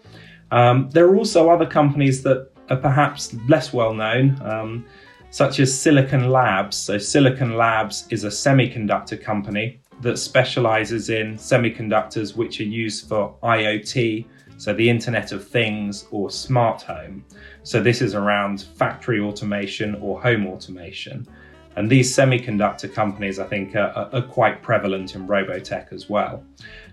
Um, 0.49 0.89
there 0.89 1.05
are 1.05 1.15
also 1.15 1.49
other 1.49 1.67
companies 1.67 2.23
that 2.23 2.49
are 2.71 2.77
perhaps 2.77 3.35
less 3.47 3.71
well 3.71 3.93
known, 3.93 4.41
um, 4.41 4.85
such 5.29 5.59
as 5.59 5.79
Silicon 5.79 6.31
Labs. 6.31 6.75
So, 6.75 6.97
Silicon 6.97 7.55
Labs 7.55 8.07
is 8.09 8.23
a 8.23 8.29
semiconductor 8.29 9.21
company 9.21 9.79
that 10.01 10.17
specializes 10.17 11.11
in 11.11 11.35
semiconductors 11.35 12.35
which 12.35 12.59
are 12.59 12.63
used 12.63 13.07
for 13.07 13.35
IoT, 13.43 14.25
so 14.57 14.73
the 14.73 14.89
Internet 14.89 15.31
of 15.31 15.47
Things 15.47 16.07
or 16.09 16.31
smart 16.31 16.81
home. 16.81 17.23
So, 17.61 17.83
this 17.83 18.01
is 18.01 18.15
around 18.15 18.63
factory 18.75 19.19
automation 19.19 19.93
or 20.01 20.19
home 20.19 20.47
automation. 20.47 21.27
And 21.75 21.89
these 21.89 22.15
semiconductor 22.15 22.93
companies, 22.93 23.39
I 23.39 23.45
think, 23.45 23.75
are, 23.75 24.09
are 24.11 24.21
quite 24.21 24.61
prevalent 24.61 25.15
in 25.15 25.27
Robotech 25.27 25.93
as 25.93 26.09
well. 26.09 26.43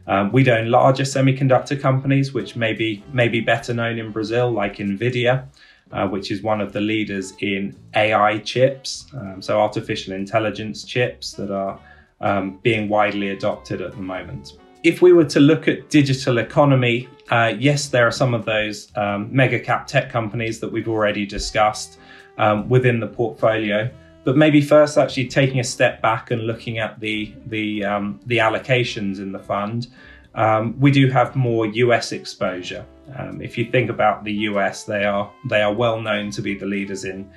Um, 0.06 0.32
we 0.32 0.48
own 0.50 0.70
larger 0.70 1.02
semiconductor 1.02 1.80
companies, 1.80 2.32
which 2.32 2.56
may 2.56 2.72
be, 2.72 3.02
may 3.12 3.28
be 3.28 3.40
better 3.40 3.74
known 3.74 3.98
in 3.98 4.12
Brazil, 4.12 4.50
like 4.50 4.76
NVIDIA, 4.76 5.46
uh, 5.92 6.08
which 6.08 6.30
is 6.30 6.42
one 6.42 6.60
of 6.60 6.72
the 6.72 6.80
leaders 6.80 7.34
in 7.40 7.76
AI 7.94 8.38
chips, 8.38 9.06
um, 9.14 9.42
so 9.42 9.60
artificial 9.60 10.14
intelligence 10.14 10.84
chips 10.84 11.32
that 11.32 11.50
are 11.50 11.78
um, 12.20 12.58
being 12.62 12.88
widely 12.88 13.30
adopted 13.30 13.80
at 13.80 13.92
the 13.92 14.02
moment. 14.02 14.54
If 14.84 15.02
we 15.02 15.12
were 15.12 15.24
to 15.24 15.40
look 15.40 15.66
at 15.66 15.90
digital 15.90 16.38
economy, 16.38 17.08
uh, 17.30 17.54
yes, 17.58 17.88
there 17.88 18.06
are 18.06 18.12
some 18.12 18.32
of 18.32 18.44
those 18.44 18.90
um, 18.96 19.28
mega 19.34 19.58
cap 19.58 19.86
tech 19.86 20.10
companies 20.10 20.60
that 20.60 20.70
we've 20.70 20.88
already 20.88 21.26
discussed 21.26 21.98
um, 22.38 22.68
within 22.68 23.00
the 23.00 23.06
portfolio. 23.06 23.90
But 24.24 24.36
maybe 24.36 24.60
first, 24.60 24.98
actually 24.98 25.28
taking 25.28 25.60
a 25.60 25.64
step 25.64 26.02
back 26.02 26.30
and 26.30 26.46
looking 26.46 26.78
at 26.78 27.00
the 27.00 27.32
the 27.46 27.84
um, 27.84 28.20
the 28.26 28.38
allocations 28.38 29.18
in 29.18 29.32
the 29.32 29.38
fund, 29.38 29.88
um, 30.34 30.78
we 30.78 30.90
do 30.90 31.08
have 31.08 31.34
more 31.34 31.66
US 31.66 32.12
exposure. 32.12 32.84
Um, 33.16 33.40
if 33.40 33.56
you 33.56 33.70
think 33.70 33.90
about 33.90 34.24
the 34.24 34.32
US, 34.50 34.84
they 34.84 35.04
are 35.04 35.30
they 35.48 35.62
are 35.62 35.72
well 35.72 36.00
known 36.00 36.30
to 36.32 36.42
be 36.42 36.54
the 36.54 36.66
leaders 36.66 37.04
in 37.04 37.30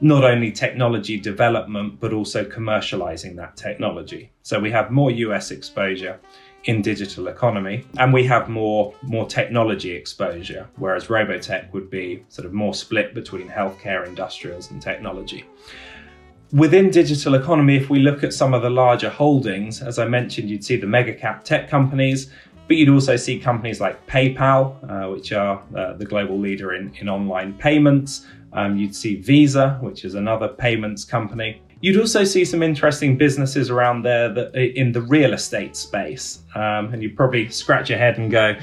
not 0.00 0.24
only 0.24 0.52
technology 0.52 1.18
development 1.18 1.98
but 2.00 2.12
also 2.12 2.44
commercializing 2.44 3.36
that 3.36 3.56
technology. 3.56 4.30
So 4.42 4.60
we 4.60 4.70
have 4.70 4.90
more 4.90 5.10
US 5.10 5.50
exposure 5.50 6.18
in 6.64 6.82
digital 6.82 7.28
economy 7.28 7.84
and 7.98 8.12
we 8.12 8.24
have 8.24 8.48
more 8.48 8.94
more 9.02 9.26
technology 9.26 9.92
exposure 9.92 10.68
whereas 10.76 11.06
robotech 11.06 11.72
would 11.72 11.88
be 11.88 12.24
sort 12.28 12.44
of 12.46 12.52
more 12.52 12.74
split 12.74 13.14
between 13.14 13.48
healthcare 13.48 14.06
industrials 14.06 14.70
and 14.70 14.82
technology 14.82 15.44
Within 16.52 16.88
digital 16.90 17.34
economy, 17.34 17.76
if 17.76 17.90
we 17.90 17.98
look 17.98 18.24
at 18.24 18.32
some 18.32 18.54
of 18.54 18.62
the 18.62 18.70
larger 18.70 19.10
holdings, 19.10 19.82
as 19.82 19.98
I 19.98 20.06
mentioned, 20.08 20.48
you'd 20.48 20.64
see 20.64 20.76
the 20.76 20.86
mega 20.86 21.12
cap 21.12 21.44
tech 21.44 21.68
companies, 21.68 22.30
but 22.66 22.78
you'd 22.78 22.88
also 22.88 23.16
see 23.16 23.38
companies 23.38 23.82
like 23.82 24.06
PayPal, 24.06 24.76
uh, 24.88 25.10
which 25.10 25.30
are 25.32 25.62
uh, 25.76 25.92
the 25.92 26.06
global 26.06 26.38
leader 26.38 26.74
in, 26.74 26.94
in 27.00 27.08
online 27.08 27.52
payments. 27.52 28.24
Um, 28.54 28.78
you'd 28.78 28.96
see 28.96 29.16
Visa, 29.16 29.76
which 29.82 30.06
is 30.06 30.14
another 30.14 30.48
payments 30.48 31.04
company. 31.04 31.60
You'd 31.82 32.00
also 32.00 32.24
see 32.24 32.46
some 32.46 32.62
interesting 32.62 33.18
businesses 33.18 33.68
around 33.68 34.02
there 34.02 34.32
that, 34.32 34.54
in 34.54 34.92
the 34.92 35.02
real 35.02 35.34
estate 35.34 35.76
space. 35.76 36.40
Um, 36.54 36.94
and 36.94 37.02
you'd 37.02 37.16
probably 37.16 37.50
scratch 37.50 37.90
your 37.90 37.98
head 37.98 38.16
and 38.16 38.30
go, 38.30 38.56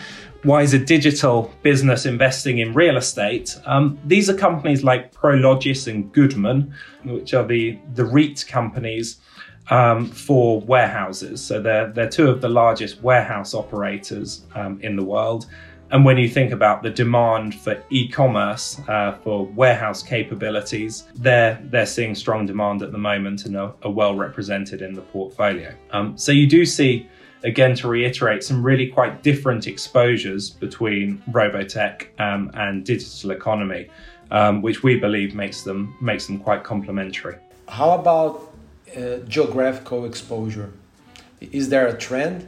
why 0.46 0.62
is 0.62 0.74
a 0.74 0.80
digital 0.80 1.52
business 1.64 2.06
investing 2.06 2.60
in 2.60 2.74
real 2.74 2.98
estate? 2.98 3.58
Um, 3.66 3.98
these 4.06 4.30
are 4.30 4.36
companies 4.36 4.84
like 4.84 5.12
Prologis 5.12 5.88
and 5.88 6.12
Goodman, 6.14 6.74
which 7.04 7.34
are 7.34 7.46
the, 7.46 7.80
the 7.96 8.06
REIT 8.06 8.46
companies 8.48 9.18
um, 9.72 10.06
for 10.06 10.62
warehouses. 10.62 11.44
So 11.44 11.60
they're, 11.62 11.92
they're 11.92 12.10
two 12.10 12.30
of 12.30 12.42
the 12.42 12.50
largest 12.50 13.02
warehouse 13.02 13.56
operators 13.56 14.46
um, 14.54 14.80
in 14.82 14.96
the 14.96 15.04
world. 15.04 15.48
And 15.92 16.06
when 16.06 16.18
you 16.18 16.30
think 16.30 16.52
about 16.52 16.84
the 16.84 16.90
demand 16.90 17.56
for 17.56 17.82
e-commerce 17.90 18.80
uh, 18.88 19.18
for 19.24 19.46
warehouse 19.46 20.02
capabilities, 20.02 21.06
they're 21.16 21.62
they're 21.72 21.86
seeing 21.86 22.16
strong 22.16 22.48
demand 22.48 22.82
at 22.82 22.92
the 22.92 22.98
moment 22.98 23.46
and 23.46 23.56
are, 23.56 23.74
are 23.84 23.92
well 23.92 24.16
represented 24.16 24.82
in 24.82 24.94
the 24.94 25.02
portfolio. 25.02 25.74
Um, 25.92 26.18
so 26.18 26.32
you 26.32 26.48
do 26.48 26.66
see, 26.66 27.08
again, 27.46 27.76
to 27.76 27.88
reiterate, 27.88 28.44
some 28.44 28.64
really 28.64 28.88
quite 28.88 29.24
different 29.24 29.68
exposures 29.68 30.50
between 30.50 31.22
Robotech 31.32 32.08
um, 32.20 32.52
and 32.56 32.84
digital 32.84 33.32
economy, 33.32 33.88
um, 34.32 34.62
which 34.62 34.84
we 34.84 35.00
believe 35.00 35.36
makes 35.36 35.62
them 35.64 35.96
makes 36.02 36.26
them 36.28 36.40
quite 36.40 36.64
complementary. 36.64 37.38
How 37.68 37.92
about 37.92 38.54
uh, 38.98 39.18
geographical 39.28 40.06
exposure? 40.06 40.72
Is 41.40 41.70
there 41.70 41.88
a 41.88 41.98
trend 41.98 42.48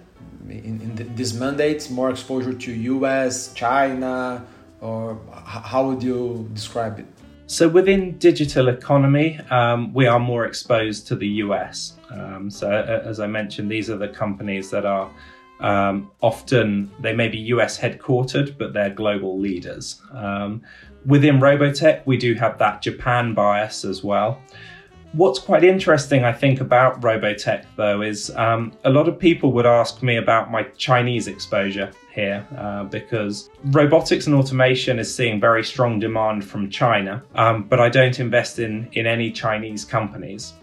in, 0.49 0.81
in 0.81 0.95
the, 0.95 1.03
this 1.03 1.33
mandate? 1.33 1.89
More 1.91 2.09
exposure 2.09 2.53
to 2.53 2.71
U.S., 2.71 3.53
China, 3.53 4.45
or 4.81 5.19
how 5.31 5.87
would 5.87 6.01
you 6.01 6.49
describe 6.53 6.99
it? 6.99 7.05
So 7.47 7.69
within 7.69 8.17
digital 8.17 8.67
economy, 8.67 9.39
um, 9.49 9.93
we 9.93 10.05
are 10.05 10.19
more 10.19 10.45
exposed 10.45 11.07
to 11.07 11.15
the 11.15 11.27
US. 11.45 11.96
Um, 12.09 12.49
so 12.49 12.71
as 12.71 13.19
I 13.19 13.27
mentioned, 13.27 13.69
these 13.69 13.89
are 13.89 13.97
the 13.97 14.07
companies 14.07 14.69
that 14.71 14.85
are 14.85 15.09
um, 15.59 16.11
often 16.21 16.91
they 16.99 17.13
may 17.13 17.27
be 17.29 17.37
US 17.37 17.79
headquartered, 17.79 18.57
but 18.57 18.73
they're 18.73 18.91
global 18.91 19.39
leaders. 19.39 20.01
Um, 20.11 20.61
within 21.05 21.39
Robotech, 21.39 22.05
we 22.05 22.17
do 22.17 22.33
have 22.35 22.57
that 22.59 22.81
Japan 22.81 23.33
bias 23.33 23.85
as 23.85 24.03
well. 24.03 24.39
What's 25.13 25.39
quite 25.39 25.63
interesting, 25.63 26.25
I 26.25 26.33
think, 26.33 26.59
about 26.59 27.01
Robotech, 27.01 27.63
though, 27.77 28.01
is 28.01 28.29
um, 28.35 28.73
a 28.83 28.89
lot 28.89 29.07
of 29.07 29.17
people 29.17 29.53
would 29.53 29.65
ask 29.65 30.03
me 30.03 30.17
about 30.17 30.51
my 30.51 30.63
Chinese 30.77 31.27
exposure 31.27 31.91
here 32.13 32.45
uh, 32.57 32.83
because 32.83 33.49
robotics 33.65 34.27
and 34.27 34.35
automation 34.35 34.99
is 34.99 35.13
seeing 35.13 35.39
very 35.39 35.63
strong 35.63 35.97
demand 35.97 36.43
from 36.43 36.69
China, 36.69 37.23
um, 37.35 37.63
but 37.63 37.79
I 37.79 37.87
don't 37.89 38.19
invest 38.19 38.59
in, 38.59 38.89
in 38.93 39.07
any 39.07 39.31
Chinese 39.31 39.85
companies. 39.85 40.53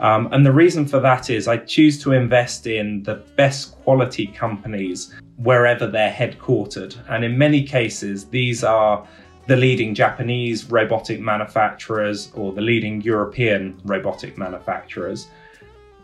Um, 0.00 0.28
and 0.32 0.44
the 0.44 0.52
reason 0.52 0.86
for 0.86 0.98
that 1.00 1.28
is 1.28 1.46
I 1.46 1.58
choose 1.58 2.02
to 2.02 2.12
invest 2.12 2.66
in 2.66 3.02
the 3.02 3.16
best 3.36 3.72
quality 3.82 4.26
companies 4.26 5.14
wherever 5.36 5.86
they're 5.86 6.12
headquartered. 6.12 6.96
And 7.10 7.24
in 7.24 7.36
many 7.36 7.62
cases, 7.62 8.26
these 8.26 8.64
are 8.64 9.06
the 9.46 9.56
leading 9.56 9.94
Japanese 9.94 10.70
robotic 10.70 11.20
manufacturers 11.20 12.32
or 12.34 12.52
the 12.52 12.60
leading 12.60 13.02
European 13.02 13.78
robotic 13.84 14.38
manufacturers. 14.38 15.28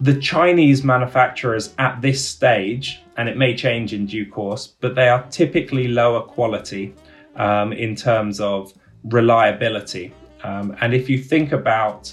The 0.02 0.20
Chinese 0.20 0.84
manufacturers 0.84 1.74
at 1.78 2.02
this 2.02 2.22
stage, 2.22 3.02
and 3.16 3.30
it 3.30 3.38
may 3.38 3.56
change 3.56 3.94
in 3.94 4.04
due 4.04 4.30
course, 4.30 4.66
but 4.66 4.94
they 4.94 5.08
are 5.08 5.22
typically 5.30 5.88
lower 5.88 6.20
quality 6.20 6.94
um, 7.36 7.72
in 7.72 7.94
terms 7.94 8.40
of 8.40 8.74
reliability. 9.04 10.12
Um, 10.44 10.76
and 10.82 10.92
if 10.92 11.08
you 11.08 11.18
think 11.18 11.52
about 11.52 12.12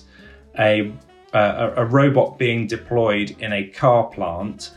a, 0.60 0.94
a, 1.34 1.74
a 1.78 1.86
robot 1.86 2.38
being 2.38 2.68
deployed 2.68 3.36
in 3.40 3.54
a 3.54 3.68
car 3.68 4.06
plant, 4.06 4.72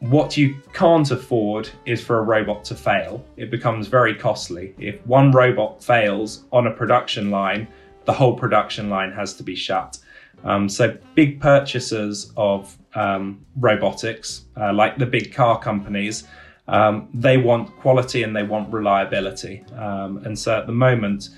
what 0.00 0.36
you 0.36 0.56
can't 0.72 1.10
afford 1.10 1.68
is 1.84 2.02
for 2.02 2.18
a 2.18 2.22
robot 2.22 2.64
to 2.64 2.74
fail. 2.74 3.22
It 3.36 3.50
becomes 3.50 3.86
very 3.86 4.14
costly. 4.14 4.74
If 4.78 5.06
one 5.06 5.30
robot 5.30 5.84
fails 5.84 6.44
on 6.52 6.66
a 6.66 6.70
production 6.70 7.30
line, 7.30 7.68
the 8.06 8.12
whole 8.12 8.34
production 8.34 8.88
line 8.88 9.12
has 9.12 9.34
to 9.34 9.42
be 9.42 9.54
shut. 9.54 9.98
Um, 10.42 10.70
so, 10.70 10.96
big 11.14 11.38
purchasers 11.38 12.32
of 12.36 12.78
um, 12.94 13.44
robotics, 13.56 14.46
uh, 14.56 14.72
like 14.72 14.96
the 14.96 15.04
big 15.04 15.34
car 15.34 15.58
companies, 15.58 16.24
um, 16.66 17.10
they 17.12 17.36
want 17.36 17.76
quality 17.76 18.22
and 18.22 18.34
they 18.34 18.42
want 18.42 18.72
reliability. 18.72 19.62
Um, 19.76 20.18
and 20.24 20.38
so, 20.38 20.58
at 20.58 20.66
the 20.66 20.72
moment, 20.72 21.28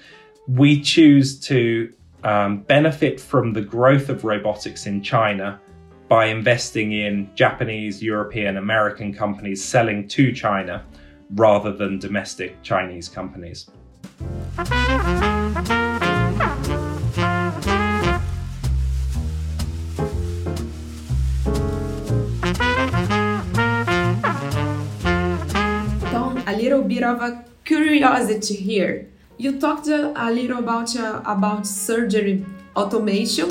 we 0.47 0.81
choose 0.81 1.41
to 1.41 1.93
um, 2.25 2.59
benefit 2.63 3.21
from 3.21 3.53
the 3.53 3.63
growth 3.63 4.09
of 4.09 4.25
robotics 4.25 4.87
in 4.87 5.03
China 5.03 5.61
by 6.09 6.27
investing 6.27 6.93
in 6.93 7.31
Japanese, 7.35 8.03
European, 8.03 8.59
American 8.59 9.13
companies 9.15 9.65
selling 9.65 10.07
to 10.09 10.33
China 10.33 10.85
rather 11.35 11.73
than 11.73 11.99
domestic 11.99 12.63
Chinese 12.63 13.09
companies. 13.09 13.71
A 26.45 26.57
little 26.57 26.83
bit 26.83 27.03
of 27.03 27.23
a 27.23 27.45
curiosity 27.65 28.57
here. 28.57 29.09
You 29.39 29.59
talked 29.59 29.89
a, 29.89 30.31
little 30.31 30.59
about 30.59 30.95
uh, 30.97 31.23
about 31.25 31.67
surgery 31.67 32.45
automation 32.77 33.51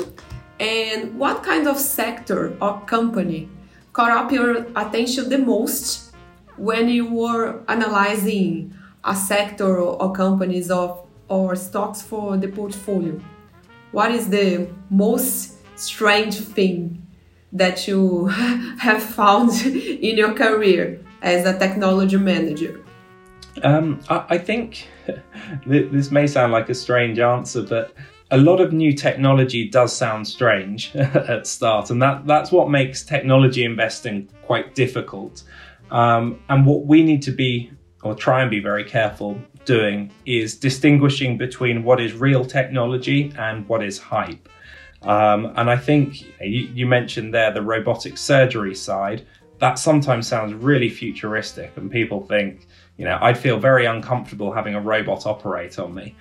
and 0.58 1.18
what 1.18 1.42
kind 1.42 1.66
of 1.66 1.78
sector 1.78 2.56
or 2.60 2.80
company 2.86 3.48
caught 3.92 4.10
up 4.10 4.32
your 4.32 4.66
attention 4.76 5.28
the 5.28 5.38
most 5.38 6.14
when 6.56 6.88
you 6.88 7.06
were 7.06 7.62
analyzing 7.68 8.74
a 9.04 9.14
sector 9.14 9.78
or 9.80 10.12
companies 10.12 10.70
of 10.70 11.06
or 11.28 11.56
stocks 11.56 12.00
for 12.00 12.36
the 12.36 12.48
portfolio? 12.48 13.20
What 13.90 14.12
is 14.12 14.28
the 14.28 14.68
most 14.88 15.54
strange 15.76 16.36
thing 16.36 17.06
that 17.52 17.86
you 17.88 18.26
have 18.78 19.02
found 19.02 19.50
in 19.60 20.16
your 20.16 20.32
career 20.32 21.00
as 21.20 21.44
a 21.44 21.58
technology 21.58 22.16
manager? 22.16 22.81
Um, 23.62 24.00
I, 24.08 24.24
I 24.30 24.38
think 24.38 24.88
this 25.66 26.10
may 26.10 26.26
sound 26.26 26.52
like 26.52 26.68
a 26.68 26.74
strange 26.74 27.18
answer, 27.18 27.62
but 27.62 27.94
a 28.30 28.38
lot 28.38 28.60
of 28.60 28.72
new 28.72 28.94
technology 28.94 29.68
does 29.68 29.94
sound 29.94 30.26
strange 30.26 30.94
at 30.96 31.46
start, 31.46 31.90
and 31.90 32.00
that 32.02 32.26
that's 32.26 32.50
what 32.50 32.70
makes 32.70 33.02
technology 33.02 33.64
investing 33.64 34.28
quite 34.42 34.74
difficult. 34.74 35.42
Um, 35.90 36.40
and 36.48 36.64
what 36.64 36.86
we 36.86 37.02
need 37.02 37.22
to 37.22 37.30
be 37.30 37.70
or 38.02 38.14
try 38.14 38.40
and 38.40 38.50
be 38.50 38.58
very 38.58 38.84
careful 38.84 39.38
doing 39.64 40.10
is 40.26 40.56
distinguishing 40.56 41.38
between 41.38 41.84
what 41.84 42.00
is 42.00 42.14
real 42.14 42.44
technology 42.44 43.32
and 43.38 43.68
what 43.68 43.82
is 43.82 43.98
hype. 43.98 44.48
Um, 45.02 45.52
and 45.56 45.70
I 45.70 45.76
think 45.76 46.22
you, 46.40 46.68
you 46.74 46.86
mentioned 46.86 47.34
there 47.34 47.52
the 47.52 47.62
robotic 47.62 48.16
surgery 48.18 48.74
side. 48.74 49.26
That 49.58 49.78
sometimes 49.78 50.26
sounds 50.26 50.54
really 50.54 50.88
futuristic, 50.88 51.72
and 51.76 51.90
people 51.90 52.26
think, 52.26 52.66
you 52.96 53.04
know, 53.04 53.18
I'd 53.20 53.38
feel 53.38 53.58
very 53.58 53.86
uncomfortable 53.86 54.52
having 54.52 54.74
a 54.74 54.80
robot 54.80 55.26
operate 55.26 55.78
on 55.78 55.94
me. 55.94 56.14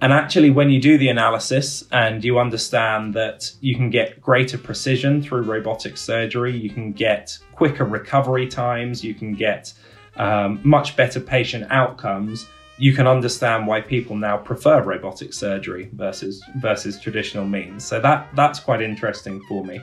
And 0.00 0.12
actually, 0.12 0.50
when 0.50 0.70
you 0.70 0.80
do 0.80 0.96
the 0.96 1.08
analysis 1.08 1.84
and 1.90 2.22
you 2.22 2.38
understand 2.38 3.14
that 3.14 3.52
you 3.60 3.74
can 3.74 3.90
get 3.90 4.20
greater 4.20 4.56
precision 4.56 5.20
through 5.20 5.42
robotic 5.42 5.96
surgery, 5.96 6.56
you 6.56 6.70
can 6.70 6.92
get 6.92 7.36
quicker 7.52 7.84
recovery 7.84 8.46
times, 8.46 9.02
you 9.02 9.12
can 9.12 9.34
get 9.34 9.72
um, 10.16 10.60
much 10.62 10.96
better 10.96 11.18
patient 11.18 11.66
outcomes, 11.70 12.46
you 12.78 12.92
can 12.92 13.08
understand 13.08 13.66
why 13.66 13.80
people 13.80 14.14
now 14.14 14.36
prefer 14.36 14.82
robotic 14.82 15.32
surgery 15.32 15.90
versus 15.94 16.42
versus 16.58 17.00
traditional 17.00 17.44
means. 17.44 17.84
So 17.84 18.00
that 18.00 18.28
that's 18.36 18.60
quite 18.60 18.80
interesting 18.80 19.42
for 19.48 19.64
me. 19.64 19.80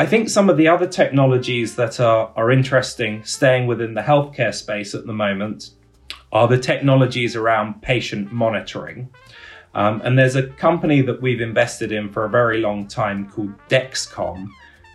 I 0.00 0.06
think 0.06 0.30
some 0.30 0.48
of 0.48 0.56
the 0.56 0.68
other 0.68 0.86
technologies 0.86 1.74
that 1.74 1.98
are, 1.98 2.32
are 2.36 2.52
interesting 2.52 3.24
staying 3.24 3.66
within 3.66 3.94
the 3.94 4.00
healthcare 4.00 4.54
space 4.54 4.94
at 4.94 5.06
the 5.06 5.12
moment 5.12 5.70
are 6.30 6.46
the 6.46 6.56
technologies 6.58 7.34
around 7.34 7.82
patient 7.82 8.30
monitoring. 8.30 9.08
Um, 9.74 10.00
and 10.04 10.16
there's 10.16 10.36
a 10.36 10.46
company 10.46 11.00
that 11.02 11.20
we've 11.20 11.40
invested 11.40 11.90
in 11.90 12.10
for 12.12 12.24
a 12.24 12.28
very 12.28 12.60
long 12.60 12.86
time 12.86 13.28
called 13.28 13.52
Dexcom, 13.68 14.48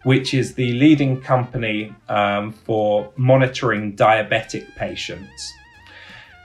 which 0.04 0.34
is 0.34 0.56
the 0.56 0.72
leading 0.72 1.20
company 1.20 1.93
um, 2.08 2.54
for 2.54 3.12
monitoring 3.18 3.97
diabetic 3.97 4.74
patients. 4.76 5.54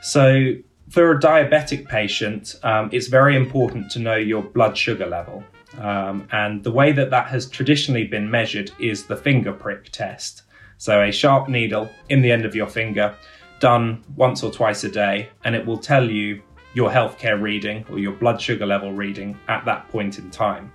So, 0.03 0.55
for 0.91 1.13
a 1.13 1.21
diabetic 1.21 1.87
patient, 1.87 2.57
um, 2.65 2.89
it's 2.93 3.09
very 3.09 3.37
important 3.37 3.91
to 3.93 3.99
know 3.99 4.17
your 4.17 4.43
blood 4.43 4.77
sugar 4.77 5.07
level. 5.07 5.45
Um, 5.77 6.27
and 6.33 6.65
the 6.65 6.71
way 6.71 6.93
that 6.93 7.11
that 7.11 7.27
has 7.29 7.49
traditionally 7.49 8.05
been 8.05 8.31
measured 8.31 8.71
is 8.79 9.05
the 9.05 9.17
finger 9.17 9.53
prick 9.53 9.91
test. 9.91 10.43
So, 10.79 11.03
a 11.03 11.13
sharp 11.13 11.49
needle 11.49 11.91
in 12.09 12.23
the 12.23 12.33
end 12.33 12.45
of 12.45 12.55
your 12.55 12.69
finger 12.69 13.15
done 13.61 14.05
once 14.17 14.43
or 14.43 14.51
twice 14.51 14.85
a 14.85 14.89
day, 14.89 15.29
and 15.45 15.55
it 15.55 15.67
will 15.67 15.79
tell 15.79 16.09
you 16.09 16.41
your 16.75 16.91
healthcare 16.91 17.41
reading 17.41 17.85
or 17.91 17.99
your 17.99 18.13
blood 18.13 18.41
sugar 18.41 18.67
level 18.67 18.93
reading 18.93 19.37
at 19.49 19.65
that 19.65 19.89
point 19.91 20.19
in 20.19 20.31
time. 20.31 20.73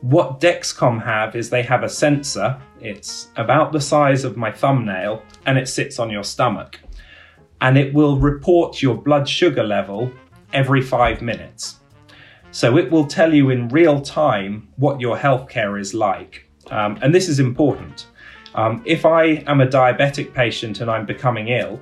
What 0.00 0.40
Dexcom 0.40 1.02
have 1.02 1.34
is 1.34 1.50
they 1.50 1.62
have 1.62 1.82
a 1.82 1.88
sensor. 1.88 2.60
It's 2.80 3.28
about 3.36 3.72
the 3.72 3.80
size 3.80 4.24
of 4.24 4.36
my 4.36 4.52
thumbnail 4.52 5.22
and 5.46 5.58
it 5.58 5.68
sits 5.68 5.98
on 5.98 6.10
your 6.10 6.22
stomach. 6.22 6.80
And 7.60 7.78
it 7.78 7.92
will 7.94 8.18
report 8.18 8.82
your 8.82 8.94
blood 8.94 9.28
sugar 9.28 9.64
level 9.64 10.12
every 10.52 10.82
five 10.82 11.22
minutes. 11.22 11.76
So 12.56 12.78
it 12.78 12.90
will 12.90 13.06
tell 13.06 13.34
you 13.34 13.50
in 13.50 13.68
real 13.68 14.00
time 14.00 14.68
what 14.76 14.98
your 14.98 15.14
healthcare 15.14 15.78
is 15.78 15.92
like. 15.92 16.48
Um, 16.70 16.98
and 17.02 17.14
this 17.14 17.28
is 17.28 17.38
important. 17.38 18.06
Um, 18.54 18.82
if 18.86 19.04
I 19.04 19.44
am 19.46 19.60
a 19.60 19.66
diabetic 19.66 20.32
patient 20.32 20.80
and 20.80 20.90
I'm 20.90 21.04
becoming 21.04 21.48
ill, 21.48 21.78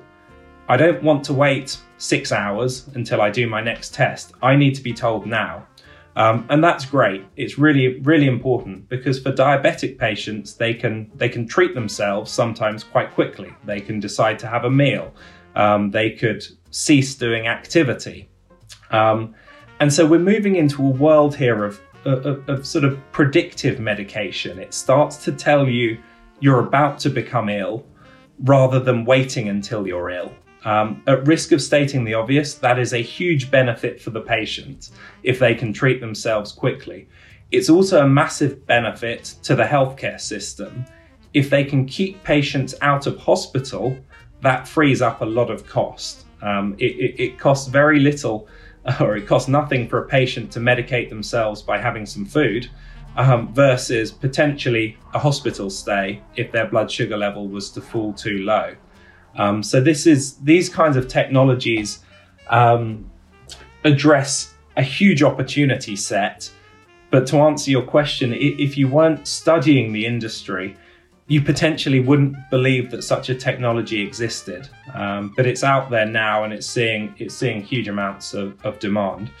I 0.67 0.75
don't 0.75 1.01
want 1.01 1.23
to 1.27 1.33
wait 1.33 1.77
six 1.97 2.33
hours 2.33 2.89
until 2.93 3.21
I 3.21 3.29
do 3.29 3.47
my 3.47 3.61
next 3.61 3.93
test. 3.93 4.33
I 4.43 4.57
need 4.57 4.75
to 4.75 4.83
be 4.83 4.91
told 4.91 5.25
now. 5.25 5.65
Um, 6.17 6.45
and 6.49 6.61
that's 6.61 6.83
great. 6.83 7.23
It's 7.37 7.57
really, 7.57 8.01
really 8.01 8.27
important 8.27 8.89
because 8.89 9.17
for 9.17 9.31
diabetic 9.31 9.97
patients, 9.97 10.55
they 10.55 10.73
can 10.73 11.09
they 11.15 11.29
can 11.29 11.47
treat 11.47 11.73
themselves 11.73 12.29
sometimes 12.33 12.83
quite 12.83 13.13
quickly. 13.13 13.53
They 13.63 13.79
can 13.79 14.01
decide 14.01 14.39
to 14.39 14.47
have 14.47 14.65
a 14.65 14.69
meal. 14.69 15.13
Um, 15.55 15.91
they 15.91 16.11
could 16.11 16.45
cease 16.69 17.15
doing 17.15 17.47
activity. 17.47 18.27
Um, 18.91 19.35
and 19.79 19.91
so 19.91 20.05
we're 20.05 20.19
moving 20.19 20.55
into 20.55 20.81
a 20.81 20.89
world 20.89 21.35
here 21.35 21.63
of, 21.63 21.81
of, 22.05 22.47
of 22.49 22.65
sort 22.65 22.83
of 22.85 22.99
predictive 23.11 23.79
medication. 23.79 24.59
It 24.59 24.73
starts 24.73 25.23
to 25.25 25.31
tell 25.31 25.67
you 25.67 25.97
you're 26.39 26.59
about 26.59 26.99
to 26.99 27.09
become 27.09 27.49
ill 27.49 27.85
rather 28.43 28.79
than 28.79 29.05
waiting 29.05 29.49
until 29.49 29.87
you're 29.87 30.09
ill. 30.09 30.33
Um, 30.65 31.03
at 31.05 31.27
risk 31.27 31.51
of 31.51 31.61
stating 31.61 32.03
the 32.03 32.15
obvious, 32.15 32.55
that 32.55 32.79
is 32.79 32.93
a 32.93 33.01
huge 33.01 33.51
benefit 33.51 34.01
for 34.01 34.09
the 34.09 34.21
patient 34.21 34.89
if 35.23 35.37
they 35.39 35.53
can 35.53 35.71
treat 35.71 36.01
themselves 36.01 36.51
quickly. 36.51 37.07
It's 37.51 37.69
also 37.69 38.03
a 38.03 38.09
massive 38.09 38.65
benefit 38.65 39.35
to 39.43 39.55
the 39.55 39.63
healthcare 39.63 40.19
system. 40.19 40.85
If 41.33 41.49
they 41.49 41.63
can 41.63 41.85
keep 41.85 42.23
patients 42.23 42.73
out 42.81 43.05
of 43.05 43.17
hospital, 43.17 43.95
that 44.41 44.67
frees 44.67 45.01
up 45.01 45.21
a 45.21 45.25
lot 45.25 45.51
of 45.51 45.67
cost. 45.67 46.25
Um, 46.41 46.75
it, 46.79 46.95
it, 46.99 47.19
it 47.21 47.39
costs 47.39 47.67
very 47.67 47.99
little, 47.99 48.47
or 48.99 49.17
it 49.17 49.27
costs 49.27 49.49
nothing 49.49 49.87
for 49.87 49.99
a 49.99 50.07
patient 50.07 50.51
to 50.51 50.59
medicate 50.59 51.09
themselves 51.09 51.61
by 51.61 51.77
having 51.77 52.05
some 52.05 52.25
food. 52.25 52.69
Um, 53.17 53.53
versus 53.53 54.11
potentially 54.11 54.97
a 55.13 55.19
hospital 55.19 55.69
stay 55.69 56.21
if 56.35 56.51
their 56.51 56.67
blood 56.67 56.91
sugar 56.91 57.15
level 57.15 57.47
was 57.47 57.69
to 57.69 57.79
fall 57.79 58.11
too 58.11 58.39
low. 58.39 58.75
Um, 59.37 59.63
so 59.63 59.79
this 59.79 60.05
is 60.05 60.35
these 60.39 60.67
kinds 60.67 60.97
of 60.97 61.07
technologies 61.07 61.99
um, 62.49 63.09
address 63.85 64.53
a 64.75 64.83
huge 64.83 65.23
opportunity 65.23 65.95
set. 65.95 66.51
But 67.09 67.27
to 67.27 67.37
answer 67.37 67.71
your 67.71 67.83
question, 67.83 68.33
if 68.33 68.77
you 68.77 68.89
weren't 68.89 69.27
studying 69.27 69.93
the 69.93 70.05
industry, 70.05 70.75
you 71.27 71.41
potentially 71.41 71.99
wouldn't 71.99 72.35
believe 72.51 72.91
that 72.91 73.03
such 73.03 73.29
a 73.29 73.35
technology 73.35 74.01
existed. 74.01 74.69
Um, 74.93 75.33
but 75.35 75.47
it's 75.47 75.63
out 75.63 75.89
there 75.89 76.05
now, 76.05 76.43
and 76.43 76.53
it's 76.53 76.67
seeing 76.67 77.15
it's 77.17 77.35
seeing 77.35 77.61
huge 77.61 77.87
amounts 77.87 78.33
of, 78.33 78.63
of 78.65 78.79
demand 78.79 79.31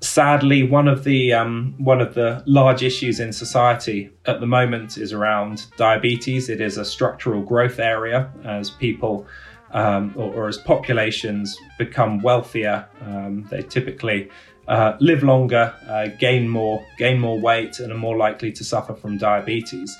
sadly, 0.00 0.62
one 0.62 0.88
of 0.88 1.04
the 1.04 1.32
um, 1.32 1.74
one 1.78 2.00
of 2.00 2.14
the 2.14 2.42
large 2.46 2.82
issues 2.82 3.20
in 3.20 3.32
society 3.32 4.10
at 4.26 4.40
the 4.40 4.46
moment 4.46 4.98
is 4.98 5.12
around 5.12 5.66
diabetes. 5.76 6.48
It 6.48 6.60
is 6.60 6.78
a 6.78 6.84
structural 6.84 7.42
growth 7.42 7.78
area 7.78 8.30
as 8.44 8.70
people 8.70 9.26
um, 9.72 10.12
or, 10.16 10.34
or, 10.34 10.48
as 10.48 10.58
populations 10.58 11.56
become 11.78 12.20
wealthier. 12.20 12.88
Um, 13.02 13.46
they 13.50 13.62
typically 13.62 14.28
uh, 14.66 14.96
live 14.98 15.22
longer, 15.22 15.72
uh, 15.88 16.08
gain 16.18 16.48
more, 16.48 16.84
gain 16.98 17.20
more 17.20 17.38
weight, 17.38 17.78
and 17.78 17.92
are 17.92 17.98
more 17.98 18.16
likely 18.16 18.50
to 18.52 18.64
suffer 18.64 18.94
from 18.94 19.16
diabetes. 19.16 19.96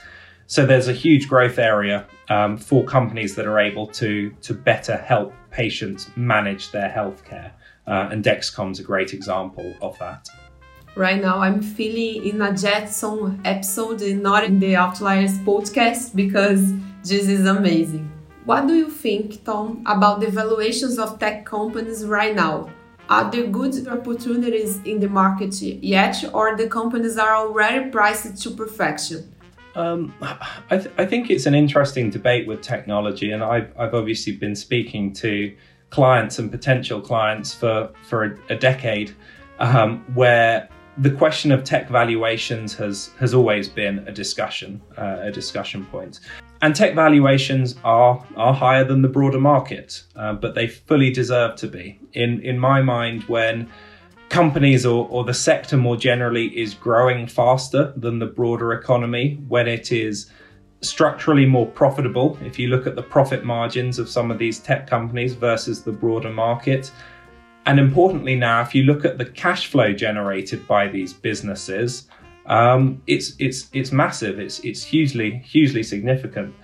So 0.50 0.66
there's 0.66 0.88
a 0.88 0.92
huge 0.92 1.28
growth 1.28 1.60
area 1.60 2.08
um, 2.28 2.58
for 2.58 2.82
companies 2.84 3.36
that 3.36 3.46
are 3.46 3.60
able 3.60 3.86
to 4.02 4.34
to 4.42 4.52
better 4.52 4.96
help 4.96 5.32
patients 5.52 6.10
manage 6.16 6.72
their 6.72 6.90
healthcare. 6.90 7.52
Uh, 7.86 8.08
and 8.10 8.24
Dexcom's 8.24 8.80
a 8.80 8.82
great 8.82 9.14
example 9.14 9.72
of 9.80 9.96
that. 10.00 10.28
Right 10.96 11.22
now, 11.22 11.38
I'm 11.38 11.62
feeling 11.62 12.26
in 12.26 12.42
a 12.42 12.52
Jetson 12.52 13.40
episode 13.44 14.02
not 14.16 14.42
in 14.42 14.58
the 14.58 14.74
Outliers 14.74 15.38
podcast 15.50 16.16
because 16.16 16.74
this 17.04 17.28
is 17.28 17.46
amazing. 17.46 18.10
What 18.44 18.66
do 18.66 18.74
you 18.74 18.90
think, 18.90 19.44
Tom, 19.44 19.84
about 19.86 20.18
the 20.18 20.32
valuations 20.32 20.98
of 20.98 21.20
tech 21.20 21.46
companies 21.46 22.04
right 22.06 22.34
now? 22.34 22.68
Are 23.08 23.30
there 23.30 23.46
good 23.46 23.86
opportunities 23.86 24.80
in 24.84 24.98
the 24.98 25.08
market 25.08 25.62
yet, 25.62 26.16
or 26.34 26.56
the 26.56 26.66
companies 26.66 27.18
are 27.18 27.36
already 27.36 27.88
priced 27.90 28.42
to 28.42 28.50
perfection? 28.50 29.32
Um, 29.80 30.14
I, 30.70 30.76
th- 30.76 30.94
I, 30.98 31.06
think 31.06 31.30
it's 31.30 31.46
an 31.46 31.54
interesting 31.54 32.10
debate 32.10 32.46
with 32.46 32.60
technology, 32.60 33.32
and 33.32 33.42
I've, 33.42 33.72
I've 33.78 33.94
obviously 33.94 34.36
been 34.36 34.54
speaking 34.54 35.12
to 35.14 35.54
clients 35.88 36.38
and 36.38 36.50
potential 36.50 37.00
clients 37.00 37.54
for 37.54 37.90
for 38.02 38.24
a, 38.24 38.38
a 38.50 38.56
decade, 38.56 39.14
um, 39.58 40.04
where 40.14 40.68
the 40.98 41.10
question 41.10 41.50
of 41.50 41.64
tech 41.64 41.88
valuations 41.88 42.74
has 42.74 43.10
has 43.18 43.32
always 43.32 43.68
been 43.68 44.00
a 44.06 44.12
discussion 44.12 44.82
uh, 44.98 45.18
a 45.22 45.30
discussion 45.30 45.86
point. 45.86 46.20
And 46.62 46.76
tech 46.76 46.94
valuations 46.94 47.76
are 47.82 48.22
are 48.36 48.52
higher 48.52 48.84
than 48.84 49.00
the 49.00 49.08
broader 49.08 49.40
market, 49.40 50.02
uh, 50.14 50.34
but 50.34 50.54
they 50.54 50.66
fully 50.68 51.10
deserve 51.10 51.56
to 51.56 51.68
be. 51.68 51.98
In 52.12 52.42
in 52.42 52.58
my 52.58 52.82
mind, 52.82 53.22
when 53.24 53.70
companies 54.30 54.86
or, 54.86 55.06
or 55.10 55.24
the 55.24 55.34
sector 55.34 55.76
more 55.76 55.96
generally 55.96 56.46
is 56.58 56.72
growing 56.72 57.26
faster 57.26 57.92
than 57.96 58.18
the 58.18 58.26
broader 58.26 58.72
economy, 58.72 59.38
when 59.48 59.68
it 59.68 59.92
is 59.92 60.30
structurally 60.80 61.44
more 61.44 61.66
profitable 61.66 62.38
if 62.42 62.58
you 62.58 62.68
look 62.68 62.86
at 62.86 62.96
the 62.96 63.02
profit 63.02 63.44
margins 63.44 63.98
of 63.98 64.08
some 64.08 64.30
of 64.30 64.38
these 64.38 64.58
tech 64.58 64.86
companies 64.86 65.34
versus 65.34 65.82
the 65.82 65.92
broader 65.92 66.30
market. 66.30 66.90
And 67.66 67.78
importantly, 67.78 68.34
now, 68.36 68.62
if 68.62 68.74
you 68.74 68.84
look 68.84 69.04
at 69.04 69.18
the 69.18 69.26
cash 69.26 69.66
flow 69.66 69.92
generated 69.92 70.66
by 70.66 70.88
these 70.88 71.12
businesses, 71.12 72.08
um, 72.46 73.02
it's 73.06 73.34
it's 73.38 73.68
it's 73.74 73.92
massive. 73.92 74.40
It's 74.40 74.60
it's 74.60 74.82
hugely 74.82 75.38
hugely 75.44 75.82
significant. 75.82 76.54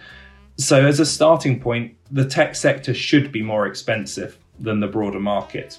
So, 0.57 0.87
as 0.87 0.99
a 0.99 1.05
starting 1.05 1.61
point, 1.61 1.95
the 2.11 2.25
tech 2.25 2.55
sector 2.55 2.95
should 2.95 3.31
be 3.31 3.43
more 3.43 3.67
expensive 3.67 4.39
than 4.59 4.81
the 4.81 4.87
broader 4.87 5.21
market. 5.21 5.79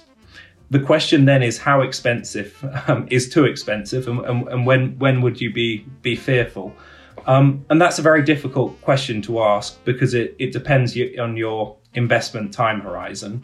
The 0.70 0.80
question 0.80 1.24
then 1.24 1.42
is 1.42 1.58
how 1.58 1.80
expensive 1.80 2.62
um, 2.88 3.06
is 3.10 3.28
too 3.28 3.44
expensive, 3.44 4.06
and, 4.06 4.20
and, 4.26 4.48
and 4.48 4.66
when 4.66 4.98
when 4.98 5.22
would 5.22 5.40
you 5.40 5.52
be 5.52 5.86
be 6.02 6.14
fearful? 6.14 6.74
Um, 7.26 7.64
and 7.68 7.80
that's 7.80 7.98
a 7.98 8.02
very 8.02 8.22
difficult 8.22 8.80
question 8.82 9.20
to 9.22 9.42
ask 9.42 9.82
because 9.84 10.14
it, 10.14 10.34
it 10.38 10.52
depends 10.52 10.96
on 11.18 11.36
your 11.36 11.76
investment 11.94 12.52
time 12.52 12.80
horizon. 12.80 13.42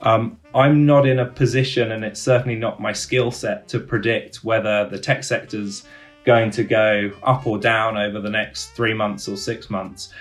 Um, 0.00 0.38
I'm 0.54 0.86
not 0.86 1.06
in 1.06 1.18
a 1.18 1.26
position, 1.26 1.92
and 1.92 2.04
it's 2.04 2.20
certainly 2.20 2.56
not 2.56 2.80
my 2.80 2.92
skill 2.92 3.30
set, 3.30 3.68
to 3.68 3.78
predict 3.78 4.42
whether 4.42 4.88
the 4.88 4.98
tech 4.98 5.24
sector's 5.24 5.84
going 6.24 6.50
to 6.52 6.64
go 6.64 7.12
up 7.22 7.46
or 7.46 7.58
down 7.58 7.96
over 7.96 8.20
the 8.20 8.30
next 8.30 8.70
three 8.70 8.94
months 8.94 9.28
or 9.28 9.36
six 9.36 9.70
months. 9.70 10.12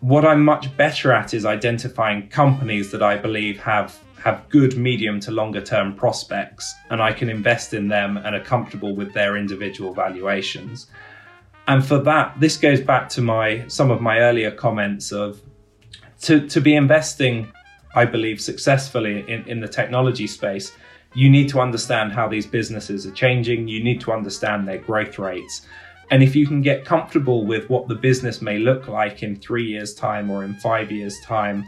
What 0.00 0.24
I'm 0.24 0.44
much 0.44 0.74
better 0.76 1.12
at 1.12 1.34
is 1.34 1.44
identifying 1.44 2.28
companies 2.28 2.90
that 2.92 3.02
I 3.02 3.16
believe 3.16 3.58
have 3.60 3.98
have 4.26 4.48
good 4.48 4.76
medium 4.76 5.20
to 5.20 5.30
longer 5.30 5.60
term 5.60 5.94
prospects, 5.94 6.74
and 6.90 7.00
I 7.00 7.12
can 7.12 7.28
invest 7.30 7.72
in 7.72 7.86
them 7.86 8.16
and 8.16 8.34
are 8.34 8.42
comfortable 8.42 8.92
with 8.96 9.14
their 9.14 9.36
individual 9.36 9.94
valuations. 9.94 10.88
And 11.68 11.86
for 11.86 11.98
that, 12.00 12.34
this 12.40 12.56
goes 12.56 12.80
back 12.80 13.08
to 13.10 13.20
my 13.20 13.48
some 13.68 13.92
of 13.92 14.00
my 14.00 14.18
earlier 14.18 14.50
comments 14.50 15.12
of 15.12 15.40
to, 16.22 16.48
to 16.48 16.60
be 16.60 16.74
investing, 16.74 17.52
I 17.94 18.04
believe, 18.04 18.40
successfully 18.40 19.24
in, 19.28 19.48
in 19.48 19.60
the 19.60 19.68
technology 19.68 20.26
space, 20.26 20.72
you 21.14 21.30
need 21.30 21.48
to 21.50 21.60
understand 21.60 22.12
how 22.12 22.26
these 22.26 22.48
businesses 22.48 23.06
are 23.06 23.12
changing. 23.12 23.68
You 23.68 23.84
need 23.84 24.00
to 24.00 24.12
understand 24.12 24.66
their 24.66 24.78
growth 24.78 25.20
rates. 25.20 25.66
And 26.10 26.20
if 26.22 26.34
you 26.34 26.48
can 26.48 26.62
get 26.62 26.84
comfortable 26.84 27.46
with 27.46 27.70
what 27.70 27.86
the 27.86 27.94
business 27.94 28.42
may 28.42 28.58
look 28.58 28.88
like 28.88 29.22
in 29.22 29.36
three 29.36 29.66
years' 29.66 29.94
time 29.94 30.30
or 30.30 30.42
in 30.42 30.54
five 30.54 30.90
years' 30.90 31.20
time, 31.24 31.64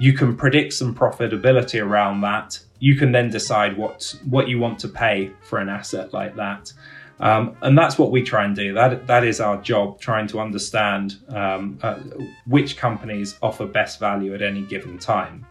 you 0.00 0.14
can 0.14 0.34
predict 0.34 0.72
some 0.72 0.94
profitability 0.94 1.80
around 1.80 2.22
that. 2.22 2.58
You 2.78 2.96
can 2.96 3.12
then 3.12 3.28
decide 3.28 3.76
what, 3.76 4.16
what 4.24 4.48
you 4.48 4.58
want 4.58 4.78
to 4.78 4.88
pay 4.88 5.30
for 5.42 5.58
an 5.58 5.68
asset 5.68 6.14
like 6.14 6.34
that. 6.36 6.72
Um, 7.20 7.54
and 7.60 7.76
that's 7.76 7.98
what 7.98 8.10
we 8.10 8.22
try 8.22 8.46
and 8.46 8.56
do. 8.56 8.72
That 8.72 9.06
that 9.06 9.24
is 9.24 9.40
our 9.40 9.60
job, 9.60 10.00
trying 10.00 10.26
to 10.28 10.40
understand 10.40 11.16
um, 11.28 11.78
uh, 11.82 11.98
which 12.46 12.78
companies 12.78 13.36
offer 13.42 13.66
best 13.66 14.00
value 14.00 14.34
at 14.34 14.40
any 14.40 14.62
given 14.62 14.98
time. 14.98 15.44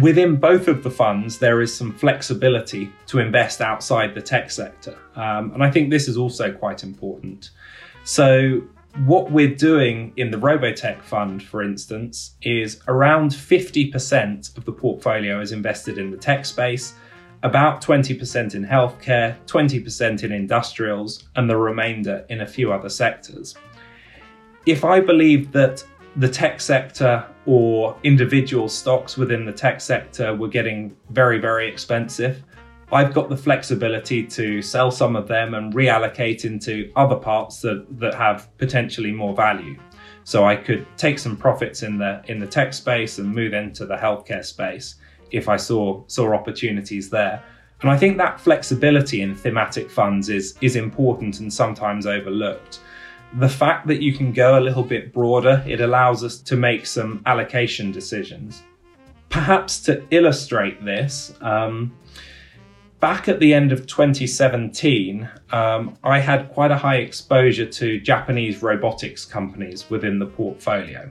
Within 0.00 0.34
both 0.34 0.66
of 0.66 0.82
the 0.82 0.90
funds, 0.90 1.38
there 1.38 1.60
is 1.60 1.72
some 1.72 1.92
flexibility 1.92 2.90
to 3.06 3.20
invest 3.20 3.60
outside 3.60 4.14
the 4.16 4.22
tech 4.22 4.50
sector, 4.50 4.98
um, 5.14 5.52
and 5.52 5.62
I 5.62 5.70
think 5.70 5.90
this 5.90 6.08
is 6.08 6.16
also 6.16 6.50
quite 6.50 6.82
important. 6.82 7.50
So, 8.02 8.62
what 9.06 9.30
we're 9.30 9.54
doing 9.54 10.12
in 10.16 10.30
the 10.30 10.36
Robotech 10.36 11.02
fund, 11.02 11.42
for 11.42 11.62
instance, 11.62 12.36
is 12.42 12.80
around 12.88 13.30
50% 13.30 14.56
of 14.56 14.64
the 14.64 14.72
portfolio 14.72 15.40
is 15.40 15.52
invested 15.52 15.98
in 15.98 16.10
the 16.10 16.16
tech 16.16 16.44
space 16.44 16.94
about 17.42 17.82
20% 17.82 18.54
in 18.54 18.64
healthcare, 18.64 19.36
20% 19.46 20.22
in 20.22 20.30
industrials, 20.32 21.24
and 21.34 21.50
the 21.50 21.56
remainder 21.56 22.24
in 22.28 22.42
a 22.42 22.46
few 22.46 22.72
other 22.72 22.88
sectors. 22.88 23.56
If 24.64 24.84
I 24.84 25.00
believe 25.00 25.50
that 25.52 25.84
the 26.16 26.28
tech 26.28 26.60
sector 26.60 27.26
or 27.46 27.96
individual 28.04 28.68
stocks 28.68 29.16
within 29.16 29.44
the 29.44 29.52
tech 29.52 29.80
sector 29.80 30.36
were 30.36 30.48
getting 30.48 30.94
very, 31.10 31.38
very 31.38 31.68
expensive, 31.68 32.44
I've 32.92 33.14
got 33.14 33.30
the 33.30 33.36
flexibility 33.36 34.22
to 34.24 34.60
sell 34.60 34.90
some 34.90 35.16
of 35.16 35.26
them 35.26 35.54
and 35.54 35.72
reallocate 35.72 36.44
into 36.44 36.92
other 36.94 37.16
parts 37.16 37.62
that, 37.62 37.86
that 37.98 38.14
have 38.14 38.54
potentially 38.58 39.10
more 39.10 39.34
value. 39.34 39.78
So 40.24 40.44
I 40.44 40.56
could 40.56 40.86
take 40.96 41.18
some 41.18 41.36
profits 41.36 41.82
in 41.82 41.98
the 41.98 42.22
in 42.26 42.38
the 42.38 42.46
tech 42.46 42.72
space 42.74 43.18
and 43.18 43.34
move 43.34 43.54
into 43.54 43.86
the 43.86 43.96
healthcare 43.96 44.44
space 44.44 44.96
if 45.30 45.48
I 45.48 45.56
saw 45.56 46.04
saw 46.06 46.34
opportunities 46.34 47.10
there. 47.10 47.42
And 47.80 47.90
I 47.90 47.96
think 47.96 48.18
that 48.18 48.40
flexibility 48.40 49.22
in 49.22 49.34
thematic 49.34 49.90
funds 49.90 50.28
is 50.28 50.56
is 50.60 50.76
important 50.76 51.40
and 51.40 51.52
sometimes 51.52 52.06
overlooked. 52.06 52.80
The 53.38 53.48
fact 53.48 53.86
that 53.86 54.02
you 54.02 54.12
can 54.12 54.32
go 54.32 54.58
a 54.58 54.60
little 54.60 54.82
bit 54.84 55.12
broader, 55.12 55.64
it 55.66 55.80
allows 55.80 56.22
us 56.22 56.38
to 56.40 56.56
make 56.56 56.84
some 56.86 57.22
allocation 57.24 57.90
decisions. 57.90 58.62
Perhaps 59.30 59.80
to 59.84 60.04
illustrate 60.10 60.84
this, 60.84 61.32
um, 61.40 61.90
back 63.02 63.28
at 63.28 63.40
the 63.40 63.52
end 63.52 63.72
of 63.72 63.84
2017, 63.88 65.28
um, 65.50 65.98
I 66.04 66.20
had 66.20 66.48
quite 66.52 66.70
a 66.70 66.76
high 66.78 66.98
exposure 66.98 67.66
to 67.66 67.98
Japanese 68.00 68.62
robotics 68.62 69.24
companies 69.24 69.90
within 69.90 70.20
the 70.20 70.26
portfolio. 70.26 71.10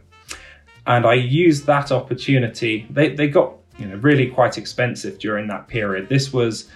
And 0.88 1.06
I 1.06 1.16
used 1.16 1.66
that 1.66 1.92
opportunity. 1.92 2.88
They, 2.90 3.10
they 3.10 3.28
got 3.28 3.56
you 3.78 3.88
know 3.88 3.98
really 3.98 4.28
quite 4.28 4.58
expensive 4.58 5.20
during 5.20 5.48
that 5.48 5.68
period. 5.68 6.08
This 6.08 6.32
was 6.32 6.70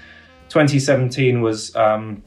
2017 0.50 1.42
was 1.42 1.74
um, 1.78 2.22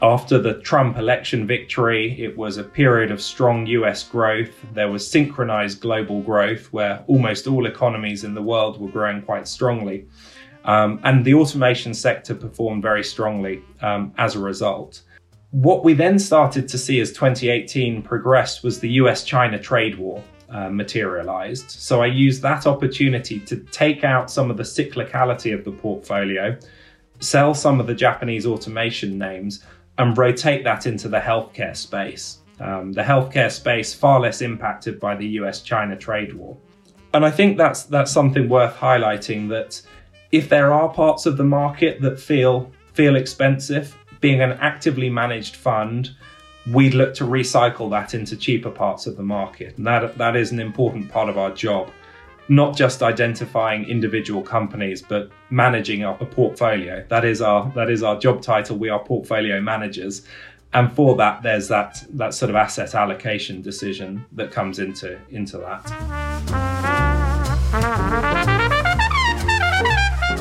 after 0.00 0.38
the 0.38 0.54
Trump 0.60 0.96
election 0.96 1.44
victory. 1.44 2.20
It 2.22 2.36
was 2.36 2.56
a 2.56 2.64
period 2.64 3.10
of 3.10 3.20
strong 3.20 3.66
US 3.66 4.04
growth. 4.04 4.54
There 4.74 4.90
was 4.90 5.08
synchronized 5.10 5.80
global 5.80 6.22
growth 6.22 6.72
where 6.72 7.02
almost 7.08 7.48
all 7.48 7.66
economies 7.66 8.22
in 8.22 8.34
the 8.34 8.42
world 8.42 8.80
were 8.80 8.90
growing 8.90 9.22
quite 9.22 9.48
strongly. 9.48 10.06
Um, 10.64 11.00
and 11.04 11.24
the 11.24 11.34
automation 11.34 11.94
sector 11.94 12.34
performed 12.34 12.82
very 12.82 13.04
strongly 13.04 13.62
um, 13.80 14.12
as 14.18 14.34
a 14.34 14.38
result. 14.38 15.02
What 15.50 15.82
we 15.82 15.94
then 15.94 16.18
started 16.18 16.68
to 16.68 16.78
see 16.78 17.00
as 17.00 17.10
2018 17.12 18.02
progressed 18.02 18.62
was 18.62 18.80
the 18.80 18.90
US 18.90 19.24
China 19.24 19.58
trade 19.58 19.96
war 19.96 20.22
uh, 20.50 20.68
materialized. 20.68 21.70
So 21.70 22.02
I 22.02 22.06
used 22.06 22.42
that 22.42 22.66
opportunity 22.66 23.40
to 23.40 23.56
take 23.56 24.04
out 24.04 24.30
some 24.30 24.50
of 24.50 24.56
the 24.56 24.62
cyclicality 24.62 25.54
of 25.54 25.64
the 25.64 25.72
portfolio, 25.72 26.56
sell 27.20 27.54
some 27.54 27.80
of 27.80 27.86
the 27.86 27.94
Japanese 27.94 28.46
automation 28.46 29.18
names, 29.18 29.64
and 29.96 30.16
rotate 30.16 30.64
that 30.64 30.86
into 30.86 31.08
the 31.08 31.18
healthcare 31.18 31.76
space. 31.76 32.38
Um, 32.60 32.92
the 32.92 33.02
healthcare 33.02 33.50
space 33.50 33.94
far 33.94 34.20
less 34.20 34.42
impacted 34.42 34.98
by 34.98 35.14
the 35.14 35.26
US 35.40 35.62
China 35.62 35.96
trade 35.96 36.32
war. 36.34 36.56
And 37.14 37.24
I 37.24 37.30
think 37.30 37.56
that's 37.56 37.84
that's 37.84 38.12
something 38.12 38.48
worth 38.48 38.76
highlighting 38.76 39.48
that 39.48 39.80
if 40.30 40.48
there 40.48 40.72
are 40.72 40.88
parts 40.92 41.26
of 41.26 41.36
the 41.36 41.44
market 41.44 42.00
that 42.02 42.18
feel 42.20 42.70
feel 42.92 43.16
expensive, 43.16 43.96
being 44.20 44.40
an 44.40 44.52
actively 44.52 45.08
managed 45.08 45.54
fund, 45.56 46.10
we'd 46.72 46.94
look 46.94 47.14
to 47.14 47.24
recycle 47.24 47.88
that 47.90 48.12
into 48.14 48.36
cheaper 48.36 48.70
parts 48.70 49.06
of 49.06 49.16
the 49.16 49.22
market. 49.22 49.76
And 49.78 49.86
that 49.86 50.18
that 50.18 50.36
is 50.36 50.52
an 50.52 50.60
important 50.60 51.10
part 51.10 51.28
of 51.28 51.38
our 51.38 51.50
job. 51.52 51.90
Not 52.50 52.74
just 52.76 53.02
identifying 53.02 53.84
individual 53.84 54.42
companies, 54.42 55.02
but 55.02 55.30
managing 55.50 56.02
a, 56.02 56.12
a 56.14 56.24
portfolio. 56.24 57.04
That 57.08 57.24
is 57.24 57.40
our 57.40 57.70
that 57.74 57.90
is 57.90 58.02
our 58.02 58.18
job 58.18 58.42
title. 58.42 58.76
We 58.76 58.88
are 58.88 58.98
portfolio 58.98 59.60
managers. 59.60 60.26
And 60.74 60.92
for 60.92 61.16
that, 61.16 61.42
there's 61.42 61.68
that 61.68 62.04
that 62.10 62.34
sort 62.34 62.50
of 62.50 62.56
asset 62.56 62.94
allocation 62.94 63.62
decision 63.62 64.26
that 64.32 64.50
comes 64.50 64.78
into 64.78 65.18
into 65.30 65.56
that. 65.58 65.86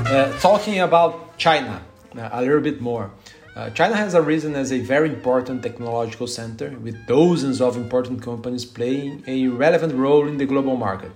Uh, 0.07 0.31
talking 0.39 0.79
about 0.79 1.37
China 1.37 1.83
uh, 2.17 2.29
a 2.31 2.41
little 2.41 2.61
bit 2.61 2.79
more. 2.79 3.11
Uh, 3.57 3.69
China 3.71 3.93
has 3.93 4.15
arisen 4.15 4.55
as 4.55 4.71
a 4.71 4.79
very 4.79 5.09
important 5.09 5.61
technological 5.61 6.27
center 6.27 6.69
with 6.81 6.95
dozens 7.07 7.59
of 7.59 7.75
important 7.75 8.21
companies 8.21 8.63
playing 8.63 9.21
a 9.27 9.49
relevant 9.49 9.93
role 9.93 10.25
in 10.25 10.37
the 10.37 10.45
global 10.45 10.77
market, 10.77 11.11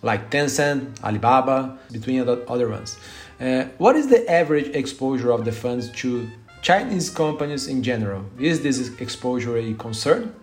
like 0.00 0.30
Tencent, 0.30 0.98
Alibaba, 1.04 1.78
between 1.92 2.26
other 2.26 2.70
ones. 2.70 2.96
Uh, 3.38 3.64
what 3.76 3.94
is 3.94 4.06
the 4.06 4.26
average 4.30 4.74
exposure 4.74 5.32
of 5.32 5.44
the 5.44 5.52
funds 5.52 5.90
to 6.00 6.26
Chinese 6.62 7.10
companies 7.10 7.66
in 7.66 7.82
general? 7.82 8.24
Is 8.38 8.62
this 8.62 8.98
exposure 9.00 9.58
a 9.58 9.74
concern 9.74 10.34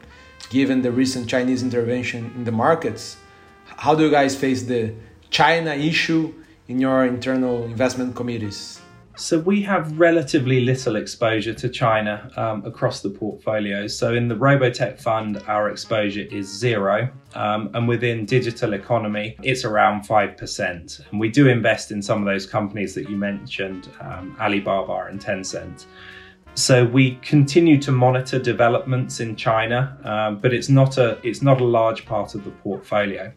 given 0.52 0.84
the 0.84 0.92
recent 0.92 1.28
Chinese 1.28 1.64
intervention 1.64 2.32
in 2.36 2.44
the 2.44 2.52
markets? 2.52 3.18
How 3.66 3.96
do 3.96 4.04
you 4.04 4.12
guys 4.12 4.36
face 4.36 4.62
the 4.62 4.94
China 5.32 5.74
issue 5.74 6.32
in 6.68 6.80
your 6.80 7.06
internal 7.06 7.64
investment 7.64 8.16
committees? 8.16 8.82
So 9.20 9.40
we 9.40 9.64
have 9.64 9.98
relatively 9.98 10.60
little 10.60 10.96
exposure 10.96 11.56
to 11.56 11.70
China 11.70 12.30
um, 12.38 12.64
across 12.66 13.02
the 13.02 13.10
portfolio. 13.10 13.88
So 13.88 14.14
in 14.14 14.28
the 14.28 14.36
Robotech 14.36 15.02
fund, 15.02 15.42
our 15.48 15.72
exposure 15.72 16.28
is 16.30 16.48
zero, 16.48 17.10
um, 17.34 17.72
and 17.74 17.88
within 17.88 18.26
digital 18.26 18.74
economy, 18.74 19.36
it's 19.42 19.66
around 19.66 20.04
five 20.04 20.38
percent. 20.38 21.00
And 21.10 21.20
we 21.20 21.30
do 21.30 21.48
invest 21.48 21.92
in 21.92 22.04
some 22.04 22.20
of 22.20 22.26
those 22.26 22.46
companies 22.46 22.94
that 22.94 23.10
you 23.10 23.18
mentioned, 23.18 23.90
um, 24.02 24.38
Alibaba 24.40 25.08
and 25.10 25.20
Tencent. 25.20 25.88
So 26.54 26.86
we 26.86 27.16
continue 27.24 27.82
to 27.82 27.92
monitor 27.92 28.38
developments 28.38 29.20
in 29.20 29.36
China, 29.36 29.98
um, 30.04 30.38
but 30.38 30.54
it's 30.54 30.70
not 30.70 31.00
a 31.00 31.18
it's 31.24 31.42
not 31.42 31.60
a 31.60 31.66
large 31.66 32.06
part 32.06 32.36
of 32.36 32.44
the 32.44 32.52
portfolio 32.52 33.34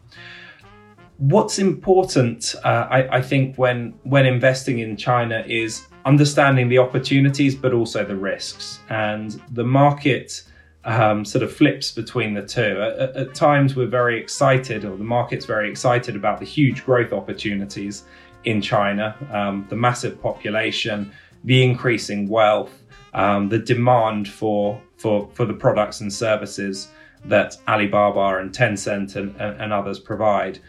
what's 1.21 1.59
important, 1.59 2.55
uh, 2.65 2.87
I, 2.89 3.17
I, 3.17 3.21
think, 3.21 3.55
when 3.55 3.93
when 4.03 4.25
investing 4.25 4.79
in 4.79 4.97
China 4.97 5.43
is 5.47 5.87
understanding 6.05 6.67
the 6.67 6.79
opportunities, 6.79 7.53
but 7.53 7.73
also 7.73 8.03
the 8.03 8.15
risks. 8.15 8.79
And 8.89 9.39
the 9.51 9.63
market 9.63 10.43
um, 10.83 11.23
sort 11.23 11.43
of 11.43 11.53
flips 11.55 11.91
between 11.91 12.33
the 12.33 12.41
two. 12.41 12.81
At, 12.81 13.15
at, 13.15 13.35
times, 13.35 13.75
we're 13.75 13.85
very 13.85 14.19
excited, 14.19 14.83
or 14.83 14.97
the 14.97 15.03
market's 15.03 15.45
very 15.45 15.69
excited 15.69 16.15
about 16.15 16.39
the 16.39 16.45
huge 16.45 16.83
growth 16.83 17.13
opportunities 17.13 18.03
in 18.45 18.59
China, 18.59 19.15
um, 19.31 19.67
the 19.69 19.75
massive 19.75 20.19
population, 20.19 21.11
the 21.43 21.63
increasing 21.63 22.27
wealth, 22.27 22.81
um, 23.13 23.47
the 23.47 23.59
demand 23.59 24.27
for 24.27 24.81
for 24.97 25.29
for 25.35 25.45
the 25.45 25.53
products 25.53 26.01
and 26.01 26.11
services 26.11 26.87
that 27.25 27.55
Alibaba 27.67 28.39
and 28.39 28.51
Tencent 28.51 29.15
and, 29.15 29.35
and, 29.39 29.61
and 29.61 29.71
others 29.71 29.99
provide. 29.99 30.59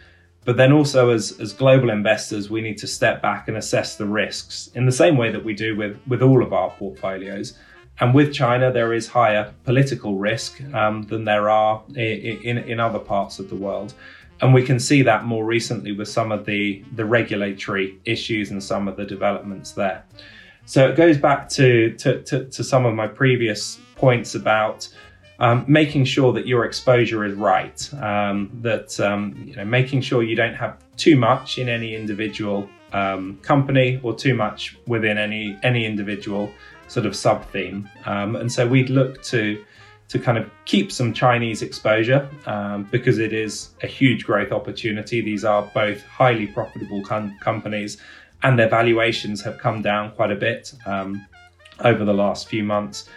But 0.45 0.57
then 0.57 0.73
also 0.73 1.09
as, 1.09 1.39
as 1.39 1.53
global 1.53 1.89
investors, 1.89 2.49
we 2.49 2.61
need 2.61 2.77
to 2.79 2.87
step 2.87 3.21
back 3.21 3.47
and 3.47 3.57
assess 3.57 3.95
the 3.95 4.05
risks 4.05 4.69
in 4.75 4.85
the 4.85 4.91
same 4.91 5.17
way 5.17 5.31
that 5.31 5.43
we 5.43 5.53
do 5.53 5.75
with, 5.75 5.97
with 6.07 6.21
all 6.21 6.43
of 6.43 6.51
our 6.51 6.71
portfolios. 6.71 7.57
And 7.99 8.13
with 8.13 8.33
China, 8.33 8.71
there 8.71 8.93
is 8.93 9.07
higher 9.07 9.53
political 9.63 10.15
risk 10.15 10.61
um, 10.73 11.03
than 11.03 11.25
there 11.25 11.49
are 11.49 11.83
in, 11.89 12.41
in, 12.41 12.57
in 12.57 12.79
other 12.79 12.99
parts 12.99 13.39
of 13.39 13.49
the 13.49 13.55
world. 13.55 13.93
And 14.41 14.53
we 14.53 14.63
can 14.63 14.79
see 14.79 15.03
that 15.03 15.25
more 15.25 15.45
recently 15.45 15.91
with 15.91 16.09
some 16.09 16.31
of 16.31 16.45
the, 16.45 16.83
the 16.95 17.05
regulatory 17.05 17.97
issues 18.03 18.51
and 18.51 18.61
some 18.61 18.87
of 18.87 18.97
the 18.97 19.05
developments 19.05 19.71
there. 19.71 20.03
So 20.65 20.89
it 20.89 20.95
goes 20.95 21.17
back 21.17 21.49
to, 21.49 21.93
to, 21.97 22.21
to, 22.23 22.45
to 22.45 22.63
some 22.63 22.85
of 22.85 22.93
my 22.93 23.07
previous 23.07 23.79
points 23.95 24.35
about 24.35 24.89
um, 25.39 25.65
making 25.67 26.05
sure 26.05 26.31
that 26.33 26.47
your 26.47 26.65
exposure 26.65 27.25
is 27.25 27.33
right, 27.33 27.93
um, 27.95 28.51
that 28.61 28.99
um, 28.99 29.43
you 29.47 29.55
know, 29.55 29.65
making 29.65 30.01
sure 30.01 30.23
you 30.23 30.35
don't 30.35 30.53
have 30.55 30.77
too 30.95 31.15
much 31.15 31.57
in 31.57 31.69
any 31.69 31.95
individual 31.95 32.69
um, 32.93 33.39
company 33.41 33.99
or 34.03 34.13
too 34.15 34.35
much 34.35 34.77
within 34.87 35.17
any 35.17 35.57
any 35.63 35.85
individual 35.85 36.51
sort 36.87 37.05
of 37.05 37.15
sub 37.15 37.49
theme. 37.49 37.89
Um, 38.05 38.35
and 38.35 38.51
so 38.51 38.67
we'd 38.67 38.89
look 38.89 39.23
to 39.23 39.63
to 40.09 40.19
kind 40.19 40.37
of 40.37 40.49
keep 40.65 40.91
some 40.91 41.13
Chinese 41.13 41.63
exposure 41.63 42.29
um, 42.45 42.83
because 42.91 43.17
it 43.17 43.33
is 43.33 43.69
a 43.81 43.87
huge 43.87 44.25
growth 44.25 44.51
opportunity. 44.51 45.21
These 45.21 45.43
are 45.43 45.63
both 45.73 46.03
highly 46.03 46.45
profitable 46.45 47.01
com- 47.01 47.35
companies, 47.39 47.97
and 48.43 48.59
their 48.59 48.69
valuations 48.69 49.41
have 49.43 49.57
come 49.57 49.81
down 49.81 50.11
quite 50.11 50.31
a 50.31 50.35
bit 50.35 50.73
over 51.79 52.05
the 52.05 52.13
last 52.13 52.47
few 52.47 52.63
months 52.63 53.09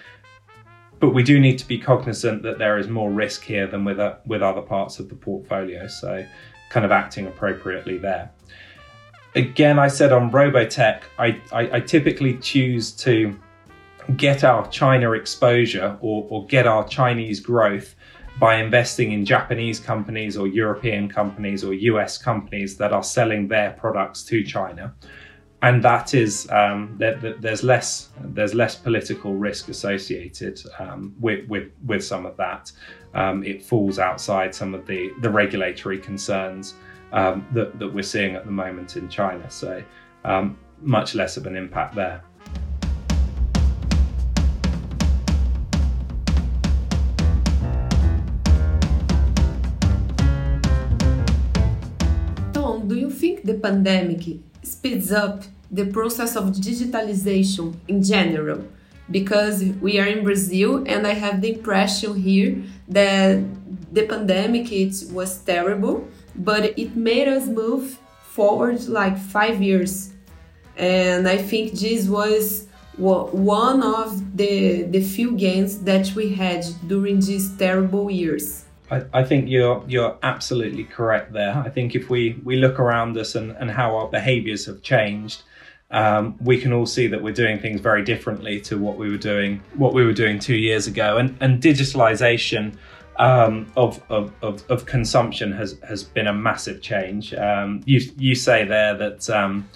but 0.98 1.10
we 1.10 1.22
do 1.22 1.38
need 1.38 1.58
to 1.58 1.68
be 1.68 1.78
cognizant 1.78 2.42
that 2.42 2.58
there 2.58 2.78
is 2.78 2.88
more 2.88 3.10
risk 3.10 3.42
here 3.42 3.66
than 3.66 3.84
with, 3.84 3.98
uh, 3.98 4.16
with 4.26 4.42
other 4.42 4.62
parts 4.62 4.98
of 4.98 5.08
the 5.08 5.14
portfolio. 5.14 5.86
So, 5.86 6.26
kind 6.70 6.84
of 6.84 6.92
acting 6.92 7.26
appropriately 7.26 7.98
there. 7.98 8.30
Again, 9.34 9.78
I 9.78 9.88
said 9.88 10.12
on 10.12 10.30
Robotech, 10.30 11.02
I, 11.18 11.40
I, 11.52 11.76
I 11.76 11.80
typically 11.80 12.38
choose 12.38 12.90
to 12.92 13.38
get 14.16 14.44
our 14.44 14.66
China 14.68 15.12
exposure 15.12 15.98
or, 16.00 16.26
or 16.30 16.46
get 16.46 16.66
our 16.66 16.86
Chinese 16.88 17.40
growth 17.40 17.94
by 18.38 18.56
investing 18.56 19.12
in 19.12 19.24
Japanese 19.24 19.80
companies 19.80 20.36
or 20.36 20.46
European 20.46 21.08
companies 21.08 21.64
or 21.64 21.74
US 21.74 22.18
companies 22.18 22.76
that 22.76 22.92
are 22.92 23.02
selling 23.02 23.48
their 23.48 23.72
products 23.72 24.22
to 24.24 24.42
China. 24.42 24.94
And 25.66 25.82
that 25.82 26.14
is 26.14 26.48
um, 26.50 26.94
there's 26.96 27.64
less 27.64 28.10
there's 28.20 28.54
less 28.54 28.76
political 28.76 29.34
risk 29.34 29.68
associated 29.68 30.60
um, 30.78 31.12
with, 31.18 31.48
with 31.48 31.72
with 31.84 32.04
some 32.04 32.24
of 32.24 32.36
that. 32.36 32.70
Um, 33.14 33.42
it 33.42 33.64
falls 33.64 33.98
outside 33.98 34.54
some 34.54 34.74
of 34.74 34.86
the 34.86 35.10
the 35.22 35.28
regulatory 35.28 35.98
concerns 35.98 36.74
um, 37.12 37.44
that 37.52 37.80
that 37.80 37.92
we're 37.92 38.04
seeing 38.04 38.36
at 38.36 38.44
the 38.44 38.52
moment 38.52 38.96
in 38.96 39.08
China. 39.08 39.50
So 39.50 39.82
um, 40.24 40.56
much 40.82 41.16
less 41.16 41.36
of 41.36 41.46
an 41.46 41.56
impact 41.56 41.96
there. 41.96 42.22
Do 52.86 52.94
you 52.94 53.10
think 53.10 53.42
the 53.42 53.54
pandemic 53.54 54.22
speeds 54.62 55.10
up 55.10 55.42
the 55.70 55.86
process 55.86 56.36
of 56.36 56.44
digitalization 56.46 57.74
in 57.88 58.02
general 58.02 58.62
because 59.10 59.62
we 59.80 59.98
are 60.00 60.06
in 60.06 60.24
Brazil 60.24 60.84
and 60.86 61.06
I 61.06 61.14
have 61.14 61.40
the 61.40 61.54
impression 61.54 62.14
here 62.14 62.62
that 62.88 63.42
the 63.92 64.06
pandemic 64.06 64.72
it 64.72 64.94
was 65.12 65.38
terrible 65.38 66.06
but 66.34 66.78
it 66.78 66.96
made 66.96 67.28
us 67.28 67.46
move 67.46 67.98
forward 68.22 68.86
like 68.88 69.16
5 69.18 69.62
years 69.62 70.12
and 70.76 71.28
I 71.28 71.38
think 71.38 71.72
this 71.72 72.08
was 72.08 72.66
one 72.96 73.82
of 73.82 74.36
the 74.36 74.84
the 74.84 75.02
few 75.02 75.36
gains 75.36 75.80
that 75.80 76.14
we 76.14 76.34
had 76.34 76.64
during 76.86 77.20
these 77.20 77.54
terrible 77.56 78.10
years 78.10 78.64
I, 78.90 79.02
I, 79.12 79.24
think 79.24 79.48
you're 79.48 79.82
you're 79.88 80.16
absolutely 80.22 80.84
correct 80.84 81.32
there. 81.32 81.56
I 81.56 81.68
think 81.70 81.96
if 81.96 82.08
we, 82.08 82.40
we 82.44 82.56
look 82.56 82.78
around 82.78 83.18
us 83.18 83.34
and, 83.34 83.50
and 83.56 83.68
how 83.68 83.96
our 83.96 84.08
behaviors 84.08 84.66
have 84.66 84.80
changed, 84.82 85.42
um, 85.90 86.36
we 86.40 86.60
can 86.60 86.72
all 86.72 86.86
see 86.86 87.06
that 87.06 87.22
we're 87.22 87.34
doing 87.34 87.58
things 87.58 87.80
very 87.80 88.02
differently 88.02 88.60
to 88.62 88.78
what 88.78 88.98
we 88.98 89.08
were 89.10 89.18
doing 89.18 89.62
what 89.74 89.94
we 89.94 90.04
were 90.04 90.12
doing 90.12 90.38
two 90.38 90.56
years 90.56 90.86
ago. 90.86 91.18
And 91.18 91.36
and 91.40 91.62
digitalization 91.62 92.76
um, 93.18 93.72
of, 93.76 94.02
of, 94.10 94.30
of, 94.42 94.62
of, 94.70 94.84
consumption 94.84 95.50
has 95.52 95.78
has 95.88 96.04
been 96.04 96.26
a 96.26 96.34
massive 96.34 96.82
change. 96.82 97.32
Um, 97.34 97.82
you 97.86 98.00
you 98.18 98.34
say 98.34 98.64
there 98.64 98.94
that 98.94 99.30
um, 99.30 99.68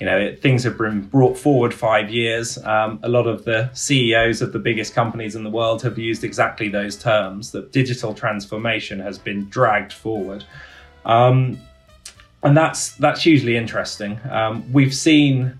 you 0.00 0.06
know, 0.06 0.34
things 0.40 0.64
have 0.64 0.76
been 0.76 1.02
brought 1.02 1.38
forward 1.38 1.72
five 1.72 2.10
years. 2.10 2.58
Um, 2.58 2.98
a 3.02 3.08
lot 3.08 3.26
of 3.26 3.44
the 3.44 3.70
CEOs 3.74 4.42
of 4.42 4.52
the 4.52 4.58
biggest 4.58 4.94
companies 4.94 5.36
in 5.36 5.44
the 5.44 5.50
world 5.50 5.82
have 5.82 5.98
used 5.98 6.24
exactly 6.24 6.68
those 6.68 6.96
terms 6.96 7.52
that 7.52 7.72
digital 7.72 8.12
transformation 8.12 8.98
has 9.00 9.18
been 9.18 9.48
dragged 9.48 9.92
forward. 9.92 10.44
And 12.44 12.56
that's 12.56 12.92
that's 12.96 13.22
hugely 13.22 13.56
interesting. 13.56 14.20
Um, 14.30 14.70
we've 14.72 14.94
seen 14.94 15.58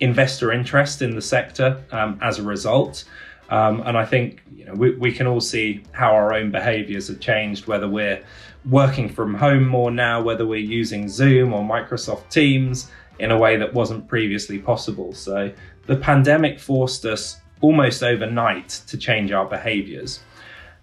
investor 0.00 0.50
interest 0.50 1.02
in 1.02 1.14
the 1.14 1.22
sector 1.22 1.82
um, 1.92 2.18
as 2.20 2.38
a 2.38 2.42
result. 2.42 3.04
Um, 3.50 3.82
and 3.82 3.98
I 3.98 4.06
think 4.06 4.42
you 4.54 4.64
know 4.64 4.72
we, 4.72 4.94
we 4.96 5.12
can 5.12 5.26
all 5.26 5.40
see 5.40 5.84
how 5.92 6.14
our 6.14 6.32
own 6.32 6.50
behaviors 6.50 7.08
have 7.08 7.20
changed, 7.20 7.66
whether 7.66 7.88
we're 7.88 8.24
working 8.64 9.08
from 9.08 9.34
home 9.34 9.66
more 9.66 9.90
now, 9.90 10.22
whether 10.22 10.46
we're 10.46 10.56
using 10.56 11.08
Zoom 11.08 11.52
or 11.52 11.62
Microsoft 11.62 12.30
Teams, 12.30 12.90
in 13.18 13.30
a 13.30 13.38
way 13.38 13.56
that 13.56 13.74
wasn't 13.74 14.08
previously 14.08 14.58
possible. 14.58 15.12
So 15.12 15.52
the 15.86 15.96
pandemic 15.96 16.58
forced 16.58 17.04
us 17.04 17.38
almost 17.60 18.02
overnight 18.02 18.68
to 18.88 18.96
change 18.96 19.32
our 19.32 19.44
behaviors. 19.44 20.20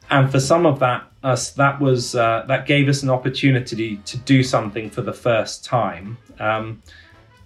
And 0.09 0.31
for 0.31 0.39
some 0.39 0.65
of 0.65 0.79
that, 0.79 1.09
us 1.23 1.51
that 1.51 1.79
was 1.79 2.15
uh, 2.15 2.45
that 2.47 2.65
gave 2.65 2.87
us 2.87 3.03
an 3.03 3.09
opportunity 3.09 3.97
to 4.05 4.17
do 4.17 4.41
something 4.41 4.89
for 4.89 5.01
the 5.01 5.13
first 5.13 5.65
time. 5.65 6.17
Um, 6.39 6.81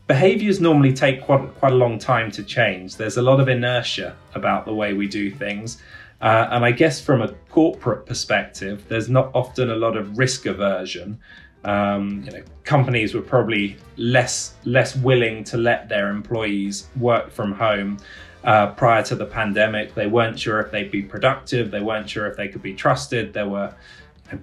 behaviors 0.07 0.59
normally 0.59 0.93
take 0.93 1.24
quite 1.24 1.53
quite 1.55 1.72
a 1.72 1.76
long 1.76 1.97
time 1.97 2.32
to 2.32 2.43
change. 2.43 2.97
There's 2.97 3.18
a 3.18 3.22
lot 3.22 3.39
of 3.39 3.49
inertia 3.49 4.16
about 4.36 4.66
the 4.66 4.74
way 4.74 4.93
we 4.93 5.07
do 5.07 5.32
things, 5.32 5.82
uh, 6.22 6.47
and 6.51 6.64
I 6.64 6.72
guess 6.72 7.01
from 7.01 7.22
a 7.22 7.30
corporate 7.49 8.05
perspective, 8.05 8.86
there's 8.88 9.09
not 9.09 9.32
often 9.34 9.72
a 9.72 9.76
lot 9.76 9.97
of 9.97 10.18
risk 10.18 10.45
aversion. 10.45 11.20
Um, 11.66 12.24
you 12.26 12.32
know, 12.32 12.43
companies 12.66 13.14
were 13.14 13.22
probably 13.22 13.78
less 13.97 14.53
less 14.66 14.95
willing 14.95 15.43
to 15.45 15.57
let 15.57 15.89
their 15.89 16.09
employees 16.09 16.88
work 16.97 17.32
from 17.32 17.53
home 17.53 17.97
uh, 18.43 18.67
prior 18.73 19.03
to 19.03 19.15
the 19.15 19.25
pandemic. 19.25 19.95
They 19.95 20.07
weren't 20.07 20.39
sure 20.39 20.59
if 20.59 20.71
they'd 20.71 20.91
be 20.91 21.01
productive. 21.01 21.71
They 21.71 21.81
weren't 21.81 22.09
sure 22.09 22.27
if 22.27 22.37
they 22.37 22.47
could 22.47 22.61
be 22.61 22.73
trusted. 22.73 23.33
There 23.33 23.47
were 23.47 23.73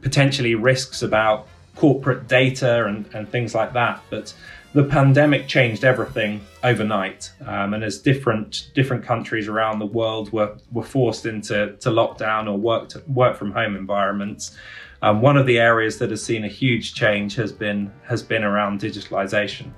potentially 0.00 0.54
risks 0.54 1.02
about 1.02 1.48
corporate 1.76 2.28
data 2.28 2.84
and, 2.84 3.08
and 3.14 3.28
things 3.28 3.54
like 3.54 3.72
that. 3.72 4.02
But 4.10 4.34
the 4.72 4.84
pandemic 4.84 5.48
changed 5.48 5.84
everything 5.84 6.42
overnight, 6.62 7.32
um, 7.44 7.74
and 7.74 7.82
as 7.82 7.98
different 7.98 8.70
different 8.74 9.04
countries 9.04 9.48
around 9.48 9.80
the 9.80 9.86
world 9.86 10.32
were 10.32 10.56
were 10.70 10.84
forced 10.84 11.26
into 11.26 11.76
to 11.80 11.90
lockdown 11.90 12.46
or 12.46 12.56
work 12.56 12.88
to, 12.90 13.02
work 13.08 13.36
from 13.36 13.50
home 13.50 13.74
environments. 13.74 14.56
Um, 15.02 15.22
one 15.22 15.36
of 15.36 15.46
the 15.46 15.58
areas 15.58 15.98
that 15.98 16.10
has 16.10 16.22
seen 16.22 16.44
a 16.44 16.48
huge 16.48 16.94
change 16.94 17.34
has 17.34 17.52
been 17.52 17.90
has 18.04 18.22
been 18.22 18.44
around 18.44 18.80
digitalization. 18.80 19.72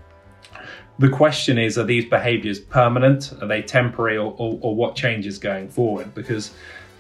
The 0.99 1.09
question 1.09 1.59
is, 1.59 1.79
are 1.79 1.85
these 1.85 2.05
behaviors 2.05 2.59
permanent? 2.59 3.33
Are 3.41 3.47
they 3.47 3.63
temporary 3.63 4.19
or, 4.19 4.35
or, 4.39 4.59
or 4.61 4.75
what 4.77 4.95
changes 4.95 5.39
going 5.39 5.69
forward? 5.69 6.15
Because 6.15 6.53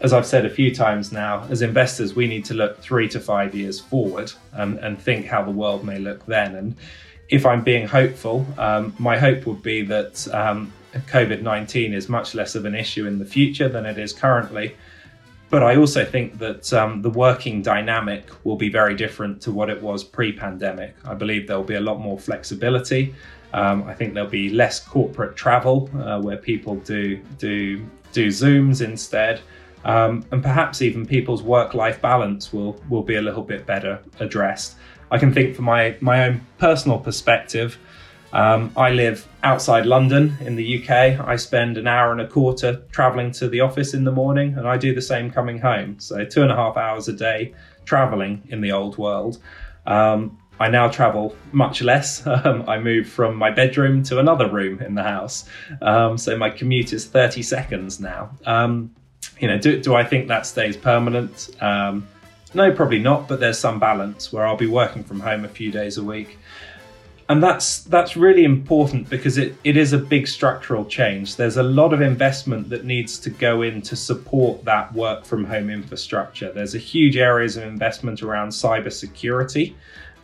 as 0.03 0.13
I've 0.13 0.27
said 0.27 0.45
a 0.45 0.51
few 0.51 0.75
times 0.75 1.13
now, 1.13 1.47
as 1.49 1.63
investors, 1.63 2.15
we 2.15 2.27
need 2.27 2.45
to 2.47 2.55
look 2.55 2.81
three 2.81 3.09
to 3.11 3.21
five 3.21 3.55
years 3.55 3.79
forward 3.79 4.33
and, 4.53 4.79
and 4.79 5.01
think 5.01 5.27
how 5.27 5.43
the 5.43 5.51
world 5.51 5.85
may 5.85 5.99
look 5.99 6.27
then. 6.27 6.57
And 6.57 6.75
if 7.29 7.47
I'm 7.47 7.63
being 7.63 7.87
hopeful, 7.87 8.45
um, 8.59 8.95
my 8.99 9.17
hope 9.17 9.47
would 9.47 9.63
be 9.63 9.83
that 9.83 10.27
um, 10.35 10.73
COVID 10.93 11.43
19 11.43 11.95
is 11.95 12.09
much 12.09 12.35
less 12.35 12.55
of 12.57 12.65
an 12.65 12.75
issue 12.75 13.07
in 13.07 13.19
the 13.19 13.25
future 13.25 13.69
than 13.69 13.87
it 13.87 13.97
is 13.97 14.13
currently. 14.13 14.77
But 15.51 15.63
I 15.63 15.77
also 15.77 16.05
think 16.05 16.39
that 16.39 16.73
um, 16.73 17.03
the 17.03 17.11
working 17.11 17.63
dynamic 17.63 18.27
will 18.43 18.57
be 18.57 18.71
very 18.71 18.97
different 18.97 19.41
to 19.43 19.53
what 19.53 19.71
it 19.71 19.81
was 19.81 20.03
pre 20.03 20.33
pandemic. 20.33 20.97
I 21.05 21.15
believe 21.15 21.47
there'll 21.47 21.63
be 21.63 21.75
a 21.75 21.81
lot 21.81 22.01
more 22.01 22.19
flexibility. 22.19 23.15
Um, 23.53 23.85
I 23.85 23.95
think 23.95 24.15
there'll 24.15 24.31
be 24.31 24.49
less 24.49 24.81
corporate 24.81 25.37
travel 25.37 25.91
uh, 25.99 26.21
where 26.21 26.37
people 26.37 26.77
do, 26.77 27.21
do, 27.39 27.85
do 28.13 28.29
Zooms 28.29 28.83
instead. 28.83 29.41
Um, 29.85 30.25
and 30.31 30.43
perhaps 30.43 30.81
even 30.81 31.07
people's 31.07 31.43
work 31.43 31.75
life 31.75 32.01
balance 32.01 32.53
will, 32.53 32.81
will 32.89 33.03
be 33.03 33.17
a 33.17 33.23
little 33.23 33.43
bit 33.43 33.67
better 33.67 34.01
addressed. 34.21 34.77
I 35.11 35.19
can 35.19 35.33
think 35.33 35.57
from 35.57 35.67
my, 35.67 35.97
my 36.01 36.27
own 36.27 36.47
personal 36.59 36.99
perspective, 36.99 37.79
um, 38.33 38.73
I 38.77 38.91
live 38.93 39.29
outside 39.43 39.85
London 39.85 40.37
in 40.41 40.57
the 40.57 40.83
UK. 40.83 41.21
I 41.21 41.37
spend 41.37 41.77
an 41.77 41.87
hour 41.87 42.13
and 42.13 42.21
a 42.21 42.27
quarter 42.27 42.83
traveling 42.91 43.31
to 43.33 43.49
the 43.49 43.61
office 43.61 43.93
in 43.93 44.05
the 44.05 44.13
morning, 44.13 44.57
and 44.57 44.67
I 44.67 44.79
do 44.79 44.95
the 44.95 45.03
same 45.03 45.31
coming 45.31 45.59
home. 45.59 46.01
So, 46.01 46.25
two 46.25 46.43
and 46.43 46.51
a 46.51 46.57
half 46.57 46.79
hours 46.79 47.09
a 47.09 47.13
day 47.13 47.53
traveling 47.85 48.43
in 48.49 48.63
the 48.63 48.73
old 48.73 48.97
world. 48.97 49.39
Um, 49.87 50.39
I 50.61 50.69
now 50.69 50.89
travel 50.89 51.35
much 51.53 51.83
less. 51.83 52.23
Um, 52.45 52.65
I 52.69 52.79
move 52.79 53.09
from 53.09 53.37
my 53.37 53.51
bedroom 53.51 54.03
to 54.05 54.19
another 54.19 54.49
room 54.49 54.81
in 54.81 54.95
the 54.95 55.03
house. 55.03 55.45
Um, 55.81 56.19
so, 56.19 56.37
my 56.37 56.51
commute 56.51 56.93
is 56.93 57.07
30 57.07 57.43
seconds 57.43 58.01
now. 58.01 58.31
Um, 58.47 58.95
you 59.39 59.49
know, 59.49 59.59
do, 59.59 59.81
do 59.81 59.95
I 59.95 60.05
think 60.05 60.29
that 60.29 60.47
stays 60.47 60.77
permanent? 60.77 61.51
Um, 61.61 62.07
no, 62.55 62.73
probably 62.73 62.99
not, 62.99 63.29
but 63.29 63.39
there's 63.39 63.59
some 63.59 63.79
balance 63.79 64.33
where 64.33 64.47
I'll 64.47 64.57
be 64.57 64.67
working 64.67 65.05
from 65.05 65.21
home 65.21 65.45
a 65.45 65.49
few 65.49 65.71
days 65.71 65.99
a 65.99 66.05
week 66.05 66.39
and 67.33 67.43
that's 67.43 67.85
that's 67.85 68.15
really 68.15 68.45
important 68.45 69.09
because 69.09 69.39
it, 69.39 69.57
it 69.65 69.77
is 69.77 69.95
a 69.95 69.99
big 69.99 70.29
structural 70.29 70.85
change. 70.85 71.37
There's 71.37 71.57
a 71.57 71.63
lot 71.63 71.95
of 71.95 72.03
investment 72.03 72.69
that 72.69 72.85
needs 72.85 73.19
to 73.21 73.31
go 73.31 73.63
in 73.63 73.81
to 73.83 73.97
support 73.97 74.65
that 74.67 74.93
work 74.93 75.25
from 75.25 75.45
home 75.45 75.71
infrastructure. 75.71 76.53
There's 76.53 76.75
a 76.75 76.79
huge 76.79 77.17
areas 77.17 77.57
of 77.57 77.63
investment 77.63 78.23
around 78.23 78.51
cybersecurity. 78.51 79.75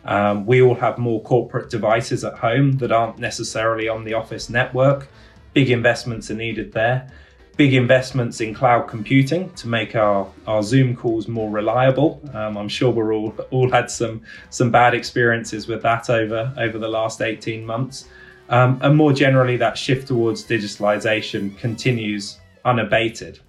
Um, 0.05 0.45
we 0.45 0.61
all 0.61 0.75
have 0.75 0.97
more 0.97 1.21
corporate 1.21 1.69
devices 1.69 2.23
at 2.23 2.35
home 2.35 2.73
that 2.73 2.91
aren't 2.91 3.19
necessarily 3.19 3.87
on 3.87 4.03
the 4.03 4.13
office 4.13 4.49
network. 4.49 5.07
Big 5.53 5.69
investments 5.69 6.31
are 6.31 6.35
needed 6.35 6.71
there 6.73 7.11
big 7.59 7.73
investments 7.73 8.39
in 8.39 8.53
cloud 8.53 8.87
computing 8.87 9.49
to 9.49 9.67
make 9.67 9.93
our, 9.93 10.25
our 10.47 10.63
Zoom 10.63 10.95
calls 10.95 11.27
more 11.27 11.49
reliable. 11.49 12.21
Um, 12.33 12.57
I'm 12.57 12.69
sure 12.69 12.89
we're 12.89 13.13
all 13.13 13.35
all 13.51 13.69
had 13.69 13.91
some 13.91 14.21
some 14.49 14.71
bad 14.71 14.93
experiences 14.93 15.67
with 15.67 15.81
that 15.81 16.09
over 16.09 16.53
over 16.57 16.79
the 16.79 16.87
last 16.87 17.21
18 17.21 17.65
months. 17.65 18.07
Um, 18.47 18.79
and 18.81 18.95
more 18.95 19.11
generally, 19.11 19.57
that 19.57 19.77
shift 19.77 20.07
towards 20.07 20.45
digitalization 20.45 21.57
continues 21.57 22.39
unabated. 22.63 23.41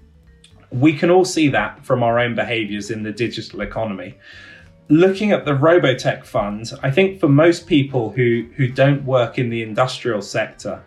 We 0.72 0.92
can 0.92 1.09
all 1.09 1.24
see 1.24 1.48
that 1.51 1.86
from 1.86 2.03
our 2.03 2.18
own 2.18 2.34
behaviors 2.34 2.90
in 2.90 3.05
the 3.05 3.12
digital 3.12 3.61
economy. 3.61 4.18
Looking 4.91 5.30
at 5.30 5.45
the 5.45 5.53
Robotech 5.53 6.24
fund, 6.24 6.72
I 6.82 6.91
think 6.91 7.20
for 7.20 7.28
most 7.28 7.68
people 7.68 8.11
who, 8.11 8.47
who 8.57 8.66
don't 8.66 9.05
work 9.05 9.38
in 9.38 9.49
the 9.49 9.62
industrial 9.62 10.20
sector, 10.20 10.82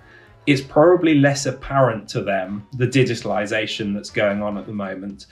it's 0.45 0.59
probably 0.59 1.15
less 1.15 1.45
apparent 1.45 2.09
to 2.09 2.21
them 2.21 2.67
the 2.73 2.85
digitalization 2.85 3.93
that's 3.93 4.09
going 4.09 4.43
on 4.43 4.57
at 4.57 4.65
the 4.65 4.73
moment. 4.73 5.27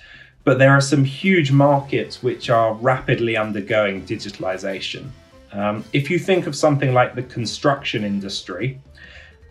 But 0.46 0.58
there 0.58 0.72
are 0.72 0.80
some 0.80 1.04
huge 1.04 1.52
markets 1.52 2.24
which 2.24 2.50
are 2.50 2.74
rapidly 2.76 3.36
undergoing 3.36 4.06
digitalization. 4.06 5.10
Um, 5.52 5.84
if 5.92 6.10
you 6.10 6.18
think 6.18 6.48
of 6.48 6.56
something 6.56 6.94
like 6.94 7.14
the 7.14 7.24
construction 7.24 8.06
industry, 8.06 8.80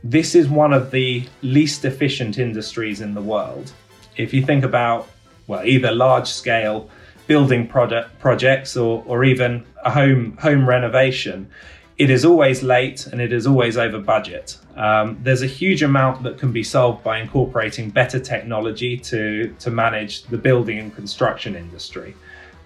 this 0.03 0.35
is 0.35 0.49
one 0.49 0.73
of 0.73 0.91
the 0.91 1.29
least 1.43 1.85
efficient 1.85 2.39
industries 2.39 3.03
in 3.03 3.13
the 3.13 3.21
world. 3.21 3.71
If 4.17 4.33
you 4.33 4.43
think 4.47 4.65
about, 4.65 5.11
well, 5.47 5.63
either 5.63 5.93
large 5.93 6.29
scale 6.29 6.89
building 7.31 7.65
product 7.65 8.19
projects 8.19 8.77
or, 8.77 9.05
or 9.07 9.23
even 9.23 9.65
a 9.85 9.91
home 9.99 10.37
home 10.39 10.69
renovation, 10.69 11.49
it 11.97 12.11
is 12.11 12.25
always 12.25 12.61
late 12.61 13.07
and 13.07 13.21
it 13.21 13.33
is 13.33 13.47
always 13.47 13.77
over 13.77 14.01
budget. 14.01 14.59
Um, 14.75 15.17
there's 15.23 15.43
a 15.43 15.47
huge 15.47 15.85
amount 15.85 16.25
that 16.25 16.39
can 16.39 16.51
be 16.51 16.65
solved 16.65 17.05
by 17.05 17.21
incorporating 17.21 17.89
better 17.89 18.19
technology 18.19 18.97
to, 19.11 19.55
to 19.61 19.71
manage 19.71 20.25
the 20.25 20.39
building 20.39 20.81
and 20.81 20.93
construction 20.93 21.55
industry. 21.55 22.17